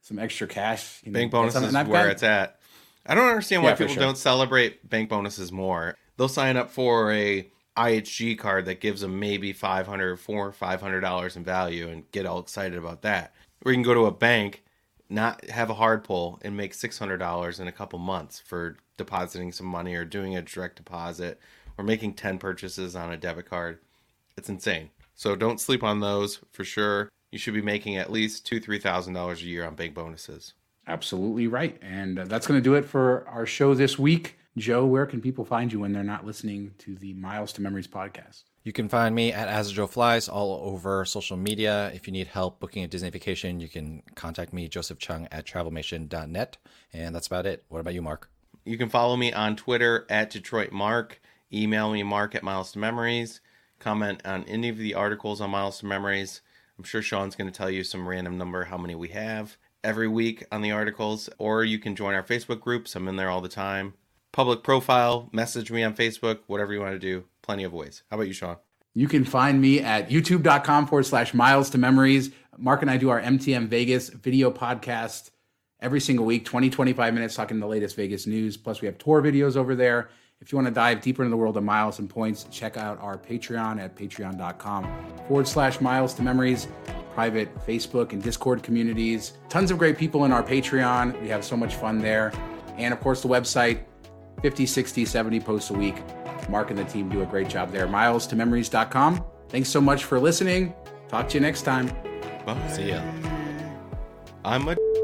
some 0.00 0.20
extra 0.20 0.46
cash, 0.46 1.00
you 1.04 1.10
know, 1.10 1.18
bank 1.18 1.32
bonuses 1.32 1.60
is 1.60 1.72
where 1.72 1.84
got, 1.84 2.08
it's 2.08 2.22
at. 2.22 2.60
I 3.06 3.14
don't 3.14 3.28
understand 3.28 3.62
why 3.62 3.70
yeah, 3.70 3.76
people 3.76 3.94
sure. 3.94 4.02
don't 4.02 4.18
celebrate 4.18 4.88
bank 4.88 5.08
bonuses 5.08 5.52
more. 5.52 5.96
They'll 6.16 6.28
sign 6.28 6.56
up 6.56 6.70
for 6.70 7.12
a 7.12 7.50
IHG 7.76 8.38
card 8.38 8.66
that 8.66 8.80
gives 8.80 9.00
them 9.00 9.18
maybe 9.18 9.52
500 9.52 10.16
4 10.18 10.52
500 10.52 11.00
dollars 11.00 11.36
in 11.36 11.44
value 11.44 11.88
and 11.88 12.10
get 12.12 12.26
all 12.26 12.38
excited 12.38 12.78
about 12.78 13.02
that. 13.02 13.34
Or 13.64 13.72
you 13.72 13.76
can 13.76 13.82
go 13.82 13.94
to 13.94 14.06
a 14.06 14.12
bank, 14.12 14.62
not 15.08 15.44
have 15.50 15.70
a 15.70 15.74
hard 15.74 16.04
pull 16.04 16.38
and 16.42 16.56
make 16.56 16.72
$600 16.72 17.60
in 17.60 17.68
a 17.68 17.72
couple 17.72 17.98
months 17.98 18.40
for 18.40 18.76
depositing 18.96 19.52
some 19.52 19.66
money 19.66 19.94
or 19.94 20.04
doing 20.04 20.36
a 20.36 20.42
direct 20.42 20.76
deposit 20.76 21.40
or 21.76 21.84
making 21.84 22.14
10 22.14 22.38
purchases 22.38 22.94
on 22.94 23.12
a 23.12 23.16
debit 23.16 23.48
card. 23.48 23.80
It's 24.36 24.48
insane. 24.48 24.90
So 25.14 25.36
don't 25.36 25.60
sleep 25.60 25.82
on 25.82 26.00
those 26.00 26.40
for 26.52 26.64
sure. 26.64 27.08
You 27.30 27.38
should 27.38 27.54
be 27.54 27.62
making 27.62 27.96
at 27.96 28.12
least 28.12 28.46
two, 28.46 28.60
three 28.60 28.78
thousand 28.78 29.14
dollars 29.14 29.42
a 29.42 29.46
year 29.46 29.64
on 29.64 29.74
bank 29.74 29.94
bonuses. 29.94 30.54
Absolutely 30.86 31.46
right. 31.46 31.78
And 31.82 32.18
uh, 32.18 32.24
that's 32.24 32.46
going 32.46 32.58
to 32.58 32.64
do 32.64 32.74
it 32.74 32.84
for 32.84 33.26
our 33.28 33.46
show 33.46 33.74
this 33.74 33.98
week. 33.98 34.38
Joe, 34.56 34.86
where 34.86 35.06
can 35.06 35.20
people 35.20 35.44
find 35.44 35.72
you 35.72 35.80
when 35.80 35.92
they're 35.92 36.04
not 36.04 36.24
listening 36.24 36.74
to 36.78 36.94
the 36.94 37.12
Miles 37.14 37.52
to 37.54 37.62
Memories 37.62 37.88
podcast? 37.88 38.44
You 38.62 38.72
can 38.72 38.88
find 38.88 39.14
me 39.14 39.32
at 39.32 39.48
As 39.48 39.72
Joe 39.72 39.86
Flies 39.86 40.28
all 40.28 40.60
over 40.62 41.04
social 41.04 41.36
media. 41.36 41.90
If 41.92 42.06
you 42.06 42.12
need 42.12 42.28
help 42.28 42.60
booking 42.60 42.84
a 42.84 42.86
Disney 42.86 43.10
vacation, 43.10 43.58
you 43.60 43.68
can 43.68 44.02
contact 44.14 44.52
me, 44.52 44.68
Joseph 44.68 44.98
Chung 44.98 45.26
at 45.32 45.44
travelmation.net. 45.44 46.56
And 46.92 47.14
that's 47.14 47.26
about 47.26 47.46
it. 47.46 47.64
What 47.68 47.80
about 47.80 47.94
you, 47.94 48.02
Mark? 48.02 48.30
You 48.64 48.78
can 48.78 48.88
follow 48.88 49.16
me 49.16 49.32
on 49.32 49.56
Twitter 49.56 50.06
at 50.08 50.30
Detroit 50.30 50.70
Mark. 50.70 51.20
Email 51.52 51.92
me, 51.92 52.02
Mark 52.02 52.34
at 52.34 52.42
Miles 52.44 52.72
to 52.72 52.78
Memories. 52.78 53.40
Comment 53.80 54.20
on 54.24 54.44
any 54.44 54.68
of 54.68 54.78
the 54.78 54.94
articles 54.94 55.40
on 55.40 55.50
Miles 55.50 55.80
to 55.80 55.86
Memories. 55.86 56.42
I'm 56.78 56.84
sure 56.84 57.02
Shawn's 57.02 57.36
going 57.36 57.50
to 57.50 57.56
tell 57.56 57.70
you 57.70 57.84
some 57.84 58.08
random 58.08 58.38
number 58.38 58.64
how 58.64 58.78
many 58.78 58.94
we 58.94 59.08
have 59.08 59.56
every 59.84 60.08
week 60.08 60.44
on 60.50 60.62
the 60.62 60.72
articles, 60.72 61.28
or 61.38 61.62
you 61.62 61.78
can 61.78 61.94
join 61.94 62.14
our 62.14 62.22
Facebook 62.22 62.60
groups. 62.60 62.96
I'm 62.96 63.06
in 63.06 63.16
there 63.16 63.30
all 63.30 63.40
the 63.40 63.48
time. 63.48 63.94
Public 64.32 64.64
profile, 64.64 65.28
message 65.32 65.70
me 65.70 65.84
on 65.84 65.94
Facebook, 65.94 66.40
whatever 66.48 66.72
you 66.72 66.80
want 66.80 66.94
to 66.94 66.98
do. 66.98 67.24
Plenty 67.42 67.62
of 67.62 67.72
ways. 67.72 68.02
How 68.10 68.16
about 68.16 68.26
you, 68.26 68.32
Shawn? 68.32 68.56
You 68.94 69.06
can 69.06 69.24
find 69.24 69.60
me 69.60 69.80
at 69.80 70.08
youtube.com 70.08 70.86
forward 70.86 71.06
slash 71.06 71.34
miles 71.34 71.70
to 71.70 71.78
memories. 71.78 72.30
Mark 72.56 72.82
and 72.82 72.90
I 72.90 72.96
do 72.96 73.10
our 73.10 73.20
MTM 73.20 73.68
Vegas 73.68 74.08
video 74.08 74.50
podcast 74.50 75.30
every 75.80 76.00
single 76.00 76.24
week, 76.24 76.44
20, 76.44 76.70
25 76.70 77.14
minutes 77.14 77.34
talking 77.34 77.60
the 77.60 77.66
latest 77.66 77.94
Vegas 77.96 78.26
news. 78.26 78.56
Plus, 78.56 78.80
we 78.80 78.86
have 78.86 78.98
tour 78.98 79.22
videos 79.22 79.56
over 79.56 79.74
there. 79.74 80.08
If 80.40 80.52
you 80.52 80.56
want 80.56 80.68
to 80.68 80.74
dive 80.74 81.00
deeper 81.00 81.22
into 81.22 81.30
the 81.30 81.36
world 81.36 81.56
of 81.56 81.64
miles 81.64 81.98
and 81.98 82.08
points, 82.08 82.44
check 82.50 82.76
out 82.76 83.00
our 83.00 83.16
Patreon 83.16 83.80
at 83.80 83.96
patreon.com 83.96 84.84
forward 85.28 85.48
slash 85.48 85.80
miles 85.80 86.14
to 86.14 86.22
memories 86.22 86.68
private 87.14 87.54
Facebook 87.66 88.12
and 88.12 88.22
Discord 88.22 88.62
communities. 88.62 89.34
Tons 89.48 89.70
of 89.70 89.78
great 89.78 89.96
people 89.96 90.24
in 90.24 90.32
our 90.32 90.42
Patreon. 90.42 91.20
We 91.22 91.28
have 91.28 91.44
so 91.44 91.56
much 91.56 91.76
fun 91.76 91.98
there. 91.98 92.32
And 92.76 92.92
of 92.92 93.00
course, 93.00 93.22
the 93.22 93.28
website 93.28 93.84
50, 94.42 94.66
60, 94.66 95.04
70 95.04 95.40
posts 95.40 95.70
a 95.70 95.74
week. 95.74 96.02
Mark 96.48 96.70
and 96.70 96.78
the 96.78 96.84
team 96.84 97.08
do 97.08 97.22
a 97.22 97.26
great 97.26 97.48
job 97.48 97.70
there. 97.70 97.86
Miles 97.86 98.26
to 98.26 98.36
memories.com. 98.36 99.24
Thanks 99.48 99.68
so 99.68 99.80
much 99.80 100.04
for 100.04 100.18
listening. 100.18 100.74
Talk 101.08 101.28
to 101.28 101.34
you 101.34 101.40
next 101.40 101.62
time. 101.62 101.88
Bye. 102.44 102.68
See 102.68 102.90
ya. 102.90 103.02
I'm 104.44 104.68
a. 104.68 105.03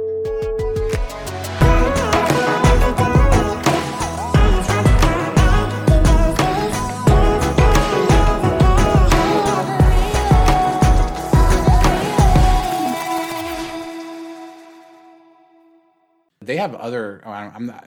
they 16.50 16.56
have 16.56 16.74
other. 16.74 17.22
Oh, 17.24 17.30
I'm 17.30 17.66
not. 17.66 17.86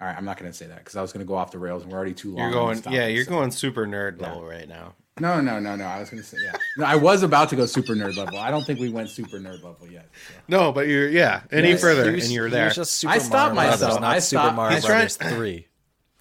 All 0.00 0.06
right, 0.08 0.16
I'm 0.16 0.24
not 0.24 0.38
going 0.38 0.50
to 0.50 0.56
say 0.56 0.66
that 0.66 0.78
because 0.78 0.96
I 0.96 1.02
was 1.02 1.12
going 1.12 1.24
to 1.24 1.28
go 1.28 1.34
off 1.34 1.50
the 1.50 1.58
rails 1.58 1.82
and 1.82 1.92
we're 1.92 1.98
already 1.98 2.14
too 2.14 2.34
long. 2.34 2.38
You're 2.38 2.50
going, 2.50 2.82
yeah, 2.90 3.06
you're 3.06 3.24
so. 3.24 3.30
going 3.30 3.50
super 3.50 3.86
nerd 3.86 4.20
level 4.20 4.42
yeah. 4.42 4.56
right 4.56 4.68
now. 4.68 4.94
No, 5.20 5.40
no, 5.40 5.60
no, 5.60 5.76
no. 5.76 5.84
I 5.84 6.00
was 6.00 6.08
going 6.10 6.22
to 6.22 6.28
say, 6.28 6.38
yeah. 6.42 6.56
No, 6.78 6.86
I 6.86 6.96
was 6.96 7.22
about 7.22 7.50
to 7.50 7.56
go 7.56 7.66
super 7.66 7.94
nerd 7.94 8.16
level. 8.16 8.38
I 8.38 8.50
don't 8.50 8.64
think 8.64 8.80
we 8.80 8.88
went 8.88 9.10
super 9.10 9.38
nerd 9.38 9.62
level 9.62 9.86
yet. 9.88 10.08
So. 10.28 10.34
No, 10.48 10.72
but 10.72 10.88
you're, 10.88 11.08
yeah, 11.08 11.42
any 11.52 11.70
yes. 11.70 11.80
further 11.80 12.10
was, 12.10 12.24
and 12.24 12.32
you're 12.32 12.50
there. 12.50 12.70
Just 12.70 12.92
super. 12.92 13.12
I 13.12 13.18
stopped 13.18 13.54
Mario 13.54 13.70
myself. 13.72 14.00
not 14.00 14.16
I 14.16 14.18
Super 14.18 14.52
Mario 14.52 14.74
he's 14.76 14.86
Brothers 14.86 15.16
trying, 15.18 15.34
three. 15.34 15.68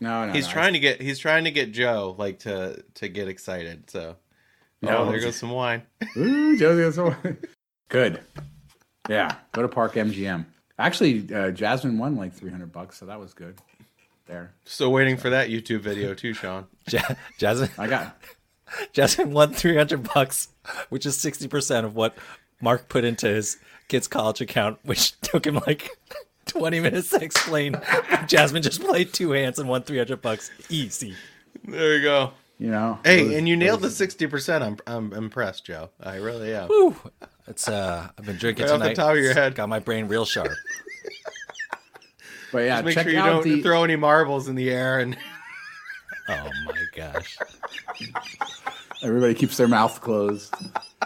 No, 0.01 0.26
no. 0.28 0.34
He's 0.34 0.47
no, 0.47 0.53
trying 0.53 0.74
to 0.74 0.80
get. 0.80 1.01
He's 1.01 1.18
trying 1.18 1.45
to 1.45 1.51
get 1.51 1.72
Joe 1.72 2.14
like 2.18 2.39
to 2.39 2.84
to 2.95 3.07
get 3.07 3.30
excited. 3.30 3.89
So, 3.89 4.18
no, 4.82 4.97
oh, 4.97 5.11
there 5.11 5.20
goes 5.20 5.38
some 5.38 5.51
wine. 5.51 5.84
Ooh, 6.18 6.57
Joe 6.57 6.78
got 6.78 6.93
some 6.93 7.05
wine. 7.05 7.38
Good. 7.89 8.20
Yeah, 9.09 9.36
go 9.51 9.61
to 9.61 9.68
Park 9.68 9.93
MGM. 9.93 10.45
Actually, 10.80 11.34
uh, 11.34 11.51
Jasmine 11.51 11.97
won 11.97 12.15
like 12.15 12.34
300 12.34 12.71
bucks, 12.71 12.97
so 12.97 13.05
that 13.05 13.19
was 13.19 13.34
good. 13.34 13.55
There. 14.26 14.53
Still 14.65 14.91
waiting 14.91 15.17
for 15.17 15.30
that 15.30 15.49
YouTube 15.49 15.82
video 15.82 16.13
too, 16.13 16.34
Shawn. 16.34 16.65
Ja- 16.89 17.15
Jasmine, 17.38 17.69
I 17.78 17.88
got. 17.88 18.17
Jasmine 18.93 19.32
won 19.32 19.53
300 19.53 20.13
bucks, 20.13 20.47
which 20.89 21.05
is 21.05 21.17
60% 21.17 21.86
of 21.86 21.95
what 21.95 22.17
Mark 22.61 22.89
put 22.89 23.03
into 23.03 23.28
his 23.28 23.57
kid's 23.89 24.07
college 24.07 24.41
account, 24.41 24.80
which 24.84 25.19
took 25.21 25.45
him 25.45 25.55
like 25.67 25.89
20 26.47 26.80
minutes 26.80 27.09
to 27.11 27.21
explain. 27.21 27.76
Jasmine 28.28 28.63
just 28.63 28.82
played 28.82 29.13
two 29.13 29.32
hands 29.32 29.59
and 29.59 29.69
won 29.69 29.84
300 29.84 30.21
bucks. 30.21 30.49
Easy. 30.69 31.15
There 31.65 31.97
you 31.97 32.01
go. 32.01 32.32
You 32.57 32.71
know. 32.71 32.99
Hey, 33.03 33.24
those, 33.24 33.34
and 33.36 33.49
you 33.49 33.57
nailed 33.57 33.82
those... 33.82 33.97
the 33.97 34.07
60%. 34.07 34.61
I'm 34.61 34.78
I'm 34.88 35.13
impressed, 35.13 35.65
Joe. 35.65 35.89
I 36.01 36.15
really 36.15 36.55
am. 36.55 36.67
Whew. 36.67 36.95
It's 37.48 37.68
uh, 37.68 38.08
I've 38.18 38.26
been 38.26 38.38
drinking 38.38 38.66
right 38.66 38.72
tonight. 38.72 38.86
Off 38.91 38.96
the 38.96 39.02
top 39.02 39.12
of 39.14 39.20
your 39.20 39.34
head, 39.34 39.56
got 39.56 39.68
my 39.68 39.80
brain 39.80 40.08
real 40.08 40.26
sharp. 40.26 40.52
but 42.52 42.60
yeah, 42.60 42.82
Just 42.82 42.86
make 42.86 43.04
sure 43.04 43.12
you 43.12 43.18
don't 43.18 43.44
the... 43.44 43.62
throw 43.62 43.84
any 43.84 43.96
marbles 43.96 44.48
in 44.48 44.56
the 44.56 44.72
air 44.72 45.00
and. 45.00 45.18
oh 46.30 46.50
my 46.66 46.84
gosh! 46.96 47.38
Everybody 49.04 49.34
keeps 49.34 49.58
their 49.58 49.68
mouth 49.68 50.00
closed. 50.00 50.54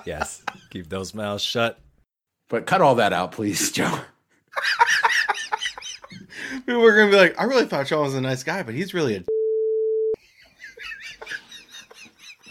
Yes, 0.06 0.44
keep 0.70 0.90
those 0.90 1.16
mouths 1.16 1.44
shut. 1.44 1.80
But 2.50 2.68
cut 2.68 2.82
all 2.82 2.96
that 2.96 3.14
out, 3.14 3.32
please, 3.32 3.72
Joe. 3.74 4.00
People 6.66 6.86
are 6.86 6.96
gonna 6.96 7.10
be 7.10 7.18
like, 7.18 7.40
I 7.40 7.46
really 7.46 7.66
thought 7.66 7.88
Shawn 7.88 8.04
was 8.04 8.14
a 8.14 8.22
nice 8.22 8.44
guy, 8.44 8.62
but 8.62 8.76
he's 8.76 8.94
really 8.94 9.16
a. 9.16 9.24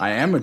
I 0.01 0.11
am 0.11 0.35
a. 0.35 0.43